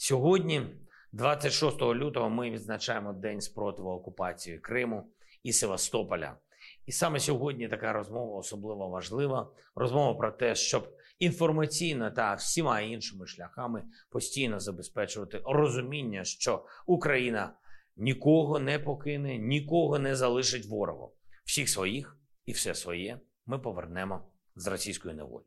Сьогодні 0.07 0.67
26 1.12 1.83
лютого 1.83 2.31
ми 2.31 2.51
відзначаємо 2.51 3.12
День 3.12 3.40
спротиву 3.40 3.90
окупації 3.90 4.59
Криму 4.59 5.12
і 5.42 5.53
Севастополя. 5.53 6.37
І 6.87 6.92
саме 6.92 7.20
сьогодні 7.20 7.68
така 7.68 7.92
розмова 7.92 8.38
особливо 8.38 8.88
важлива. 8.88 9.53
Розмова 9.75 10.14
про 10.14 10.33
те, 10.33 10.55
щоб 10.55 10.88
інформаційно 11.18 12.11
та 12.11 12.35
всіма 12.35 12.81
іншими 12.81 13.27
шляхами 13.27 13.85
постійно 14.11 14.61
забезпечувати 14.61 15.40
розуміння, 15.44 16.25
що 16.25 16.64
Україна 16.87 17.55
нікого 17.96 18.59
не 18.59 18.79
покине, 18.79 19.38
нікого 19.38 19.98
не 19.98 20.16
залишить 20.16 20.66
ворогу. 20.66 21.14
Всіх 21.44 21.68
своїх 21.68 22.16
і 22.44 22.53
все 22.53 22.75
своє 22.75 23.20
ми 23.46 23.59
повернемо 23.59 24.29
з 24.57 24.66
російської 24.66 25.14
неволі. 25.14 25.44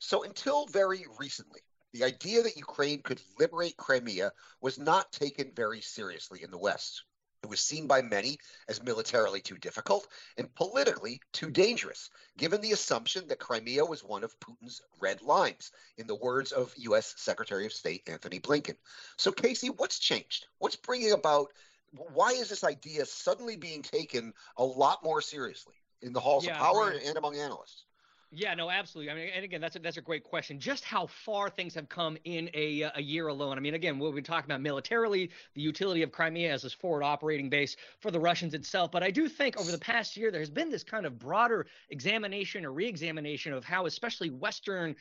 So 0.00 0.18
until 0.18 0.72
very 0.72 1.04
recently, 1.20 1.62
the 1.92 2.04
idea 2.04 2.42
that 2.42 2.56
Ukraine 2.56 3.02
could 3.02 3.20
liberate 3.38 3.76
Crimea 3.76 4.32
was 4.60 4.78
not 4.78 5.12
taken 5.12 5.52
very 5.54 5.80
seriously 5.80 6.42
in 6.42 6.50
the 6.50 6.58
West. 6.58 7.04
It 7.42 7.50
was 7.50 7.60
seen 7.60 7.88
by 7.88 8.02
many 8.02 8.38
as 8.68 8.82
militarily 8.82 9.40
too 9.40 9.58
difficult 9.58 10.06
and 10.36 10.54
politically 10.54 11.20
too 11.32 11.50
dangerous, 11.50 12.08
given 12.38 12.60
the 12.60 12.70
assumption 12.70 13.26
that 13.26 13.40
Crimea 13.40 13.84
was 13.84 14.04
one 14.04 14.22
of 14.22 14.38
Putin's 14.38 14.80
red 15.00 15.22
lines, 15.22 15.72
in 15.98 16.06
the 16.06 16.14
words 16.14 16.52
of 16.52 16.72
U.S. 16.76 17.14
Secretary 17.16 17.66
of 17.66 17.72
State 17.72 18.08
Antony 18.08 18.38
Blinken. 18.38 18.76
So, 19.16 19.32
Casey, 19.32 19.70
what's 19.70 19.98
changed? 19.98 20.46
What's 20.58 20.76
bringing 20.76 21.12
about? 21.12 21.48
Why 21.90 22.30
is 22.30 22.48
this 22.48 22.64
idea 22.64 23.04
suddenly 23.06 23.56
being 23.56 23.82
taken 23.82 24.32
a 24.56 24.64
lot 24.64 25.02
more 25.02 25.20
seriously 25.20 25.74
in 26.00 26.12
the 26.12 26.20
halls 26.20 26.46
yeah, 26.46 26.52
of 26.52 26.58
power 26.58 26.90
right. 26.90 27.02
and 27.04 27.18
among 27.18 27.36
analysts? 27.36 27.84
Yeah, 28.34 28.54
no, 28.54 28.70
absolutely. 28.70 29.12
I 29.12 29.14
mean, 29.14 29.28
and 29.34 29.44
again, 29.44 29.60
that's 29.60 29.76
a, 29.76 29.78
that's 29.78 29.98
a 29.98 30.00
great 30.00 30.24
question. 30.24 30.58
Just 30.58 30.84
how 30.84 31.06
far 31.06 31.50
things 31.50 31.74
have 31.74 31.90
come 31.90 32.16
in 32.24 32.48
a 32.54 32.80
a 32.94 33.00
year 33.02 33.26
alone. 33.28 33.58
I 33.58 33.60
mean, 33.60 33.74
again, 33.74 33.98
we've 33.98 34.14
been 34.14 34.24
talking 34.24 34.50
about 34.50 34.62
militarily, 34.62 35.30
the 35.52 35.60
utility 35.60 36.02
of 36.02 36.12
Crimea 36.12 36.50
as 36.50 36.62
this 36.62 36.72
forward 36.72 37.02
operating 37.02 37.50
base 37.50 37.76
for 38.00 38.10
the 38.10 38.18
Russians 38.18 38.54
itself. 38.54 38.90
But 38.90 39.02
I 39.02 39.10
do 39.10 39.28
think 39.28 39.58
over 39.58 39.70
the 39.70 39.78
past 39.78 40.16
year, 40.16 40.30
there 40.30 40.40
has 40.40 40.48
been 40.48 40.70
this 40.70 40.82
kind 40.82 41.04
of 41.04 41.18
broader 41.18 41.66
examination 41.90 42.64
or 42.64 42.72
re-examination 42.72 43.52
of 43.52 43.64
how, 43.64 43.84
especially 43.84 44.30
Western 44.30 44.96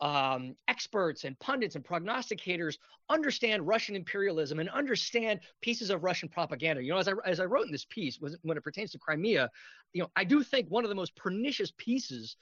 um, 0.00 0.54
experts 0.68 1.24
and 1.24 1.36
pundits 1.40 1.74
and 1.74 1.84
prognosticators 1.84 2.76
understand 3.08 3.66
Russian 3.66 3.96
imperialism 3.96 4.60
and 4.60 4.68
understand 4.68 5.40
pieces 5.60 5.90
of 5.90 6.04
Russian 6.04 6.28
propaganda. 6.28 6.84
You 6.84 6.92
know, 6.92 6.98
as 6.98 7.08
I 7.08 7.14
as 7.24 7.40
I 7.40 7.46
wrote 7.46 7.66
in 7.66 7.72
this 7.72 7.86
piece, 7.86 8.20
when 8.20 8.56
it 8.56 8.62
pertains 8.62 8.92
to 8.92 8.98
Crimea, 8.98 9.50
you 9.92 10.02
know, 10.02 10.10
I 10.14 10.22
do 10.22 10.44
think 10.44 10.68
one 10.68 10.84
of 10.84 10.88
the 10.88 10.94
most 10.94 11.16
pernicious 11.16 11.72
pieces 11.76 12.36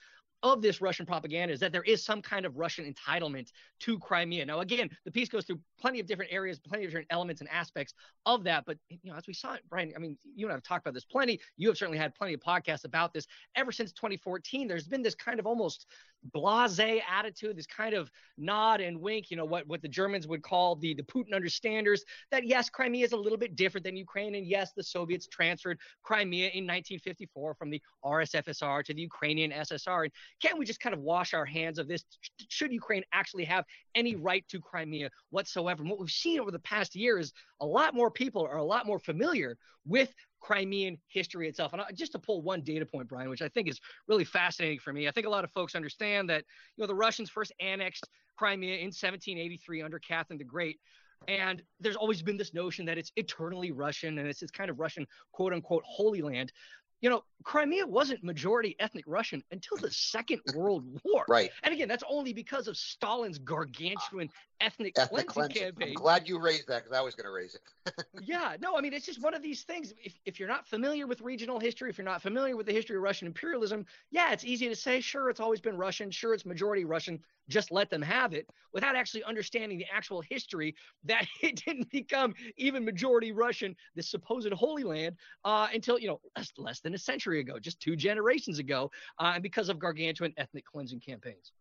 of 0.45 0.61
this 0.61 0.79
Russian 0.79 1.07
propaganda 1.07 1.51
is 1.51 1.59
that 1.59 1.71
there 1.71 1.81
is 1.81 2.03
some 2.03 2.21
kind 2.21 2.45
of 2.45 2.55
Russian 2.55 2.85
entitlement 2.85 3.51
to 3.79 3.97
Crimea. 3.97 4.45
Now, 4.45 4.59
again, 4.59 4.91
the 5.03 5.11
piece 5.11 5.27
goes 5.27 5.43
through 5.43 5.59
plenty 5.81 5.99
of 5.99 6.05
different 6.05 6.31
areas, 6.31 6.59
plenty 6.59 6.85
of 6.85 6.91
different 6.91 7.07
elements 7.09 7.41
and 7.41 7.49
aspects 7.49 7.95
of 8.27 8.43
that. 8.43 8.63
But 8.67 8.77
you 8.87 9.11
know, 9.11 9.15
as 9.17 9.25
we 9.25 9.33
saw, 9.33 9.57
Brian, 9.71 9.91
I 9.95 9.99
mean, 9.99 10.17
you 10.35 10.45
and 10.45 10.51
I 10.51 10.55
have 10.55 10.63
talked 10.63 10.85
about 10.85 10.93
this 10.93 11.03
plenty. 11.03 11.39
You 11.57 11.67
have 11.69 11.77
certainly 11.77 11.97
had 11.97 12.13
plenty 12.13 12.35
of 12.35 12.41
podcasts 12.41 12.85
about 12.85 13.11
this. 13.11 13.25
Ever 13.55 13.71
since 13.71 13.91
2014, 13.93 14.67
there's 14.67 14.87
been 14.87 15.01
this 15.01 15.15
kind 15.15 15.39
of 15.39 15.47
almost 15.47 15.87
blase 16.31 16.79
attitude, 16.79 17.57
this 17.57 17.67
kind 17.67 17.93
of 17.93 18.11
nod 18.37 18.81
and 18.81 18.99
wink, 18.99 19.31
you 19.31 19.37
know, 19.37 19.45
what, 19.45 19.67
what 19.67 19.81
the 19.81 19.87
Germans 19.87 20.27
would 20.27 20.43
call 20.43 20.75
the, 20.75 20.93
the 20.93 21.03
Putin 21.03 21.33
understanders, 21.33 22.03
that 22.31 22.45
yes, 22.45 22.69
Crimea 22.69 23.05
is 23.05 23.11
a 23.11 23.17
little 23.17 23.37
bit 23.37 23.55
different 23.55 23.83
than 23.83 23.95
Ukraine. 23.95 24.35
And 24.35 24.45
yes, 24.45 24.71
the 24.75 24.83
Soviets 24.83 25.27
transferred 25.27 25.79
Crimea 26.03 26.49
in 26.49 26.65
1954 26.65 27.55
from 27.55 27.69
the 27.69 27.81
RSFSR 28.03 28.83
to 28.85 28.93
the 28.93 29.01
Ukrainian 29.01 29.51
SSR. 29.51 30.03
And 30.03 30.11
can't 30.41 30.57
we 30.57 30.65
just 30.65 30.79
kind 30.79 30.93
of 30.93 31.01
wash 31.01 31.33
our 31.33 31.45
hands 31.45 31.77
of 31.79 31.87
this? 31.87 32.03
Should 32.49 32.71
Ukraine 32.71 33.03
actually 33.13 33.45
have 33.45 33.65
any 33.95 34.15
right 34.15 34.45
to 34.49 34.59
Crimea 34.59 35.09
whatsoever? 35.29 35.81
And 35.81 35.89
what 35.89 35.99
we've 35.99 36.09
seen 36.09 36.39
over 36.39 36.51
the 36.51 36.59
past 36.59 36.95
year 36.95 37.17
is 37.17 37.33
a 37.61 37.65
lot 37.65 37.93
more 37.93 38.11
people 38.11 38.45
are 38.45 38.57
a 38.57 38.63
lot 38.63 38.85
more 38.85 38.99
familiar 38.99 39.57
with 39.85 40.13
Crimean 40.41 40.97
history 41.07 41.47
itself. 41.47 41.73
And 41.73 41.81
just 41.95 42.11
to 42.11 42.19
pull 42.19 42.41
one 42.41 42.61
data 42.61 42.85
point, 42.85 43.07
Brian, 43.07 43.29
which 43.29 43.41
I 43.41 43.49
think 43.49 43.67
is 43.67 43.79
really 44.07 44.25
fascinating 44.25 44.79
for 44.79 44.93
me, 44.93 45.07
I 45.07 45.11
think 45.11 45.25
a 45.25 45.29
lot 45.29 45.43
of 45.43 45.51
folks 45.51 45.75
understand 45.75 46.29
that 46.29 46.43
you 46.75 46.83
know 46.83 46.87
the 46.87 46.95
Russians 46.95 47.29
first 47.29 47.51
annexed 47.59 48.07
Crimea 48.37 48.75
in 48.75 48.87
1783 48.87 49.81
under 49.81 49.99
Catherine 49.99 50.37
the 50.37 50.45
Great. 50.45 50.79
And 51.27 51.63
there's 51.79 51.95
always 51.95 52.21
been 52.21 52.37
this 52.37 52.53
notion 52.53 52.85
that 52.85 52.97
it's 52.97 53.11
eternally 53.15 53.71
Russian 53.71 54.19
and 54.19 54.27
it's 54.27 54.41
this 54.41 54.51
kind 54.51 54.69
of 54.69 54.79
Russian 54.79 55.07
quote 55.31 55.53
unquote 55.53 55.83
holy 55.85 56.21
land 56.21 56.51
you 57.01 57.09
know, 57.09 57.23
Crimea 57.43 57.85
wasn't 57.85 58.23
majority 58.23 58.75
ethnic 58.79 59.03
Russian 59.07 59.43
until 59.51 59.77
the 59.77 59.91
Second 59.91 60.41
World 60.55 60.83
War. 61.03 61.25
Right. 61.29 61.51
And 61.63 61.73
again, 61.73 61.87
that's 61.87 62.03
only 62.09 62.33
because 62.33 62.67
of 62.67 62.75
Stalin's 62.75 63.37
gargantuan 63.37 64.29
ethnic, 64.59 64.97
ethnic 64.97 65.27
cleansing, 65.27 65.63
campaign. 65.63 65.89
I'm 65.89 65.93
glad 65.93 66.27
you 66.27 66.39
raised 66.39 66.67
that 66.69 66.83
because 66.83 66.97
I 66.97 67.01
was 67.01 67.13
going 67.13 67.25
to 67.25 67.31
raise 67.31 67.55
it. 67.55 68.05
yeah, 68.23 68.55
no, 68.59 68.75
I 68.75 68.81
mean, 68.81 68.93
it's 68.93 69.05
just 69.05 69.21
one 69.21 69.35
of 69.35 69.43
these 69.43 69.63
things. 69.63 69.93
If, 70.03 70.13
if 70.25 70.39
you're 70.39 70.49
not 70.49 70.67
familiar 70.67 71.05
with 71.05 71.21
regional 71.21 71.59
history, 71.59 71.89
if 71.89 71.97
you're 71.97 72.05
not 72.05 72.21
familiar 72.21 72.55
with 72.55 72.65
the 72.65 72.73
history 72.73 72.95
of 72.95 73.03
Russian 73.03 73.27
imperialism, 73.27 73.85
yeah, 74.09 74.31
it's 74.31 74.45
easy 74.45 74.67
to 74.67 74.75
say, 74.75 74.99
sure, 74.99 75.29
it's 75.29 75.39
always 75.39 75.61
been 75.61 75.77
Russian. 75.77 76.09
Sure, 76.09 76.33
it's 76.33 76.45
majority 76.45 76.85
Russian. 76.85 77.19
Just 77.49 77.71
let 77.71 77.89
them 77.89 78.01
have 78.01 78.33
it 78.33 78.47
without 78.73 78.95
actually 78.95 79.23
understanding 79.23 79.77
the 79.77 79.85
actual 79.91 80.21
history 80.29 80.75
that 81.03 81.25
it 81.41 81.61
didn't 81.65 81.89
become 81.89 82.33
even 82.57 82.83
majority 82.83 83.31
Russian, 83.31 83.75
this 83.95 84.09
supposed 84.09 84.51
Holy 84.53 84.83
Land, 84.83 85.15
uh, 85.43 85.67
until, 85.73 85.99
you 85.99 86.07
know, 86.07 86.21
less, 86.37 86.51
less, 86.57 86.79
than 86.81 86.93
a 86.93 86.97
century 86.97 87.39
ago, 87.39 87.59
just 87.59 87.79
two 87.79 87.95
generations 87.95 88.59
ago, 88.59 88.91
uh, 89.19 89.31
and 89.35 89.43
because 89.43 89.69
of 89.69 89.79
gargantuan 89.79 90.33
ethnic 90.37 90.65
cleansing 90.65 90.99
campaigns. 90.99 91.51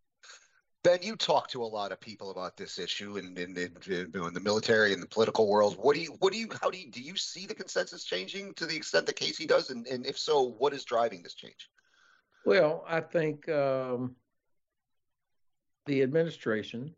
Ben, 0.83 0.99
you 1.01 1.17
talk 1.17 1.49
to 1.49 1.63
a 1.63 1.65
lot 1.65 1.93
of 1.93 2.01
people 2.01 2.31
about 2.31 2.59
this 2.59 2.79
issue 2.79 3.17
in, 3.17 3.35
in, 3.39 3.57
in, 3.57 3.73
in 3.87 4.35
the 4.35 4.41
military 4.43 4.93
and 4.93 5.03
the 5.03 5.07
political 5.07 5.49
world. 5.49 5.77
What 5.79 5.95
do 5.95 6.03
you, 6.03 6.15
what 6.19 6.31
do 6.31 6.39
you, 6.39 6.49
how 6.61 6.69
do 6.69 6.77
you, 6.77 6.91
do 6.91 7.01
you 7.01 7.17
see 7.17 7.47
the 7.47 7.55
consensus 7.55 8.05
changing 8.05 8.53
to 8.55 8.67
the 8.67 8.77
extent 8.77 9.07
that 9.07 9.17
Casey 9.17 9.47
does? 9.47 9.71
And, 9.71 9.87
and 9.87 10.05
if 10.05 10.19
so, 10.19 10.43
what 10.43 10.75
is 10.75 10.85
driving 10.85 11.23
this 11.23 11.33
change? 11.33 11.71
Well, 12.45 12.85
I 12.87 13.01
think 13.01 13.49
um, 13.49 14.15
the 15.87 16.03
administration 16.03 16.95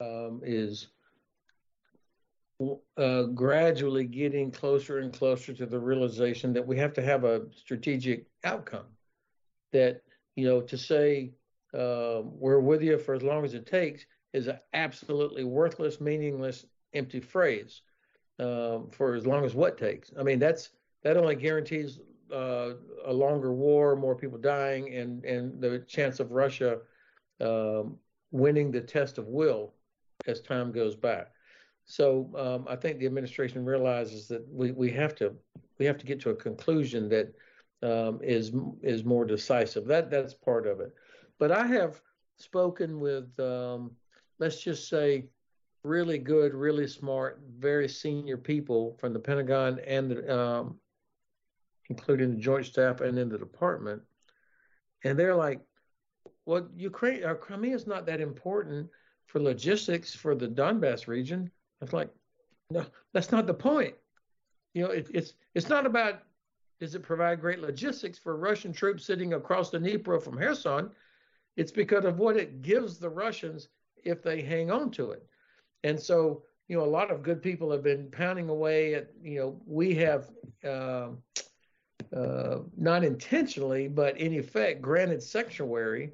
um, 0.00 0.40
is 0.44 0.88
uh, 2.96 3.24
gradually 3.24 4.04
getting 4.04 4.50
closer 4.50 4.98
and 4.98 5.12
closer 5.12 5.52
to 5.52 5.66
the 5.66 5.78
realization 5.78 6.52
that 6.52 6.66
we 6.66 6.78
have 6.78 6.92
to 6.94 7.02
have 7.02 7.24
a 7.24 7.42
strategic 7.52 8.26
outcome. 8.44 8.86
That, 9.72 10.02
you 10.36 10.46
know, 10.46 10.60
to 10.60 10.78
say 10.78 11.32
uh, 11.72 12.22
we're 12.22 12.60
with 12.60 12.82
you 12.82 12.98
for 12.98 13.14
as 13.14 13.22
long 13.22 13.44
as 13.44 13.54
it 13.54 13.66
takes 13.66 14.06
is 14.32 14.46
an 14.46 14.58
absolutely 14.72 15.44
worthless, 15.44 16.00
meaningless, 16.00 16.66
empty 16.92 17.20
phrase 17.20 17.82
um, 18.38 18.88
for 18.90 19.14
as 19.14 19.26
long 19.26 19.44
as 19.44 19.54
what 19.54 19.76
takes. 19.76 20.12
I 20.18 20.22
mean, 20.22 20.38
that's 20.38 20.70
that 21.02 21.16
only 21.16 21.34
guarantees 21.34 22.00
uh, 22.32 22.70
a 23.04 23.12
longer 23.12 23.52
war, 23.52 23.96
more 23.96 24.14
people 24.14 24.38
dying, 24.38 24.94
and 24.94 25.24
and 25.24 25.60
the 25.60 25.80
chance 25.80 26.20
of 26.20 26.32
Russia 26.32 26.78
um, 27.40 27.98
winning 28.34 28.72
the 28.72 28.80
test 28.80 29.16
of 29.16 29.28
will 29.28 29.72
as 30.26 30.40
time 30.40 30.72
goes 30.72 30.96
by. 30.96 31.24
So 31.86 32.30
um, 32.36 32.66
I 32.68 32.74
think 32.74 32.98
the 32.98 33.06
administration 33.06 33.64
realizes 33.64 34.26
that 34.28 34.44
we, 34.50 34.72
we 34.72 34.90
have 34.90 35.14
to 35.16 35.34
we 35.78 35.86
have 35.86 35.98
to 35.98 36.06
get 36.06 36.20
to 36.22 36.30
a 36.30 36.34
conclusion 36.34 37.08
that 37.10 37.32
um, 37.82 38.18
is 38.22 38.52
is 38.82 39.04
more 39.04 39.24
decisive. 39.24 39.86
That 39.86 40.10
that's 40.10 40.34
part 40.34 40.66
of 40.66 40.80
it. 40.80 40.92
But 41.38 41.52
I 41.52 41.66
have 41.66 42.00
spoken 42.38 42.98
with 42.98 43.38
um, 43.38 43.92
let's 44.40 44.60
just 44.60 44.88
say 44.88 45.28
really 45.84 46.18
good, 46.18 46.54
really 46.54 46.88
smart, 46.88 47.40
very 47.56 47.88
senior 47.88 48.38
people 48.38 48.96
from 48.98 49.12
the 49.12 49.18
Pentagon 49.18 49.78
and 49.86 50.10
the, 50.10 50.36
um, 50.36 50.76
including 51.88 52.30
the 52.32 52.40
Joint 52.40 52.66
Staff 52.66 53.00
and 53.00 53.16
in 53.16 53.28
the 53.28 53.38
department, 53.38 54.02
and 55.04 55.16
they're 55.16 55.36
like, 55.36 55.60
"Well, 56.46 56.68
Ukraine, 56.76 57.24
our 57.24 57.34
Crimea 57.34 57.74
is 57.74 57.86
not 57.86 58.06
that 58.06 58.20
important 58.20 58.88
for 59.26 59.40
logistics 59.40 60.14
for 60.14 60.34
the 60.34 60.48
Donbass 60.48 61.06
region." 61.06 61.50
It's 61.80 61.92
like, 61.92 62.10
no, 62.70 62.84
that's 63.12 63.32
not 63.32 63.46
the 63.46 63.54
point. 63.54 63.94
You 64.72 64.84
know, 64.84 64.90
it, 64.90 65.08
it's 65.12 65.34
it's 65.54 65.68
not 65.68 65.86
about 65.86 66.22
does 66.80 66.94
it 66.94 67.02
provide 67.02 67.40
great 67.40 67.60
logistics 67.60 68.18
for 68.18 68.36
Russian 68.36 68.72
troops 68.72 69.06
sitting 69.06 69.34
across 69.34 69.70
the 69.70 69.78
Dnipro 69.78 70.22
from 70.22 70.36
Kherson. 70.36 70.90
It's 71.56 71.72
because 71.72 72.04
of 72.04 72.18
what 72.18 72.36
it 72.36 72.62
gives 72.62 72.98
the 72.98 73.08
Russians 73.08 73.68
if 74.04 74.22
they 74.22 74.42
hang 74.42 74.70
on 74.70 74.90
to 74.92 75.12
it. 75.12 75.24
And 75.84 75.98
so, 75.98 76.42
you 76.68 76.76
know, 76.76 76.84
a 76.84 76.86
lot 76.86 77.10
of 77.10 77.22
good 77.22 77.42
people 77.42 77.70
have 77.70 77.82
been 77.82 78.10
pounding 78.10 78.48
away 78.48 78.94
at, 78.94 79.10
you 79.22 79.38
know, 79.38 79.60
we 79.66 79.94
have 79.94 80.30
uh, 80.64 81.10
uh, 82.14 82.58
not 82.76 83.04
intentionally, 83.04 83.86
but 83.86 84.18
in 84.18 84.34
effect, 84.34 84.82
granted 84.82 85.22
sanctuary 85.22 86.12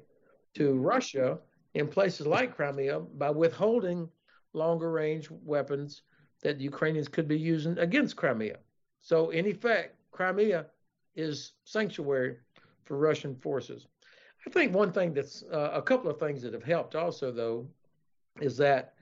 to 0.55 0.73
Russia 0.73 1.39
in 1.73 1.87
places 1.87 2.27
like 2.27 2.55
Crimea 2.55 2.99
by 2.99 3.29
withholding 3.29 4.09
longer 4.53 4.91
range 4.91 5.29
weapons 5.31 6.01
that 6.43 6.57
the 6.57 6.63
Ukrainians 6.63 7.07
could 7.07 7.27
be 7.27 7.37
using 7.37 7.77
against 7.77 8.15
Crimea. 8.15 8.57
So, 9.01 9.29
in 9.29 9.45
effect, 9.45 9.95
Crimea 10.11 10.67
is 11.15 11.53
sanctuary 11.65 12.37
for 12.85 12.97
Russian 12.97 13.35
forces. 13.35 13.87
I 14.45 14.49
think 14.49 14.73
one 14.73 14.91
thing 14.91 15.13
that's 15.13 15.43
uh, 15.53 15.71
a 15.73 15.81
couple 15.81 16.09
of 16.09 16.19
things 16.19 16.41
that 16.41 16.53
have 16.53 16.63
helped 16.63 16.95
also, 16.95 17.31
though, 17.31 17.67
is 18.39 18.57
that 18.57 18.93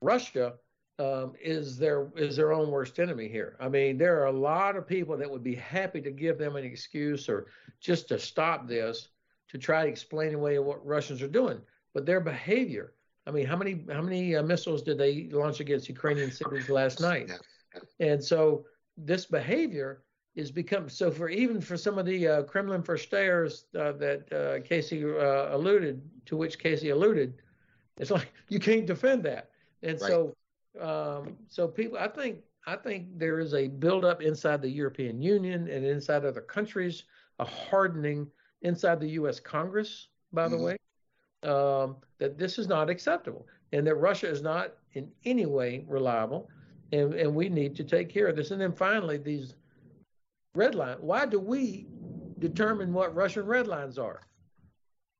Russia 0.00 0.54
um, 0.98 1.32
is 1.42 1.78
their 1.78 2.08
is 2.16 2.36
their 2.36 2.52
own 2.52 2.70
worst 2.70 2.98
enemy 2.98 3.28
here. 3.28 3.56
I 3.60 3.68
mean, 3.68 3.96
there 3.98 4.20
are 4.20 4.26
a 4.26 4.32
lot 4.32 4.76
of 4.76 4.86
people 4.86 5.16
that 5.16 5.30
would 5.30 5.42
be 5.42 5.54
happy 5.54 6.00
to 6.02 6.10
give 6.10 6.38
them 6.38 6.56
an 6.56 6.64
excuse 6.64 7.28
or 7.28 7.46
just 7.80 8.08
to 8.08 8.18
stop 8.18 8.66
this 8.66 9.08
to 9.50 9.58
try 9.58 9.84
to 9.84 9.88
explain 9.88 10.34
away 10.34 10.58
what 10.58 10.84
Russians 10.84 11.22
are 11.22 11.28
doing, 11.28 11.60
but 11.94 12.06
their 12.06 12.20
behavior 12.20 12.94
I 13.26 13.30
mean, 13.32 13.46
how 13.46 13.56
many 13.56 13.84
how 13.92 14.02
many 14.02 14.34
uh, 14.34 14.42
missiles 14.42 14.82
did 14.82 14.98
they 14.98 15.28
launch 15.30 15.60
against 15.60 15.88
Ukrainian 15.88 16.30
cities 16.30 16.68
last 16.68 17.00
night? 17.00 17.30
And 18.00 18.22
so 18.22 18.64
this 18.96 19.26
behavior 19.26 20.02
is 20.34 20.50
become 20.50 20.88
so 20.88 21.10
for 21.10 21.28
even 21.28 21.60
for 21.60 21.76
some 21.76 21.98
of 21.98 22.06
the 22.06 22.26
uh, 22.26 22.42
Kremlin 22.44 22.82
verstehers 22.82 23.64
uh, 23.78 23.92
that 23.92 24.32
uh, 24.32 24.66
Casey 24.66 25.04
uh, 25.04 25.54
alluded 25.54 26.02
to, 26.26 26.36
which 26.36 26.58
Casey 26.58 26.90
alluded, 26.90 27.34
it's 27.98 28.10
like 28.10 28.32
you 28.48 28.58
can't 28.58 28.86
defend 28.86 29.22
that. 29.24 29.50
And 29.82 30.00
right. 30.00 30.10
so 30.10 30.34
um, 30.80 31.36
so 31.48 31.68
people, 31.68 31.98
I 31.98 32.08
think 32.08 32.38
I 32.66 32.76
think 32.76 33.18
there 33.18 33.38
is 33.38 33.54
a 33.54 33.68
buildup 33.68 34.22
inside 34.22 34.62
the 34.62 34.68
European 34.68 35.20
Union 35.20 35.68
and 35.68 35.84
inside 35.84 36.24
other 36.24 36.40
countries, 36.40 37.04
a 37.38 37.44
hardening 37.44 38.26
inside 38.62 39.00
the 39.00 39.10
U.S. 39.10 39.40
Congress, 39.40 40.08
by 40.32 40.46
mm-hmm. 40.46 40.56
the 40.56 40.62
way, 40.62 40.76
um, 41.42 41.96
that 42.18 42.38
this 42.38 42.58
is 42.58 42.68
not 42.68 42.90
acceptable 42.90 43.46
and 43.72 43.86
that 43.86 43.94
Russia 43.94 44.28
is 44.28 44.42
not 44.42 44.74
in 44.92 45.10
any 45.24 45.46
way 45.46 45.84
reliable. 45.88 46.48
And, 46.92 47.14
and 47.14 47.34
we 47.34 47.48
need 47.48 47.76
to 47.76 47.84
take 47.84 48.08
care 48.08 48.26
of 48.26 48.36
this. 48.36 48.50
And 48.50 48.60
then 48.60 48.72
finally, 48.72 49.16
these 49.16 49.54
red 50.54 50.74
lines. 50.74 50.98
Why 51.00 51.26
do 51.26 51.38
we 51.38 51.86
determine 52.38 52.92
what 52.92 53.14
Russian 53.14 53.46
red 53.46 53.68
lines 53.68 53.98
are? 53.98 54.22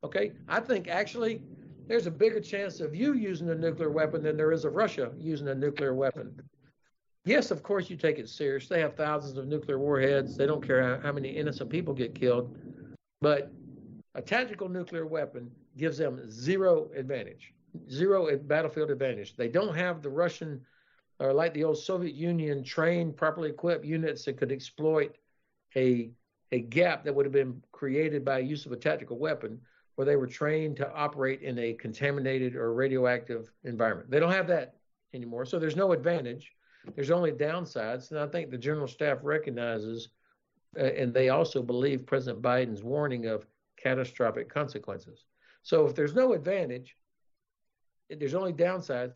Okay, 0.02 0.32
I 0.48 0.60
think 0.60 0.88
actually 0.88 1.42
there's 1.86 2.06
a 2.06 2.10
bigger 2.10 2.40
chance 2.40 2.80
of 2.80 2.94
you 2.94 3.14
using 3.14 3.50
a 3.50 3.54
nuclear 3.54 3.90
weapon 3.90 4.22
than 4.22 4.36
there 4.36 4.52
is 4.52 4.64
of 4.64 4.74
Russia 4.74 5.12
using 5.18 5.48
a 5.48 5.54
nuclear 5.54 5.94
weapon. 5.94 6.40
Yes, 7.24 7.50
of 7.50 7.62
course 7.62 7.90
you 7.90 7.96
take 7.96 8.18
it 8.18 8.28
serious. 8.28 8.66
They 8.66 8.80
have 8.80 8.96
thousands 8.96 9.36
of 9.36 9.46
nuclear 9.46 9.78
warheads. 9.78 10.36
They 10.36 10.46
don't 10.46 10.66
care 10.66 10.82
how, 10.82 11.02
how 11.02 11.12
many 11.12 11.28
innocent 11.28 11.68
people 11.68 11.92
get 11.92 12.14
killed. 12.14 12.56
But 13.20 13.52
a 14.14 14.22
tactical 14.22 14.68
nuclear 14.68 15.06
weapon 15.06 15.50
gives 15.76 15.98
them 15.98 16.30
zero 16.30 16.90
advantage, 16.94 17.52
zero 17.90 18.36
battlefield 18.36 18.90
advantage. 18.90 19.36
They 19.36 19.48
don't 19.48 19.76
have 19.76 20.02
the 20.02 20.10
Russian 20.10 20.60
or 21.18 21.34
like 21.34 21.52
the 21.52 21.64
old 21.64 21.78
Soviet 21.78 22.14
Union 22.14 22.64
trained, 22.64 23.16
properly 23.16 23.50
equipped 23.50 23.84
units 23.84 24.24
that 24.24 24.38
could 24.38 24.50
exploit 24.50 25.16
a 25.76 26.10
a 26.52 26.60
gap 26.60 27.04
that 27.04 27.14
would 27.14 27.24
have 27.24 27.32
been 27.32 27.62
created 27.70 28.24
by 28.24 28.38
use 28.38 28.66
of 28.66 28.72
a 28.72 28.76
tactical 28.76 29.18
weapon 29.18 29.60
where 29.94 30.04
they 30.04 30.16
were 30.16 30.26
trained 30.26 30.76
to 30.76 30.92
operate 30.92 31.42
in 31.42 31.58
a 31.58 31.74
contaminated 31.74 32.56
or 32.56 32.74
radioactive 32.74 33.52
environment. 33.62 34.10
They 34.10 34.18
don't 34.18 34.32
have 34.32 34.48
that 34.48 34.74
anymore. 35.14 35.44
So 35.44 35.60
there's 35.60 35.76
no 35.76 35.92
advantage. 35.92 36.52
There's 36.96 37.12
only 37.12 37.30
downsides. 37.30 38.10
And 38.10 38.18
I 38.18 38.26
think 38.26 38.50
the 38.50 38.58
general 38.58 38.88
staff 38.88 39.18
recognizes, 39.22 40.08
uh, 40.78 40.84
and 40.84 41.12
they 41.12 41.28
also 41.28 41.62
believe 41.62 42.06
President 42.06 42.42
Biden's 42.42 42.82
warning 42.82 43.26
of 43.26 43.46
catastrophic 43.76 44.48
consequences. 44.48 45.24
So 45.62 45.86
if 45.86 45.94
there's 45.94 46.14
no 46.14 46.32
advantage, 46.32 46.96
there's 48.08 48.34
only 48.34 48.52
downsides, 48.52 49.14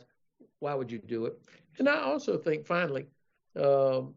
why 0.61 0.74
would 0.74 0.90
you 0.90 0.98
do 0.98 1.26
it? 1.26 1.38
And 1.78 1.88
I 1.88 2.00
also 2.00 2.36
think 2.36 2.66
finally, 2.66 3.07
um, 3.57 4.14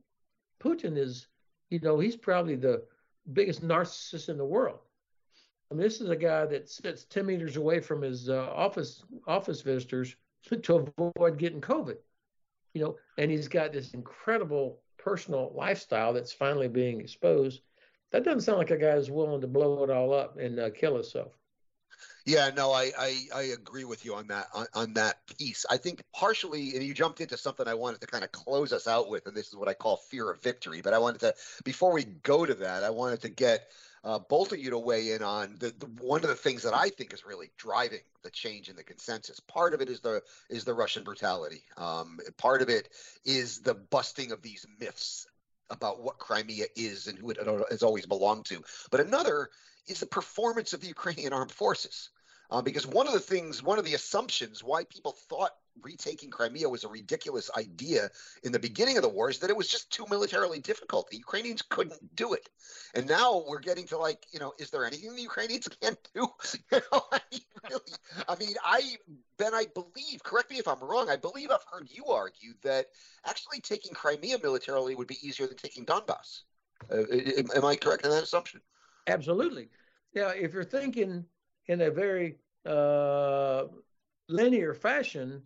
Putin 0.59 0.97
is, 0.97 1.27
you 1.69 1.79
know, 1.79 1.99
he's 1.99 2.15
probably 2.15 2.55
the 2.55 2.83
biggest 3.33 3.61
narcissist 3.61 4.29
in 4.29 4.37
the 4.37 4.45
world. 4.45 4.79
I 5.69 5.73
mean, 5.73 5.83
this 5.83 6.01
is 6.01 6.09
a 6.09 6.15
guy 6.15 6.45
that 6.45 6.69
sits 6.69 7.05
10 7.05 7.25
meters 7.25 7.57
away 7.57 7.79
from 7.79 8.01
his 8.01 8.29
uh, 8.29 8.49
office 8.53 9.03
office 9.27 9.61
visitors 9.61 10.15
to 10.63 10.91
avoid 10.97 11.37
getting 11.37 11.61
COVID. 11.61 11.97
You 12.73 12.81
know, 12.81 12.95
and 13.17 13.31
he's 13.31 13.47
got 13.47 13.73
this 13.73 13.93
incredible 13.93 14.79
personal 14.97 15.51
lifestyle 15.55 16.13
that's 16.13 16.33
finally 16.33 16.67
being 16.67 16.99
exposed. 16.99 17.61
That 18.11 18.23
doesn't 18.23 18.41
sound 18.41 18.57
like 18.57 18.71
a 18.71 18.77
guy 18.77 18.95
who's 18.95 19.11
willing 19.11 19.41
to 19.41 19.47
blow 19.47 19.83
it 19.83 19.89
all 19.89 20.13
up 20.13 20.37
and 20.37 20.59
uh, 20.59 20.69
kill 20.69 20.95
himself. 20.95 21.33
Yeah, 22.25 22.49
no, 22.55 22.73
I, 22.73 22.91
I, 22.99 23.17
I 23.33 23.41
agree 23.43 23.85
with 23.85 24.03
you 24.03 24.13
on 24.13 24.27
that 24.27 24.47
on, 24.53 24.67
on, 24.73 24.93
that 24.95 25.25
piece. 25.37 25.65
I 25.69 25.77
think 25.77 26.03
partially, 26.13 26.75
and 26.75 26.83
you 26.83 26.93
jumped 26.93 27.21
into 27.21 27.37
something 27.37 27.67
I 27.67 27.73
wanted 27.73 28.01
to 28.01 28.07
kind 28.07 28.23
of 28.23 28.33
close 28.33 28.73
us 28.73 28.85
out 28.85 29.09
with, 29.09 29.27
and 29.27 29.35
this 29.35 29.47
is 29.47 29.55
what 29.55 29.69
I 29.69 29.73
call 29.73 29.95
fear 29.95 30.29
of 30.29 30.41
victory. 30.41 30.81
But 30.81 30.93
I 30.93 30.99
wanted 30.99 31.21
to, 31.21 31.33
before 31.63 31.93
we 31.93 32.03
go 32.03 32.45
to 32.45 32.53
that, 32.55 32.83
I 32.83 32.89
wanted 32.89 33.21
to 33.21 33.29
get 33.29 33.71
uh, 34.07 34.19
both 34.19 34.53
of 34.53 34.59
you 34.59 34.69
to 34.69 34.77
weigh 34.79 35.11
in 35.11 35.21
on 35.21 35.57
the, 35.59 35.73
the, 35.77 35.85
one 36.01 36.23
of 36.23 36.29
the 36.29 36.35
things 36.35 36.63
that 36.63 36.73
I 36.73 36.87
think 36.87 37.13
is 37.13 37.25
really 37.25 37.51
driving 37.57 37.99
the 38.23 38.29
change 38.29 38.69
in 38.69 38.77
the 38.77 38.83
consensus. 38.83 39.41
Part 39.41 39.73
of 39.73 39.81
it 39.81 39.89
is 39.89 39.99
the 39.99 40.21
is 40.49 40.63
the 40.63 40.73
Russian 40.73 41.03
brutality. 41.03 41.61
Um, 41.75 42.19
part 42.37 42.61
of 42.61 42.69
it 42.69 42.87
is 43.25 43.59
the 43.59 43.73
busting 43.73 44.31
of 44.31 44.41
these 44.41 44.65
myths 44.79 45.27
about 45.69 46.01
what 46.01 46.19
Crimea 46.19 46.67
is 46.77 47.07
and 47.07 47.19
who 47.19 47.31
it 47.31 47.37
has 47.69 47.83
always 47.83 48.05
belonged 48.05 48.45
to. 48.45 48.63
But 48.91 49.01
another 49.01 49.49
is 49.87 49.99
the 49.99 50.05
performance 50.05 50.71
of 50.71 50.79
the 50.79 50.87
Ukrainian 50.87 51.33
armed 51.33 51.51
forces. 51.51 52.09
Uh, 52.49 52.61
because 52.61 52.87
one 52.87 53.07
of 53.07 53.13
the 53.13 53.19
things, 53.19 53.61
one 53.61 53.77
of 53.77 53.83
the 53.83 53.93
assumptions 53.93 54.63
why 54.63 54.85
people 54.85 55.17
thought 55.27 55.51
retaking 55.81 56.29
Crimea 56.29 56.69
was 56.69 56.83
a 56.83 56.87
ridiculous 56.87 57.49
idea 57.57 58.09
in 58.43 58.51
the 58.51 58.59
beginning 58.59 58.97
of 58.97 59.03
the 59.03 59.09
war 59.09 59.29
is 59.29 59.39
that 59.39 59.49
it 59.49 59.57
was 59.57 59.67
just 59.67 59.91
too 59.91 60.05
militarily 60.09 60.59
difficult. 60.59 61.09
The 61.09 61.17
Ukrainians 61.17 61.61
couldn't 61.61 62.15
do 62.15 62.33
it. 62.33 62.49
And 62.93 63.07
now 63.07 63.43
we're 63.47 63.59
getting 63.59 63.85
to 63.87 63.97
like, 63.97 64.25
you 64.31 64.39
know, 64.39 64.53
is 64.57 64.69
there 64.69 64.85
anything 64.85 65.15
the 65.15 65.21
Ukrainians 65.21 65.67
can't 65.81 65.99
do? 66.13 66.27
You 66.71 66.81
know, 66.91 67.01
I 67.11 67.19
mean, 67.31 67.41
really, 67.69 67.93
I 68.27 68.35
mean, 68.35 68.55
I, 68.63 68.81
Ben, 69.37 69.53
I 69.53 69.65
believe, 69.73 70.23
correct 70.23 70.51
me 70.51 70.57
if 70.57 70.67
I'm 70.67 70.79
wrong, 70.79 71.09
I 71.09 71.15
believe 71.15 71.49
I've 71.49 71.65
heard 71.71 71.87
you 71.89 72.05
argue 72.05 72.53
that 72.63 72.87
actually 73.25 73.61
taking 73.61 73.93
Crimea 73.93 74.37
militarily 74.41 74.95
would 74.95 75.07
be 75.07 75.17
easier 75.21 75.47
than 75.47 75.57
taking 75.57 75.85
Donbass. 75.85 76.41
Uh, 76.91 77.03
am 77.55 77.65
I 77.65 77.75
correct 77.75 78.05
in 78.05 78.11
that 78.11 78.23
assumption? 78.23 78.61
Absolutely. 79.07 79.69
Yeah, 80.13 80.31
if 80.31 80.53
you're 80.53 80.63
thinking 80.63 81.25
in 81.67 81.81
a 81.81 81.91
very 81.91 82.37
uh, 82.65 83.65
linear 84.29 84.73
fashion, 84.73 85.41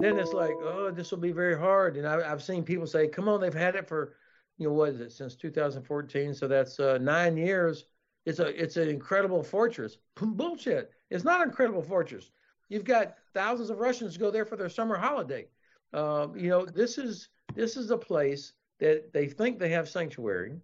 then 0.00 0.18
it's 0.18 0.32
like, 0.32 0.54
oh, 0.62 0.90
this 0.90 1.10
will 1.10 1.18
be 1.18 1.32
very 1.32 1.58
hard. 1.58 1.96
And 1.96 2.06
I, 2.06 2.28
have 2.28 2.42
seen 2.42 2.64
people 2.64 2.86
say, 2.86 3.08
come 3.08 3.28
on, 3.28 3.40
they've 3.40 3.52
had 3.54 3.76
it 3.76 3.88
for, 3.88 4.14
you 4.58 4.66
know, 4.66 4.74
what 4.74 4.90
is 4.90 5.00
it, 5.00 5.12
since 5.12 5.34
2014? 5.34 6.34
So 6.34 6.48
that's 6.48 6.78
uh, 6.78 6.98
nine 6.98 7.36
years. 7.36 7.84
It's 8.26 8.40
a 8.40 8.48
it's 8.60 8.76
an 8.76 8.88
incredible 8.88 9.42
fortress. 9.42 9.98
Bullshit. 10.16 10.90
It's 11.10 11.24
not 11.24 11.42
an 11.42 11.48
incredible 11.48 11.82
fortress. 11.82 12.30
You've 12.68 12.84
got 12.84 13.14
thousands 13.32 13.70
of 13.70 13.78
Russians 13.78 14.16
go 14.16 14.30
there 14.30 14.44
for 14.44 14.56
their 14.56 14.68
summer 14.68 14.96
holiday. 14.96 15.46
Um, 15.92 16.36
you 16.36 16.50
know, 16.50 16.66
this 16.66 16.98
is 16.98 17.28
this 17.54 17.76
is 17.76 17.90
a 17.92 17.96
place 17.96 18.52
that 18.80 19.12
they 19.12 19.28
think 19.28 19.58
they 19.58 19.68
have 19.68 19.88
sanctuary, 19.88 20.60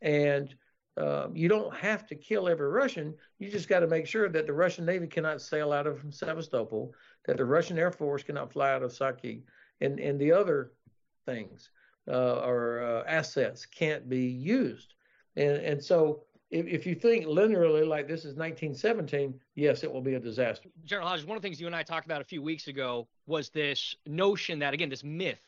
and 0.00 0.54
uh, 1.00 1.28
you 1.32 1.48
don't 1.48 1.74
have 1.74 2.06
to 2.06 2.14
kill 2.14 2.46
every 2.46 2.68
Russian. 2.68 3.14
You 3.38 3.50
just 3.50 3.68
got 3.68 3.80
to 3.80 3.86
make 3.86 4.06
sure 4.06 4.28
that 4.28 4.46
the 4.46 4.52
Russian 4.52 4.84
Navy 4.84 5.06
cannot 5.06 5.40
sail 5.40 5.72
out 5.72 5.86
of 5.86 6.04
Sevastopol, 6.10 6.92
that 7.26 7.38
the 7.38 7.44
Russian 7.44 7.78
Air 7.78 7.90
Force 7.90 8.22
cannot 8.22 8.52
fly 8.52 8.70
out 8.72 8.82
of 8.82 8.92
Saki, 8.92 9.42
and 9.80 9.98
and 9.98 10.20
the 10.20 10.30
other 10.30 10.72
things 11.24 11.70
uh, 12.06 12.40
or 12.40 12.82
uh, 12.82 13.04
assets 13.08 13.64
can't 13.64 14.10
be 14.10 14.26
used. 14.26 14.92
And 15.36 15.56
and 15.56 15.82
so 15.82 16.24
if, 16.50 16.66
if 16.66 16.86
you 16.86 16.94
think 16.94 17.24
linearly 17.24 17.86
like 17.86 18.06
this 18.06 18.20
is 18.20 18.36
1917, 18.36 19.40
yes, 19.54 19.82
it 19.84 19.90
will 19.90 20.02
be 20.02 20.14
a 20.14 20.20
disaster. 20.20 20.68
General 20.84 21.08
Hodges, 21.08 21.24
one 21.24 21.36
of 21.36 21.42
the 21.42 21.46
things 21.46 21.60
you 21.60 21.66
and 21.66 21.76
I 21.76 21.82
talked 21.82 22.04
about 22.04 22.20
a 22.20 22.24
few 22.24 22.42
weeks 22.42 22.66
ago 22.66 23.08
was 23.26 23.48
this 23.48 23.96
notion 24.06 24.58
that 24.58 24.74
again, 24.74 24.90
this 24.90 25.04
myth 25.04 25.40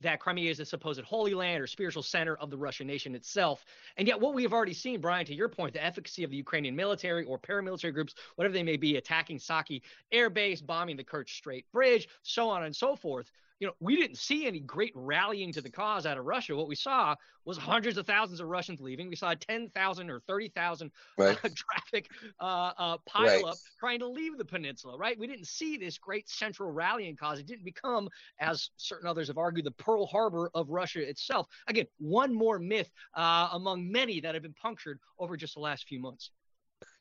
that 0.00 0.20
Crimea 0.20 0.50
is 0.50 0.60
a 0.60 0.64
supposed 0.64 1.00
holy 1.02 1.34
land 1.34 1.62
or 1.62 1.66
spiritual 1.66 2.02
center 2.02 2.36
of 2.36 2.50
the 2.50 2.56
Russian 2.56 2.86
nation 2.86 3.14
itself. 3.14 3.64
And 3.96 4.06
yet, 4.06 4.20
what 4.20 4.34
we 4.34 4.42
have 4.42 4.52
already 4.52 4.74
seen, 4.74 5.00
Brian, 5.00 5.26
to 5.26 5.34
your 5.34 5.48
point, 5.48 5.72
the 5.72 5.84
efficacy 5.84 6.24
of 6.24 6.30
the 6.30 6.36
Ukrainian 6.36 6.76
military 6.76 7.24
or 7.24 7.38
paramilitary 7.38 7.92
groups, 7.92 8.14
whatever 8.34 8.52
they 8.52 8.62
may 8.62 8.76
be, 8.76 8.96
attacking 8.96 9.38
Saki 9.38 9.82
air 10.12 10.30
base, 10.30 10.60
bombing 10.60 10.96
the 10.96 11.04
Kerch 11.04 11.30
Strait 11.30 11.70
Bridge, 11.72 12.08
so 12.22 12.48
on 12.48 12.64
and 12.64 12.74
so 12.74 12.96
forth 12.96 13.30
you 13.58 13.66
know, 13.66 13.72
we 13.80 13.96
didn't 13.96 14.18
see 14.18 14.46
any 14.46 14.60
great 14.60 14.92
rallying 14.94 15.52
to 15.52 15.62
the 15.62 15.70
cause 15.70 16.04
out 16.04 16.18
of 16.18 16.26
Russia. 16.26 16.54
What 16.54 16.68
we 16.68 16.74
saw 16.74 17.14
was 17.46 17.56
hundreds 17.56 17.96
of 17.96 18.06
thousands 18.06 18.40
of 18.40 18.48
Russians 18.48 18.80
leaving. 18.80 19.08
We 19.08 19.16
saw 19.16 19.34
10,000 19.34 20.10
or 20.10 20.20
30,000 20.20 20.90
right. 21.16 21.38
uh, 21.42 21.48
traffic 21.54 22.10
uh, 22.38 22.72
uh, 22.76 22.98
pile 23.06 23.26
right. 23.26 23.44
up 23.44 23.56
trying 23.80 24.00
to 24.00 24.08
leave 24.08 24.36
the 24.36 24.44
peninsula, 24.44 24.98
right? 24.98 25.18
We 25.18 25.26
didn't 25.26 25.46
see 25.46 25.78
this 25.78 25.96
great 25.96 26.28
central 26.28 26.70
rallying 26.70 27.16
cause. 27.16 27.38
It 27.38 27.46
didn't 27.46 27.64
become, 27.64 28.10
as 28.40 28.70
certain 28.76 29.08
others 29.08 29.28
have 29.28 29.38
argued, 29.38 29.64
the 29.64 29.70
Pearl 29.70 30.06
Harbor 30.06 30.50
of 30.54 30.68
Russia 30.68 31.08
itself. 31.08 31.46
Again, 31.66 31.86
one 31.98 32.34
more 32.34 32.58
myth 32.58 32.90
uh, 33.14 33.48
among 33.52 33.90
many 33.90 34.20
that 34.20 34.34
have 34.34 34.42
been 34.42 34.54
punctured 34.54 34.98
over 35.18 35.36
just 35.36 35.54
the 35.54 35.60
last 35.60 35.88
few 35.88 36.00
months. 36.00 36.30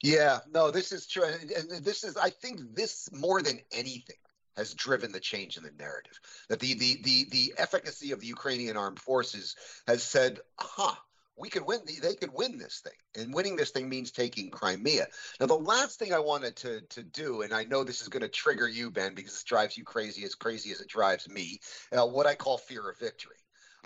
Yeah, 0.02 0.40
no, 0.54 0.72
this 0.72 0.94
is 0.94 1.06
true. 1.06 1.26
And 1.26 1.84
this 1.84 2.06
is, 2.06 2.16
I 2.16 2.30
think, 2.30 2.62
this 2.76 3.10
more 3.12 3.42
than 3.42 3.60
anything 3.74 4.16
has 4.58 4.74
driven 4.74 5.12
the 5.12 5.20
change 5.20 5.58
in 5.58 5.64
the 5.64 5.72
narrative. 5.78 6.20
That 6.50 6.60
the 6.60 6.74
the 6.74 7.02
the 7.04 7.28
the 7.32 7.54
efficacy 7.58 8.12
of 8.12 8.20
the 8.20 8.28
Ukrainian 8.28 8.78
armed 8.78 9.00
forces 9.00 9.56
has 9.88 10.04
said, 10.04 10.40
"Huh, 10.60 10.96
we 11.36 11.50
could 11.50 11.66
win. 11.66 11.82
They 12.02 12.16
could 12.16 12.34
win 12.34 12.58
this 12.58 12.80
thing, 12.80 13.24
and 13.24 13.34
winning 13.34 13.56
this 13.56 13.72
thing 13.72 13.90
means 13.90 14.12
taking 14.12 14.50
Crimea." 14.50 15.08
Now, 15.40 15.46
the 15.48 15.56
last 15.56 16.00
thing 16.00 16.14
I 16.14 16.20
wanted 16.20 16.56
to 16.58 16.82
to 16.82 17.04
do, 17.04 17.42
and 17.42 17.54
I 17.54 17.64
know 17.66 17.84
this 17.84 18.02
is 18.02 18.10
going 18.10 18.22
to 18.22 18.30
trigger 18.30 18.68
you, 18.68 18.92
Ben, 18.92 19.14
because 19.14 19.34
this 19.34 19.44
drives 19.44 19.78
you 19.78 19.84
crazy 19.84 20.24
as 20.24 20.36
crazy 20.36 20.72
as 20.72 20.82
it 20.82 20.88
drives 20.88 21.30
me. 21.30 21.60
Uh, 21.92 22.08
what 22.08 22.28
I 22.28 22.36
call 22.36 22.58
fear 22.58 22.90
of 22.90 23.00
victory. 23.00 23.38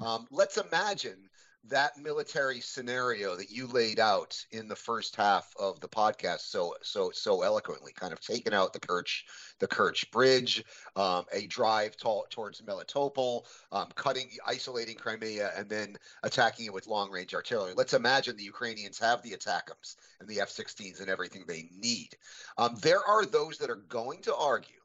Um, 0.02 0.28
let's 0.32 0.58
imagine 0.58 1.30
that 1.68 1.98
military 1.98 2.62
scenario 2.62 3.36
that 3.36 3.52
you 3.52 3.68
laid 3.68 4.00
out 4.00 4.36
in 4.52 4.68
the 4.68 4.76
first 4.76 5.16
half 5.16 5.54
of 5.60 5.80
the 5.82 5.88
podcast 5.88 6.40
so 6.40 6.74
so 6.82 7.12
so 7.14 7.42
eloquently, 7.42 7.92
kind 7.92 8.14
of 8.14 8.20
taking 8.22 8.54
out 8.54 8.74
the 8.74 8.80
Kerch 8.80 9.24
the 9.60 9.68
Kerch 9.68 10.10
Bridge, 10.12 10.64
um, 10.96 11.26
a 11.34 11.48
drive 11.48 11.96
to- 11.98 12.24
towards 12.30 12.62
Melitopol, 12.62 13.46
um, 13.72 13.90
cutting 13.96 14.30
isolating 14.48 14.96
Crimea, 14.96 15.52
and 15.56 15.70
then 15.70 15.98
attacking 16.24 16.66
it 16.66 16.74
with 16.74 16.88
long 16.88 17.12
range 17.12 17.36
artillery. 17.36 17.74
Let's 17.76 17.94
imagine 17.94 18.38
the 18.38 18.44
Ukrainians 18.44 18.98
have 19.00 19.22
the 19.22 19.32
ATACMS 19.32 19.98
and 20.20 20.30
the 20.30 20.40
F-16s 20.42 21.02
and 21.02 21.10
everything 21.10 21.44
they 21.46 21.70
need. 21.78 22.16
Um, 22.58 22.78
there 22.82 23.04
are 23.06 23.26
those 23.26 23.58
that 23.58 23.70
are 23.70 23.76
going 23.76 24.22
to 24.24 24.36
argue 24.36 24.76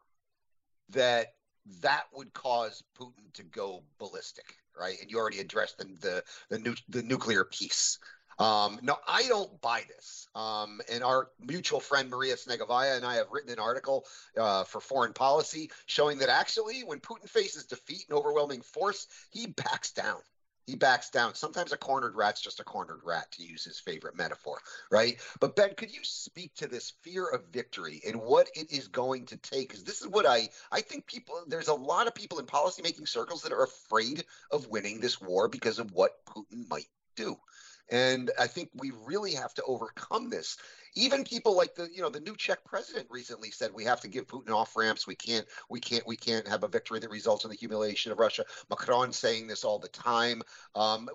that 0.91 1.35
that 1.81 2.05
would 2.13 2.33
cause 2.35 2.83
Putin 2.99 3.33
to 3.35 3.43
go 3.45 3.83
ballistic 3.99 4.57
right? 4.79 4.97
And 5.01 5.11
you 5.11 5.19
already 5.19 5.41
addressed 5.41 5.79
the 5.79 5.85
the 6.01 6.25
the, 6.51 6.59
nu- 6.59 6.75
the 6.89 7.03
nuclear 7.03 7.45
piece. 7.45 7.99
Um, 8.39 8.81
no, 8.83 8.97
I 9.07 9.23
don't 9.29 9.61
buy 9.61 9.85
this. 9.89 10.29
Um, 10.35 10.81
and 10.91 11.05
our 11.05 11.29
mutual 11.41 11.79
friend 11.79 12.11
Maria 12.11 12.35
Snegovaya 12.35 12.97
and 12.97 13.05
I 13.05 13.15
have 13.15 13.29
written 13.31 13.53
an 13.53 13.61
article 13.61 14.07
uh, 14.37 14.65
for 14.65 14.81
Foreign 14.81 15.13
Policy 15.13 15.71
showing 15.87 16.19
that 16.19 16.29
actually, 16.29 16.81
when 16.81 16.99
Putin 16.99 17.29
faces 17.29 17.65
defeat 17.67 18.05
and 18.09 18.19
overwhelming 18.19 18.61
force, 18.63 19.07
he 19.31 19.47
backs 19.47 19.93
down 19.93 20.19
he 20.67 20.77
backs 20.77 21.11
down. 21.11 21.35
Sometimes 21.35 21.73
a 21.73 21.77
cornered 21.77 22.15
rat's 22.15 22.41
just 22.41 22.61
a 22.61 22.65
cornered 22.65 23.01
rat, 23.05 23.31
to 23.33 23.43
use 23.43 23.65
his 23.65 23.79
favorite 23.79 24.17
metaphor, 24.17 24.59
right? 24.91 25.19
But 25.41 25.57
Ben, 25.57 25.75
could 25.75 25.95
you 25.95 26.01
speak 26.03 26.55
to 26.57 26.67
this 26.67 26.93
fear 27.03 27.27
of 27.27 27.47
victory 27.53 28.01
and 28.07 28.21
what 28.21 28.49
it 28.55 28.73
is 28.73 28.89
going 28.89 29.27
to 29.27 29.37
take? 29.37 29.69
Because 29.69 29.85
this 29.85 30.01
is 30.01 30.09
what 30.09 30.27
I 30.27 30.49
I 30.73 30.81
think 30.81 31.07
people. 31.07 31.43
There's 31.47 31.69
a 31.69 31.75
lot 31.75 32.07
of 32.07 32.15
people 32.15 32.39
in 32.39 32.47
policymaking 32.47 33.09
circles 33.09 33.43
that 33.43 33.53
are 33.53 33.65
afraid 33.65 34.25
of 34.51 34.69
winning 34.69 35.01
this 35.01 35.21
war 35.21 35.49
because 35.49 35.79
of 35.79 35.93
what 35.93 36.25
Putin 36.27 36.69
might 36.69 36.89
do. 37.17 37.37
And 37.91 38.31
I 38.39 38.47
think 38.47 38.71
we 38.75 38.93
really 39.05 39.35
have 39.35 39.55
to 39.55 39.63
overcome 39.65 40.31
this. 40.31 40.57
Even 40.95 41.25
people 41.25 41.57
like 41.57 41.75
the, 41.75 41.89
you 41.93 42.01
know, 42.01 42.09
the 42.09 42.21
new 42.21 42.37
Czech 42.37 42.65
president 42.65 43.07
recently 43.11 43.51
said 43.51 43.71
we 43.75 43.85
have 43.85 44.01
to 44.01 44.09
give 44.09 44.27
Putin 44.27 44.51
off 44.51 44.77
ramps. 44.77 45.07
We 45.07 45.17
can't, 45.17 45.45
we 45.69 45.81
can't, 45.81 46.07
we 46.07 46.17
can't 46.17 46.47
have 46.49 46.65
a 46.65 46.69
victory 46.69 47.01
that 47.01 47.11
results 47.11 47.45
in 47.45 47.51
the 47.51 47.57
humiliation 47.57 48.13
of 48.13 48.19
Russia. 48.19 48.45
Macron 48.71 49.13
saying 49.13 49.47
this 49.47 49.65
all 49.65 49.79
the 49.79 49.89
time. 49.89 50.43
Um, 50.75 51.09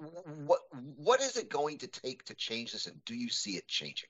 what 0.46 0.60
what 0.98 1.22
is 1.22 1.38
it 1.38 1.50
going 1.50 1.78
to 1.80 1.88
take 1.88 2.24
to 2.26 2.36
change 2.36 2.74
this, 2.74 2.88
and 2.88 3.04
do 3.06 3.16
you 3.16 3.30
see 3.30 3.52
it 3.52 3.68
changing? 3.68 4.10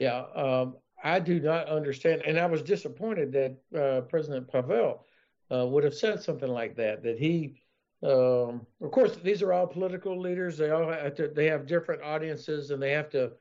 Yeah, 0.00 0.24
um, 0.34 0.76
I 1.02 1.20
do 1.20 1.40
not 1.40 1.68
understand, 1.68 2.22
and 2.26 2.38
I 2.38 2.46
was 2.46 2.62
disappointed 2.62 3.32
that 3.32 3.80
uh, 3.80 4.00
President 4.02 4.48
Pavel 4.48 5.04
uh, 5.52 5.66
would 5.66 5.84
have 5.84 5.94
said 5.94 6.22
something 6.22 6.48
like 6.48 6.76
that. 6.76 7.02
That 7.02 7.18
he 7.18 7.62
um, 8.06 8.66
of 8.80 8.90
course, 8.92 9.16
these 9.16 9.42
are 9.42 9.52
all 9.52 9.66
political 9.66 10.20
leaders. 10.20 10.56
They 10.56 10.70
all 10.70 10.88
have 10.90 11.14
to, 11.16 11.28
they 11.28 11.46
have 11.46 11.66
different 11.66 12.02
audiences 12.02 12.70
and 12.70 12.80
they 12.80 12.92
have 12.92 13.10
to 13.10 13.32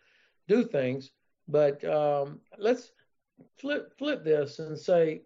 do 0.47 0.63
things. 0.63 1.11
But 1.47 1.83
um, 1.85 2.39
let's 2.57 2.91
flip 3.57 3.93
flip 3.97 4.23
this 4.23 4.59
and 4.59 4.77
say, 4.77 5.21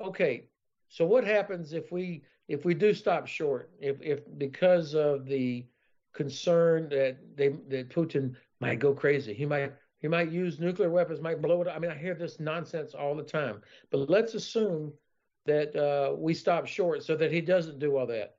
okay, 0.00 0.44
so 0.88 1.04
what 1.04 1.24
happens 1.24 1.72
if 1.72 1.90
we 1.90 2.22
if 2.46 2.64
we 2.64 2.74
do 2.74 2.94
stop 2.94 3.26
short? 3.26 3.70
If 3.80 4.00
if 4.00 4.20
because 4.38 4.94
of 4.94 5.26
the 5.26 5.66
concern 6.14 6.88
that 6.90 7.18
they 7.36 7.48
that 7.48 7.90
Putin 7.90 8.36
might 8.60 8.78
go 8.78 8.94
crazy, 8.94 9.34
he 9.34 9.44
might 9.44 9.72
he 9.98 10.06
might 10.06 10.30
use 10.30 10.60
nuclear 10.60 10.90
weapons, 10.90 11.20
might 11.20 11.42
blow 11.42 11.60
it. 11.62 11.68
Up. 11.68 11.74
I 11.74 11.80
mean, 11.80 11.90
I 11.90 11.96
hear 11.96 12.14
this 12.14 12.38
nonsense 12.38 12.94
all 12.94 13.16
the 13.16 13.24
time. 13.24 13.60
But 13.90 14.08
let's 14.08 14.34
assume 14.34 14.92
that 15.46 15.74
uh, 15.74 16.14
we 16.14 16.34
stop 16.34 16.66
short 16.66 17.02
so 17.02 17.16
that 17.16 17.32
he 17.32 17.40
doesn't 17.40 17.80
do 17.80 17.96
all 17.96 18.06
that. 18.06 18.37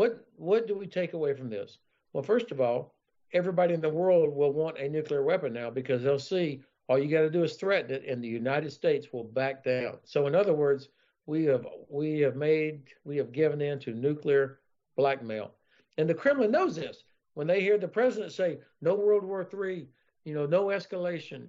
What 0.00 0.24
what 0.36 0.66
do 0.66 0.78
we 0.78 0.86
take 0.86 1.12
away 1.12 1.34
from 1.34 1.50
this? 1.50 1.76
Well, 2.14 2.22
first 2.22 2.52
of 2.52 2.58
all, 2.58 2.94
everybody 3.34 3.74
in 3.74 3.82
the 3.82 3.90
world 3.90 4.34
will 4.34 4.50
want 4.50 4.78
a 4.78 4.88
nuclear 4.88 5.22
weapon 5.22 5.52
now 5.52 5.68
because 5.68 6.02
they'll 6.02 6.18
see 6.18 6.62
all 6.88 6.98
you 6.98 7.10
got 7.10 7.20
to 7.20 7.28
do 7.28 7.44
is 7.44 7.56
threaten 7.56 7.90
it, 7.90 8.06
and 8.06 8.24
the 8.24 8.28
United 8.28 8.70
States 8.72 9.08
will 9.12 9.24
back 9.24 9.62
down. 9.62 9.98
So, 10.04 10.26
in 10.26 10.34
other 10.34 10.54
words, 10.54 10.88
we 11.26 11.44
have 11.44 11.66
we 11.90 12.20
have 12.20 12.34
made 12.34 12.84
we 13.04 13.18
have 13.18 13.30
given 13.30 13.60
in 13.60 13.78
to 13.80 13.92
nuclear 13.92 14.60
blackmail, 14.96 15.50
and 15.98 16.08
the 16.08 16.14
Kremlin 16.14 16.50
knows 16.50 16.76
this. 16.76 17.04
When 17.34 17.46
they 17.46 17.60
hear 17.60 17.76
the 17.76 17.86
president 17.86 18.32
say 18.32 18.60
no 18.80 18.94
World 18.94 19.22
War 19.22 19.46
III, 19.52 19.86
you 20.24 20.32
know, 20.32 20.46
no 20.46 20.68
escalation, 20.68 21.48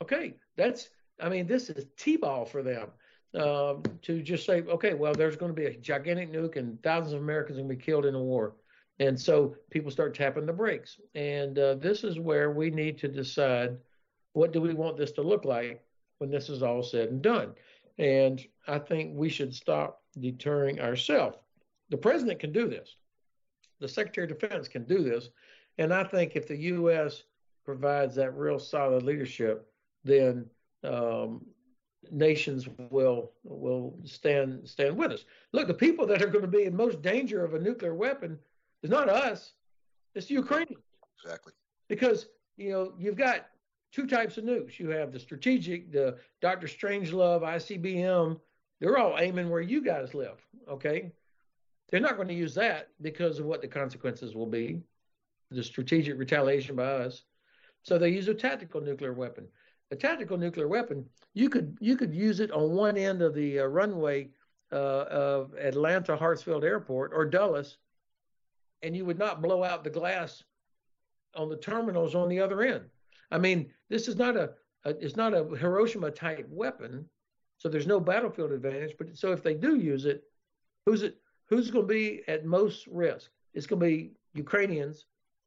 okay, 0.00 0.36
that's 0.56 0.90
I 1.20 1.28
mean, 1.28 1.48
this 1.48 1.68
is 1.70 1.88
t-ball 1.96 2.44
for 2.44 2.62
them 2.62 2.90
um, 3.34 3.82
to 4.02 4.22
just 4.22 4.44
say, 4.44 4.62
okay, 4.62 4.94
well, 4.94 5.14
there's 5.14 5.36
going 5.36 5.54
to 5.54 5.60
be 5.60 5.66
a 5.66 5.76
gigantic 5.76 6.32
nuke 6.32 6.56
and 6.56 6.82
thousands 6.82 7.12
of 7.12 7.22
Americans 7.22 7.58
are 7.58 7.62
going 7.62 7.70
to 7.70 7.76
be 7.76 7.82
killed 7.82 8.06
in 8.06 8.14
a 8.14 8.22
war. 8.22 8.54
And 8.98 9.18
so 9.18 9.56
people 9.70 9.90
start 9.90 10.14
tapping 10.14 10.46
the 10.46 10.52
brakes. 10.52 10.98
And 11.14 11.58
uh, 11.58 11.76
this 11.76 12.04
is 12.04 12.18
where 12.18 12.50
we 12.50 12.70
need 12.70 12.98
to 12.98 13.08
decide 13.08 13.76
what 14.32 14.52
do 14.52 14.60
we 14.60 14.74
want 14.74 14.96
this 14.96 15.12
to 15.12 15.22
look 15.22 15.44
like. 15.44 15.82
when 16.18 16.30
this 16.30 16.48
is 16.48 16.62
all 16.62 16.82
said 16.82 17.08
and 17.08 17.22
done. 17.22 17.54
And 17.98 18.44
I 18.68 18.78
think 18.78 19.12
we 19.14 19.28
should 19.28 19.54
stop 19.54 20.02
deterring 20.18 20.80
ourselves. 20.80 21.38
The 21.88 21.96
president 21.96 22.40
can 22.40 22.52
do 22.52 22.68
this. 22.68 22.96
The 23.80 23.88
Secretary 23.88 24.30
of 24.30 24.38
Defense 24.38 24.68
can 24.68 24.84
do 24.84 25.02
this. 25.02 25.30
And 25.78 25.94
I 25.94 26.04
think 26.04 26.36
if 26.36 26.46
the 26.46 26.56
U.S. 26.56 27.22
provides 27.64 28.14
that 28.16 28.36
real 28.36 28.58
solid 28.58 29.02
leadership, 29.02 29.66
then 30.04 30.46
um, 30.84 31.44
nations 32.10 32.68
will 32.90 33.32
will 33.44 33.94
stand 34.04 34.68
stand 34.68 34.96
with 34.96 35.12
us. 35.12 35.24
Look, 35.52 35.66
the 35.66 35.74
people 35.74 36.06
that 36.06 36.22
are 36.22 36.28
going 36.28 36.44
to 36.44 36.50
be 36.50 36.64
in 36.64 36.76
most 36.76 37.02
danger 37.02 37.44
of 37.44 37.54
a 37.54 37.58
nuclear 37.58 37.94
weapon 37.94 38.38
is 38.82 38.90
not 38.90 39.08
us; 39.08 39.52
it's 40.14 40.26
the 40.26 40.34
Ukrainians. 40.34 40.82
Exactly. 41.22 41.52
Because 41.88 42.26
you 42.56 42.70
know 42.70 42.92
you've 42.98 43.16
got 43.16 43.46
two 43.92 44.06
types 44.06 44.38
of 44.38 44.44
nukes. 44.44 44.78
You 44.78 44.90
have 44.90 45.12
the 45.12 45.18
strategic, 45.18 45.92
the 45.92 46.18
Dr. 46.40 46.66
Strangelove, 46.66 47.42
ICBM. 47.42 48.38
They're 48.80 48.98
all 48.98 49.18
aiming 49.18 49.50
where 49.50 49.60
you 49.60 49.82
guys 49.82 50.14
live. 50.14 50.38
Okay, 50.68 51.12
they're 51.90 52.00
not 52.00 52.16
going 52.16 52.28
to 52.28 52.34
use 52.34 52.54
that 52.54 52.88
because 53.02 53.38
of 53.38 53.46
what 53.46 53.60
the 53.60 53.68
consequences 53.68 54.34
will 54.34 54.46
be, 54.46 54.80
the 55.50 55.62
strategic 55.62 56.18
retaliation 56.18 56.76
by 56.76 56.84
us. 56.84 57.24
So 57.82 57.98
they 57.98 58.10
use 58.10 58.28
a 58.28 58.34
tactical 58.34 58.80
nuclear 58.80 59.12
weapon. 59.12 59.48
A 59.90 59.96
tactical 59.96 60.38
nuclear 60.38 60.68
weapon, 60.68 61.04
you 61.34 61.48
could 61.48 61.76
you 61.80 61.96
could 61.96 62.14
use 62.14 62.40
it 62.40 62.52
on 62.52 62.70
one 62.72 62.96
end 62.96 63.22
of 63.22 63.34
the 63.34 63.60
uh, 63.60 63.64
runway 63.64 64.28
uh, 64.72 64.76
of 64.76 65.54
Atlanta 65.54 66.16
Hartsfield 66.16 66.62
Airport 66.62 67.12
or 67.12 67.24
Dulles, 67.24 67.78
and 68.82 68.96
you 68.96 69.04
would 69.04 69.18
not 69.18 69.42
blow 69.42 69.64
out 69.64 69.82
the 69.82 69.90
glass 69.90 70.44
on 71.34 71.48
the 71.48 71.56
terminals 71.56 72.14
on 72.14 72.28
the 72.28 72.40
other 72.40 72.62
end. 72.62 72.84
I 73.30 73.38
mean, 73.38 73.70
this 73.88 74.08
is 74.08 74.16
not 74.16 74.36
a, 74.36 74.50
a 74.84 74.90
it's 74.90 75.16
not 75.16 75.34
a 75.34 75.44
Hiroshima 75.56 76.10
type 76.10 76.46
weapon, 76.48 77.08
so 77.58 77.68
there's 77.68 77.86
no 77.86 78.00
battlefield 78.00 78.52
advantage. 78.52 78.94
But 78.96 79.16
so 79.16 79.32
if 79.32 79.42
they 79.42 79.54
do 79.54 79.76
use 79.76 80.04
it, 80.04 80.22
who's 80.86 81.02
it? 81.02 81.16
Who's 81.48 81.70
going 81.70 81.88
to 81.88 81.92
be 81.92 82.22
at 82.28 82.44
most 82.44 82.86
risk? 82.86 83.30
It's 83.54 83.66
going 83.66 83.80
to 83.80 83.86
be 83.86 84.12
Ukrainians 84.34 85.06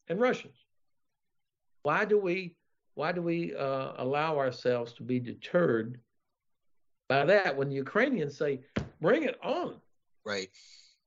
and 0.09 0.19
Russians. 0.19 0.65
Why 1.83 2.03
do 2.03 2.17
we 2.17 2.55
why 2.95 3.11
do 3.11 3.21
we 3.21 3.55
uh, 3.55 3.93
allow 3.97 4.37
ourselves 4.37 4.93
to 4.93 5.03
be 5.03 5.19
deterred 5.19 5.99
by 7.09 7.25
that 7.25 7.55
when 7.55 7.69
the 7.69 7.75
Ukrainians 7.75 8.37
say, 8.37 8.61
"Bring 9.01 9.23
it 9.23 9.37
on"? 9.43 9.81
Right. 10.25 10.49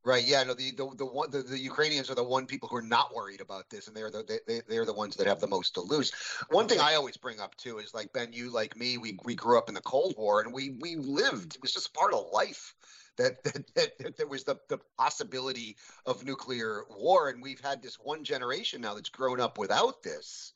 Right. 0.04 0.24
Yeah. 0.24 0.44
No. 0.44 0.54
The 0.54 0.70
the 0.70 0.88
the 0.96 1.06
one 1.06 1.30
the, 1.30 1.42
the 1.42 1.58
Ukrainians 1.58 2.10
are 2.10 2.14
the 2.14 2.22
one 2.22 2.46
people 2.46 2.68
who 2.68 2.76
are 2.76 2.82
not 2.82 3.14
worried 3.14 3.40
about 3.40 3.68
this, 3.70 3.88
and 3.88 3.96
they're 3.96 4.10
the 4.10 4.40
they, 4.46 4.60
they're 4.68 4.84
the 4.84 4.92
ones 4.92 5.16
that 5.16 5.26
have 5.26 5.40
the 5.40 5.48
most 5.48 5.74
to 5.74 5.80
lose. 5.80 6.12
One 6.50 6.68
thing 6.68 6.78
I 6.80 6.94
always 6.94 7.16
bring 7.16 7.40
up 7.40 7.56
too 7.56 7.78
is 7.78 7.92
like 7.92 8.12
Ben, 8.12 8.32
you 8.32 8.50
like 8.50 8.76
me, 8.76 8.98
we 8.98 9.18
we 9.24 9.34
grew 9.34 9.58
up 9.58 9.68
in 9.68 9.74
the 9.74 9.80
Cold 9.80 10.14
War, 10.16 10.42
and 10.42 10.52
we 10.52 10.76
we 10.80 10.96
lived. 10.96 11.56
It 11.56 11.62
was 11.62 11.72
just 11.72 11.92
part 11.92 12.12
of 12.12 12.26
life. 12.32 12.74
That, 13.16 13.42
that, 13.44 13.74
that, 13.74 13.98
that 13.98 14.16
there 14.18 14.26
was 14.26 14.44
the, 14.44 14.56
the 14.68 14.78
possibility 14.98 15.76
of 16.04 16.22
nuclear 16.22 16.84
war, 16.90 17.30
and 17.30 17.42
we've 17.42 17.60
had 17.60 17.82
this 17.82 17.98
one 17.98 18.22
generation 18.24 18.82
now 18.82 18.92
that's 18.94 19.08
grown 19.08 19.40
up 19.40 19.56
without 19.56 20.02
this, 20.02 20.52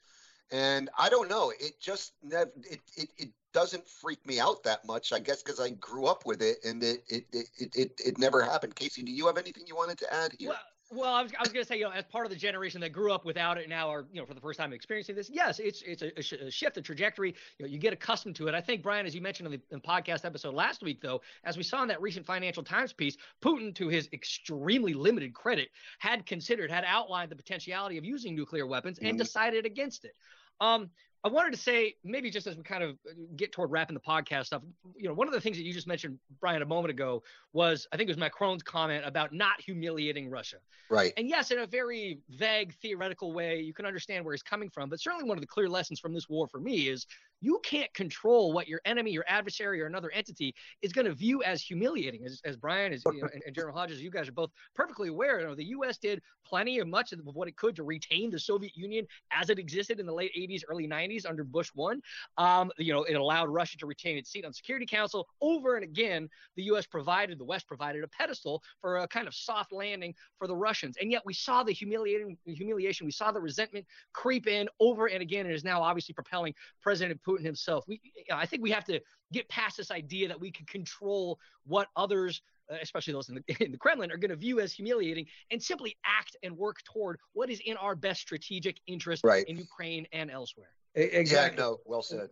and 0.52 0.90
I 0.98 1.08
don't 1.08 1.28
know. 1.28 1.52
It 1.58 1.80
just 1.80 2.12
never. 2.22 2.50
It, 2.70 2.80
it, 2.96 3.08
it 3.16 3.28
doesn't 3.52 3.86
freak 3.88 4.24
me 4.26 4.38
out 4.38 4.62
that 4.64 4.84
much. 4.86 5.12
I 5.12 5.18
guess 5.18 5.42
because 5.42 5.60
I 5.60 5.70
grew 5.70 6.06
up 6.06 6.26
with 6.26 6.42
it 6.42 6.58
and 6.64 6.82
it 6.82 7.02
it, 7.08 7.24
it 7.32 7.76
it 7.76 8.00
it 8.04 8.18
never 8.18 8.42
happened. 8.42 8.74
Casey, 8.76 9.02
do 9.02 9.12
you 9.12 9.26
have 9.26 9.38
anything 9.38 9.64
you 9.66 9.76
wanted 9.76 9.98
to 9.98 10.12
add 10.12 10.32
here? 10.38 10.50
Well, 10.50 10.58
well, 10.92 11.14
I 11.14 11.22
was, 11.22 11.30
I 11.38 11.40
was 11.40 11.52
going 11.52 11.62
to 11.62 11.68
say, 11.68 11.78
you 11.78 11.84
know, 11.84 11.92
as 11.92 12.04
part 12.04 12.26
of 12.26 12.32
the 12.32 12.36
generation 12.36 12.80
that 12.80 12.90
grew 12.90 13.12
up 13.12 13.24
without 13.24 13.58
it, 13.58 13.68
now 13.68 13.88
are, 13.88 14.06
you 14.12 14.20
know, 14.20 14.26
for 14.26 14.34
the 14.34 14.40
first 14.40 14.58
time 14.58 14.72
experiencing 14.72 15.14
this. 15.14 15.30
Yes, 15.30 15.60
it's 15.60 15.82
it's 15.82 16.02
a, 16.02 16.46
a 16.46 16.50
shift, 16.50 16.76
a 16.78 16.82
trajectory. 16.82 17.34
You 17.58 17.64
know, 17.64 17.70
you 17.70 17.78
get 17.78 17.92
accustomed 17.92 18.34
to 18.36 18.48
it. 18.48 18.54
I 18.54 18.60
think 18.60 18.82
Brian, 18.82 19.06
as 19.06 19.14
you 19.14 19.20
mentioned 19.20 19.46
in 19.46 19.52
the, 19.52 19.74
in 19.74 19.80
the 19.80 19.88
podcast 19.88 20.24
episode 20.24 20.52
last 20.52 20.82
week, 20.82 21.00
though, 21.00 21.20
as 21.44 21.56
we 21.56 21.62
saw 21.62 21.82
in 21.82 21.88
that 21.88 22.02
recent 22.02 22.26
Financial 22.26 22.64
Times 22.64 22.92
piece, 22.92 23.16
Putin, 23.40 23.72
to 23.76 23.86
his 23.86 24.08
extremely 24.12 24.92
limited 24.92 25.32
credit, 25.32 25.68
had 26.00 26.26
considered, 26.26 26.72
had 26.72 26.84
outlined 26.84 27.30
the 27.30 27.36
potentiality 27.36 27.96
of 27.96 28.04
using 28.04 28.34
nuclear 28.34 28.66
weapons 28.66 28.98
and 28.98 29.10
mm-hmm. 29.10 29.18
decided 29.18 29.66
against 29.66 30.04
it. 30.04 30.16
Um, 30.60 30.90
I 31.22 31.28
wanted 31.28 31.52
to 31.52 31.58
say, 31.58 31.96
maybe 32.02 32.30
just 32.30 32.46
as 32.46 32.56
we 32.56 32.62
kind 32.62 32.82
of 32.82 32.96
get 33.36 33.52
toward 33.52 33.70
wrapping 33.70 33.94
the 33.94 34.00
podcast 34.00 34.46
stuff, 34.46 34.62
you 34.96 35.06
know, 35.06 35.12
one 35.12 35.28
of 35.28 35.34
the 35.34 35.40
things 35.40 35.58
that 35.58 35.64
you 35.64 35.72
just 35.72 35.86
mentioned, 35.86 36.18
Brian, 36.40 36.62
a 36.62 36.66
moment 36.66 36.90
ago 36.90 37.22
was 37.52 37.86
I 37.92 37.98
think 37.98 38.08
it 38.08 38.12
was 38.12 38.18
Macron's 38.18 38.62
comment 38.62 39.04
about 39.04 39.32
not 39.32 39.60
humiliating 39.60 40.30
Russia. 40.30 40.56
Right. 40.88 41.12
And 41.18 41.28
yes, 41.28 41.50
in 41.50 41.58
a 41.58 41.66
very 41.66 42.20
vague 42.30 42.74
theoretical 42.80 43.32
way, 43.32 43.60
you 43.60 43.74
can 43.74 43.84
understand 43.84 44.24
where 44.24 44.32
he's 44.32 44.42
coming 44.42 44.70
from. 44.70 44.88
But 44.88 45.00
certainly 45.00 45.28
one 45.28 45.36
of 45.36 45.42
the 45.42 45.46
clear 45.46 45.68
lessons 45.68 46.00
from 46.00 46.14
this 46.14 46.28
war 46.28 46.48
for 46.48 46.58
me 46.58 46.88
is 46.88 47.06
you 47.40 47.60
can't 47.64 47.92
control 47.94 48.52
what 48.52 48.68
your 48.68 48.80
enemy, 48.84 49.10
your 49.10 49.24
adversary, 49.26 49.80
or 49.80 49.86
another 49.86 50.10
entity 50.12 50.54
is 50.82 50.92
going 50.92 51.06
to 51.06 51.14
view 51.14 51.42
as 51.42 51.62
humiliating. 51.62 52.24
As, 52.24 52.40
as 52.44 52.56
Brian 52.56 52.92
is, 52.92 53.02
you 53.06 53.22
know, 53.22 53.28
and, 53.32 53.42
and, 53.44 53.54
General 53.54 53.74
Hodges, 53.74 54.00
you 54.00 54.10
guys 54.10 54.28
are 54.28 54.32
both 54.32 54.50
perfectly 54.74 55.08
aware. 55.08 55.40
You 55.40 55.46
know, 55.46 55.54
the 55.54 55.64
U.S. 55.66 55.98
did 55.98 56.20
plenty 56.46 56.78
of 56.78 56.88
much 56.88 57.12
of 57.12 57.20
what 57.24 57.48
it 57.48 57.56
could 57.56 57.76
to 57.76 57.82
retain 57.82 58.30
the 58.30 58.38
Soviet 58.38 58.76
Union 58.76 59.06
as 59.32 59.50
it 59.50 59.58
existed 59.58 60.00
in 60.00 60.06
the 60.06 60.12
late 60.12 60.32
80s, 60.36 60.62
early 60.68 60.86
90s 60.86 61.28
under 61.28 61.44
Bush 61.44 61.70
one. 61.74 62.00
Um, 62.36 62.70
you 62.78 62.92
know, 62.92 63.04
it 63.04 63.14
allowed 63.14 63.48
Russia 63.48 63.78
to 63.78 63.86
retain 63.86 64.18
its 64.18 64.30
seat 64.30 64.44
on 64.44 64.52
Security 64.52 64.86
Council 64.86 65.26
over 65.40 65.76
and 65.76 65.84
again. 65.84 66.28
The 66.56 66.64
U.S. 66.64 66.86
provided, 66.86 67.38
the 67.38 67.44
West 67.44 67.66
provided 67.66 68.04
a 68.04 68.08
pedestal 68.08 68.62
for 68.80 68.98
a 68.98 69.08
kind 69.08 69.26
of 69.26 69.34
soft 69.34 69.72
landing 69.72 70.14
for 70.38 70.46
the 70.46 70.56
Russians, 70.56 70.96
and 71.00 71.10
yet 71.10 71.22
we 71.24 71.34
saw 71.34 71.62
the 71.62 71.72
humiliating 71.72 72.36
humiliation. 72.44 73.06
We 73.06 73.12
saw 73.12 73.32
the 73.32 73.40
resentment 73.40 73.86
creep 74.12 74.46
in 74.46 74.68
over 74.78 75.06
and 75.06 75.22
again, 75.22 75.46
and 75.46 75.54
is 75.54 75.64
now 75.64 75.82
obviously 75.82 76.14
propelling 76.14 76.54
President 76.82 77.20
Putin 77.26 77.29
Putin 77.30 77.44
himself. 77.44 77.84
We, 77.86 78.00
I 78.32 78.46
think 78.46 78.62
we 78.62 78.70
have 78.70 78.84
to 78.84 79.00
get 79.32 79.48
past 79.48 79.76
this 79.76 79.90
idea 79.90 80.28
that 80.28 80.40
we 80.40 80.50
can 80.50 80.66
control 80.66 81.38
what 81.64 81.88
others, 81.96 82.42
uh, 82.70 82.76
especially 82.82 83.12
those 83.12 83.28
in 83.28 83.36
the, 83.36 83.56
in 83.64 83.72
the 83.72 83.78
Kremlin, 83.78 84.10
are 84.10 84.16
going 84.16 84.30
to 84.30 84.36
view 84.36 84.60
as 84.60 84.72
humiliating, 84.72 85.26
and 85.50 85.62
simply 85.62 85.96
act 86.04 86.36
and 86.42 86.56
work 86.56 86.76
toward 86.84 87.18
what 87.32 87.50
is 87.50 87.60
in 87.64 87.76
our 87.76 87.94
best 87.94 88.20
strategic 88.20 88.78
interest 88.86 89.24
right. 89.24 89.44
in 89.46 89.56
Ukraine 89.56 90.06
and 90.12 90.30
elsewhere. 90.30 90.70
Exactly. 90.94 91.58
Yeah, 91.58 91.64
no, 91.68 91.78
well 91.84 92.02
said. 92.02 92.30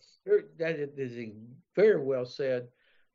That 0.58 0.78
is 0.96 1.32
very 1.76 2.02
well 2.02 2.26
said. 2.26 2.68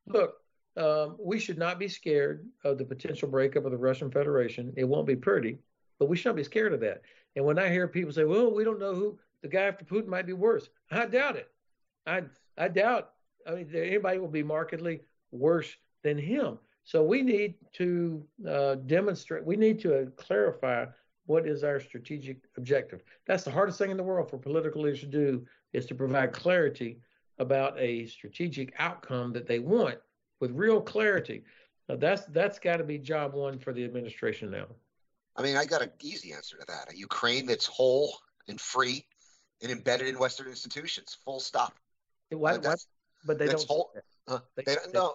Look, 0.08 0.36
um, 0.78 1.18
we 1.20 1.40
should 1.40 1.58
not 1.58 1.80
be 1.80 1.88
scared 1.88 2.48
of 2.64 2.78
the 2.78 2.86
potential 2.86 3.28
breakup 3.28 3.66
of 3.66 3.72
the 3.72 3.78
Russian 3.78 4.10
Federation. 4.10 4.74
It 4.76 4.86
won't 4.86 5.06
be 5.06 5.16
pretty, 5.16 5.60
but 6.00 6.10
we 6.10 6.18
shouldn't 6.18 6.38
be 6.38 6.44
scared 6.44 6.74
of 6.74 6.80
that. 6.80 7.02
And 7.36 7.46
when 7.46 7.60
I 7.60 7.70
hear 7.70 7.88
people 7.88 8.12
say, 8.14 8.24
"Well, 8.24 8.54
we 8.54 8.64
don't 8.64 8.80
know 8.80 8.96
who 8.96 9.20
the 9.42 9.48
guy 9.48 9.64
after 9.64 9.86
Putin 9.86 10.08
might 10.08 10.26
be 10.26 10.34
worse," 10.34 10.70
I 10.90 11.06
doubt 11.06 11.36
it. 11.36 11.52
I 12.06 12.24
I 12.58 12.68
doubt. 12.68 13.12
I 13.48 13.56
mean, 13.56 13.70
anybody 13.74 14.20
will 14.20 14.28
be 14.28 14.44
markedly 14.44 15.02
worse 15.32 15.76
than 16.04 16.18
him. 16.18 16.60
So 16.86 17.04
we 17.04 17.22
need 17.22 17.56
to 17.74 18.24
uh, 18.48 18.76
demonstrate. 18.76 19.46
We 19.46 19.56
need 19.56 19.80
to 19.82 20.12
clarify 20.18 20.86
what 21.26 21.48
is 21.48 21.64
our 21.64 21.80
strategic 21.80 22.38
objective. 22.58 23.04
That's 23.26 23.44
the 23.44 23.52
hardest 23.52 23.78
thing 23.78 23.92
in 23.92 23.98
the 23.98 24.04
world 24.04 24.30
for 24.30 24.38
political 24.38 24.82
leaders 24.82 25.00
to 25.02 25.06
do 25.08 25.46
is 25.72 25.86
to 25.88 25.96
provide 25.96 26.34
clarity 26.34 27.00
about 27.40 27.78
a 27.80 28.06
strategic 28.06 28.74
outcome 28.78 29.32
that 29.34 29.48
they 29.48 29.60
want 29.60 29.98
with 30.40 30.52
real 30.52 30.82
clarity. 30.82 31.44
Now 31.88 31.96
that's 31.96 32.26
that's 32.26 32.60
got 32.60 32.78
to 32.78 32.84
be 32.84 32.98
job 32.98 33.34
one 33.34 33.60
for 33.60 33.74
the 33.74 33.84
administration 33.84 34.52
now. 34.52 34.66
I 35.36 35.42
mean, 35.42 35.56
I 35.56 35.66
got 35.66 35.82
an 35.82 35.92
easy 36.02 36.34
answer 36.34 36.58
to 36.58 36.66
that. 36.68 36.94
A 36.94 36.98
Ukraine 36.98 37.46
that's 37.46 37.66
whole 37.66 38.14
and 38.48 38.60
free 38.60 39.06
and 39.62 39.72
embedded 39.72 40.08
in 40.08 40.20
Western 40.20 40.48
institutions. 40.48 41.18
Full 41.26 41.40
stop. 41.40 41.74
Why, 42.36 42.58
why, 42.58 42.76
but 43.26 43.40
they 43.40 43.48
don't. 43.48 43.68
Whole, 43.68 43.92
uh, 44.28 44.40
they, 44.56 44.64
they, 44.66 44.76
don't. 44.76 44.94
No, 44.94 45.14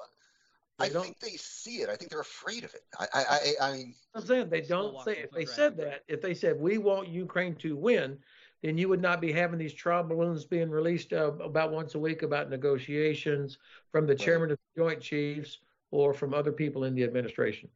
they 0.79 0.87
I 0.87 0.89
don't, 0.89 1.05
think 1.05 1.19
they 1.21 1.37
see 1.37 1.77
it. 1.83 1.89
I 1.89 1.97
think 1.97 2.11
they're 2.11 2.21
afraid 2.21 2.65
of 2.65 2.75
it. 2.75 2.83
I, 2.99 3.07
I, 3.13 3.25
I, 3.25 3.69
I 3.69 3.73
mean, 3.73 3.95
I'm 4.15 4.25
saying 4.25 4.49
they 4.51 4.61
don't 4.61 5.03
say. 5.05 5.19
If 5.25 5.31
they 5.31 5.45
said 5.45 5.77
that, 5.79 6.05
if 6.09 6.21
they 6.21 6.35
said 6.35 6.61
we 6.61 6.79
want 6.79 7.09
Ukraine 7.09 7.55
to 7.57 7.77
win, 7.77 8.19
then 8.63 8.79
you 8.79 8.89
would 8.89 9.03
not 9.03 9.21
be 9.21 9.33
having 9.33 9.59
these 9.59 9.75
trial 9.75 10.03
balloons 10.03 10.45
being 10.45 10.71
released 10.71 11.13
uh, 11.13 11.33
about 11.35 11.73
once 11.73 11.95
a 11.95 11.99
week 11.99 12.23
about 12.23 12.51
negotiations 12.51 13.59
from 13.93 14.07
the 14.07 14.15
chairman 14.15 14.51
of 14.51 14.59
the 14.75 14.83
Joint 14.83 15.01
Chiefs 15.01 15.59
or 15.91 16.13
from 16.13 16.35
other 16.35 16.53
people 16.53 16.85
in 16.85 16.95
the 16.95 17.05
administration. 17.05 17.69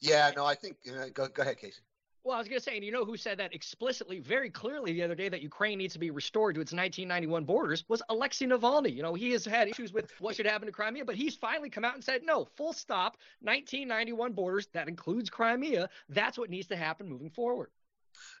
Yeah, 0.00 0.30
no, 0.36 0.44
I 0.44 0.54
think. 0.54 0.76
Uh, 0.88 1.06
go, 1.12 1.28
go 1.28 1.42
ahead, 1.42 1.58
Casey. 1.58 1.80
Well, 2.24 2.36
I 2.36 2.38
was 2.38 2.48
going 2.48 2.58
to 2.58 2.64
say, 2.64 2.74
and 2.76 2.82
you 2.82 2.90
know 2.90 3.04
who 3.04 3.18
said 3.18 3.36
that 3.36 3.54
explicitly, 3.54 4.18
very 4.18 4.48
clearly 4.48 4.94
the 4.94 5.02
other 5.02 5.14
day 5.14 5.28
that 5.28 5.42
Ukraine 5.42 5.76
needs 5.76 5.92
to 5.92 5.98
be 5.98 6.10
restored 6.10 6.54
to 6.54 6.62
its 6.62 6.72
1991 6.72 7.44
borders 7.44 7.84
was 7.86 8.02
Alexei 8.08 8.46
Navalny. 8.46 8.94
You 8.94 9.02
know, 9.02 9.12
he 9.12 9.32
has 9.32 9.44
had 9.44 9.68
issues 9.68 9.92
with 9.92 10.10
what 10.20 10.34
should 10.34 10.46
happen 10.46 10.64
to 10.64 10.72
Crimea, 10.72 11.04
but 11.04 11.16
he's 11.16 11.36
finally 11.36 11.68
come 11.68 11.84
out 11.84 11.96
and 11.96 12.02
said, 12.02 12.22
no, 12.24 12.46
full 12.56 12.72
stop, 12.72 13.18
1991 13.42 14.32
borders, 14.32 14.68
that 14.72 14.88
includes 14.88 15.28
Crimea. 15.28 15.90
That's 16.08 16.38
what 16.38 16.48
needs 16.48 16.68
to 16.68 16.76
happen 16.76 17.10
moving 17.10 17.28
forward. 17.28 17.68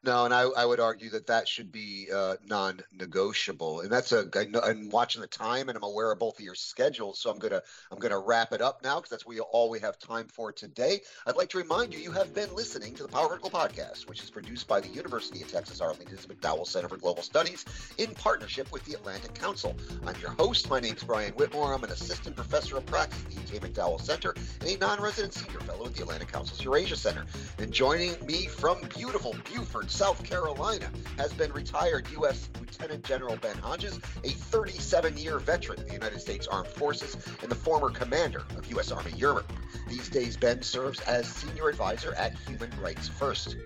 No, 0.04 0.26
and 0.26 0.34
I, 0.34 0.42
I 0.42 0.66
would 0.66 0.80
argue 0.80 1.08
that 1.10 1.28
that 1.28 1.48
should 1.48 1.72
be 1.72 2.08
uh, 2.14 2.36
non-negotiable, 2.46 3.80
and 3.80 3.90
that's 3.90 4.12
a. 4.12 4.28
I'm 4.62 4.90
watching 4.90 5.22
the 5.22 5.26
time, 5.26 5.70
and 5.70 5.76
I'm 5.76 5.82
aware 5.82 6.12
of 6.12 6.18
both 6.18 6.38
of 6.38 6.44
your 6.44 6.54
schedules, 6.54 7.18
so 7.18 7.30
I'm 7.30 7.38
gonna 7.38 7.62
I'm 7.90 7.98
gonna 7.98 8.18
wrap 8.18 8.52
it 8.52 8.60
up 8.60 8.84
now 8.84 8.96
because 8.96 9.08
that's 9.08 9.26
we 9.26 9.40
all 9.40 9.70
we 9.70 9.80
have 9.80 9.98
time 9.98 10.26
for 10.26 10.52
today. 10.52 11.00
I'd 11.26 11.36
like 11.36 11.48
to 11.50 11.58
remind 11.58 11.94
you 11.94 12.00
you 12.00 12.10
have 12.12 12.34
been 12.34 12.54
listening 12.54 12.94
to 12.96 13.04
the 13.04 13.08
Power 13.08 13.28
Vertical 13.28 13.48
podcast, 13.48 14.06
which 14.06 14.22
is 14.22 14.30
produced 14.30 14.68
by 14.68 14.78
the 14.78 14.88
University 14.88 15.40
of 15.40 15.50
Texas 15.50 15.80
Arlington's 15.80 16.26
McDowell 16.26 16.66
Center 16.66 16.88
for 16.90 16.98
Global 16.98 17.22
Studies 17.22 17.64
in 17.96 18.14
partnership 18.14 18.70
with 18.72 18.84
the 18.84 18.92
Atlantic 18.92 19.32
Council. 19.32 19.74
I'm 20.06 20.20
your 20.20 20.32
host. 20.32 20.68
My 20.68 20.80
name 20.80 20.96
is 20.96 21.02
Brian 21.02 21.32
Whitmore. 21.32 21.72
I'm 21.72 21.82
an 21.82 21.90
assistant 21.90 22.36
professor 22.36 22.76
of 22.76 22.84
practice 22.84 23.24
at 23.24 23.46
the 23.46 23.56
UT 23.56 23.62
McDowell 23.62 24.00
Center 24.02 24.34
and 24.60 24.68
a 24.68 24.76
non-resident 24.76 25.32
senior 25.32 25.60
fellow 25.60 25.86
at 25.86 25.94
the 25.94 26.02
Atlantic 26.02 26.30
Council's 26.30 26.62
Eurasia 26.62 26.96
Center. 26.96 27.24
And 27.58 27.72
joining 27.72 28.14
me 28.26 28.48
from 28.48 28.80
beautiful, 28.94 29.34
beautiful 29.44 29.63
South 29.88 30.22
Carolina, 30.24 30.90
has 31.16 31.32
been 31.32 31.52
retired 31.52 32.08
U.S. 32.12 32.48
Lieutenant 32.58 33.04
General 33.04 33.36
Ben 33.36 33.56
Hodges, 33.56 33.98
a 34.24 34.28
37 34.28 35.16
year 35.16 35.38
veteran 35.38 35.80
of 35.80 35.86
the 35.86 35.92
United 35.92 36.20
States 36.20 36.46
Armed 36.46 36.68
Forces 36.68 37.16
and 37.42 37.50
the 37.50 37.54
former 37.54 37.90
commander 37.90 38.42
of 38.56 38.66
U.S. 38.70 38.90
Army 38.90 39.12
Europe. 39.16 39.52
These 39.88 40.08
days, 40.08 40.36
Ben 40.36 40.62
serves 40.62 41.00
as 41.00 41.26
senior 41.26 41.68
advisor 41.68 42.14
at 42.14 42.34
Human 42.46 42.70
Rights 42.80 43.08
First. 43.08 43.56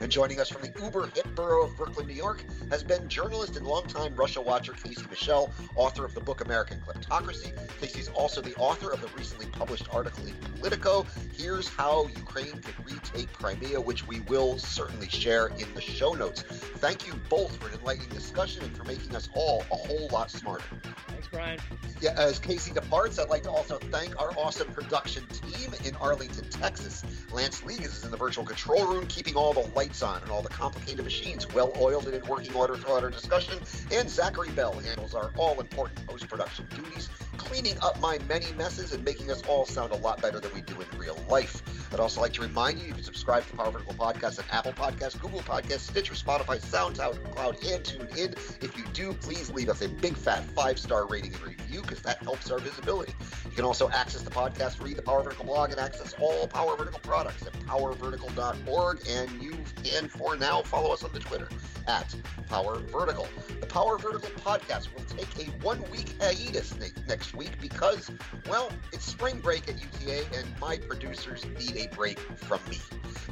And 0.00 0.10
joining 0.10 0.40
us 0.40 0.48
from 0.48 0.62
the 0.62 0.72
uber 0.82 1.06
hip 1.14 1.26
borough 1.34 1.64
of 1.64 1.76
Brooklyn, 1.76 2.06
New 2.06 2.14
York, 2.14 2.44
has 2.70 2.82
been 2.82 3.08
journalist 3.08 3.56
and 3.56 3.66
longtime 3.66 4.14
Russia 4.14 4.40
watcher 4.40 4.72
Casey 4.72 5.04
Michel, 5.08 5.52
author 5.76 6.04
of 6.04 6.14
the 6.14 6.20
book 6.20 6.44
American 6.44 6.80
Kleptocracy. 6.80 7.52
Casey's 7.80 8.08
also 8.08 8.40
the 8.40 8.54
author 8.56 8.92
of 8.92 9.00
the 9.00 9.08
recently 9.16 9.46
published 9.46 9.86
article 9.92 10.26
in 10.26 10.34
Politico, 10.56 11.06
Here's 11.36 11.68
How 11.68 12.08
Ukraine 12.16 12.60
Could 12.60 12.84
Retake 12.84 13.32
Crimea, 13.32 13.80
which 13.80 14.06
we 14.06 14.20
will 14.20 14.58
certainly 14.58 15.08
share 15.08 15.48
in 15.48 15.72
the 15.74 15.80
show 15.80 16.12
notes. 16.12 16.42
Thank 16.42 17.06
you 17.06 17.14
both 17.28 17.56
for 17.56 17.68
an 17.68 17.74
enlightening 17.74 18.08
discussion 18.10 18.64
and 18.64 18.76
for 18.76 18.84
making 18.84 19.14
us 19.14 19.28
all 19.34 19.64
a 19.70 19.76
whole 19.76 20.08
lot 20.12 20.30
smarter. 20.30 20.64
Thanks, 21.08 21.28
Brian. 21.28 21.60
Yeah, 22.00 22.14
as 22.16 22.38
Casey 22.38 22.72
departs, 22.72 23.18
I'd 23.18 23.28
like 23.28 23.44
to 23.44 23.50
also 23.50 23.78
thank 23.78 24.20
our 24.20 24.32
awesome 24.36 24.68
production 24.72 25.26
team 25.28 25.72
in 25.84 25.94
Arlington, 25.96 26.48
Texas. 26.50 27.04
Lance 27.32 27.62
Legas 27.62 27.86
is 27.86 28.04
in 28.04 28.10
the 28.10 28.16
virtual 28.16 28.44
control 28.44 28.86
room, 28.86 29.06
keeping 29.06 29.34
all 29.34 29.52
the 29.52 29.68
lights 29.74 30.02
on 30.02 30.22
and 30.22 30.30
all 30.30 30.42
the 30.42 30.48
complicated 30.48 31.04
machines 31.04 31.52
well 31.52 31.72
oiled 31.80 32.06
and 32.06 32.14
in 32.14 32.26
working 32.26 32.54
order 32.54 32.76
throughout 32.76 33.02
our 33.02 33.10
discussion. 33.10 33.58
And 33.92 34.08
Zachary 34.08 34.50
Bell 34.50 34.72
handles 34.72 35.14
our 35.14 35.32
all 35.36 35.60
important 35.60 36.06
post 36.06 36.28
production 36.28 36.66
duties, 36.74 37.08
cleaning 37.36 37.76
up 37.82 38.00
my 38.00 38.18
many 38.28 38.52
messes 38.52 38.92
and 38.92 39.04
making 39.04 39.30
us 39.30 39.42
all 39.48 39.66
sound 39.66 39.92
a 39.92 39.96
lot 39.96 40.20
better 40.22 40.40
than 40.40 40.52
we 40.54 40.62
do 40.62 40.74
in 40.80 40.98
real 40.98 41.18
life. 41.28 41.62
I'd 41.92 42.00
also 42.00 42.20
like 42.20 42.32
to 42.34 42.42
remind 42.42 42.78
you 42.78 42.88
you 42.88 42.94
can 42.94 43.04
subscribe 43.04 43.46
to 43.46 43.56
Power 43.56 43.70
Vertical 43.70 43.94
Podcast 43.94 44.38
on 44.38 44.44
Apple 44.50 44.72
Podcasts, 44.72 45.20
Google 45.20 45.40
Podcasts, 45.40 45.80
Stitcher, 45.80 46.14
Spotify, 46.14 46.60
SoundCloud, 46.60 47.72
and 47.72 47.84
tune 47.84 48.08
in. 48.18 48.32
If 48.60 48.76
you 48.76 48.84
do, 48.92 49.12
please 49.12 49.50
leave 49.50 49.68
us 49.68 49.82
a 49.82 49.88
big 49.88 50.16
fat 50.16 50.44
five 50.50 50.78
star 50.78 51.06
rating 51.06 51.34
and 51.34 51.42
review 51.42 51.82
because 51.82 52.00
that 52.02 52.22
helps 52.22 52.50
our 52.50 52.58
visibility. 52.58 53.14
You 53.44 53.52
can 53.52 53.64
also 53.64 53.88
access 53.90 54.22
the 54.22 54.30
podcast, 54.30 54.82
read 54.82 54.96
the 54.96 55.02
Power 55.02 55.22
Vertical 55.22 55.44
blog, 55.44 55.70
and 55.70 55.78
access 55.78 56.14
all 56.20 56.48
Power 56.48 56.76
Vertical 56.76 57.00
products 57.00 57.46
at 57.46 57.52
powervertical.org. 57.60 59.00
And 59.08 59.42
you 59.42 59.56
can, 59.82 60.08
for 60.08 60.36
now, 60.36 60.62
follow 60.62 60.92
us 60.92 61.02
on 61.04 61.12
the 61.12 61.20
Twitter 61.20 61.48
at 61.86 62.14
Power 62.48 62.78
Vertical. 62.78 63.28
The 63.60 63.66
Power 63.66 63.98
Vertical 63.98 64.30
podcast 64.40 64.94
will 64.94 65.04
take 65.04 65.46
a 65.46 65.50
one 65.64 65.82
week 65.90 66.14
hiatus 66.20 66.74
next 67.06 67.34
week 67.34 67.52
because, 67.60 68.10
well, 68.48 68.70
it's 68.92 69.04
spring 69.04 69.40
break 69.40 69.68
at 69.68 69.80
UTA 69.80 70.24
and 70.36 70.46
my 70.60 70.78
producers 70.78 71.44
need 71.58 71.76
a 71.76 71.94
break 71.94 72.18
from 72.18 72.60
me. 72.68 72.78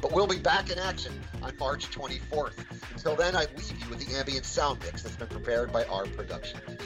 But 0.01 0.11
we'll 0.11 0.27
be 0.27 0.39
back 0.39 0.69
in 0.69 0.79
action 0.79 1.13
on 1.41 1.53
March 1.59 1.89
24th. 1.91 2.65
Until 2.91 3.15
then, 3.15 3.35
I 3.35 3.45
leave 3.57 3.79
you 3.79 3.89
with 3.89 4.05
the 4.05 4.15
ambient 4.15 4.45
sound 4.45 4.79
mix 4.83 5.03
that's 5.03 5.15
been 5.15 5.27
prepared 5.27 5.71
by 5.71 5.85
our 5.85 6.05
production 6.05 6.59
team. 6.67 6.77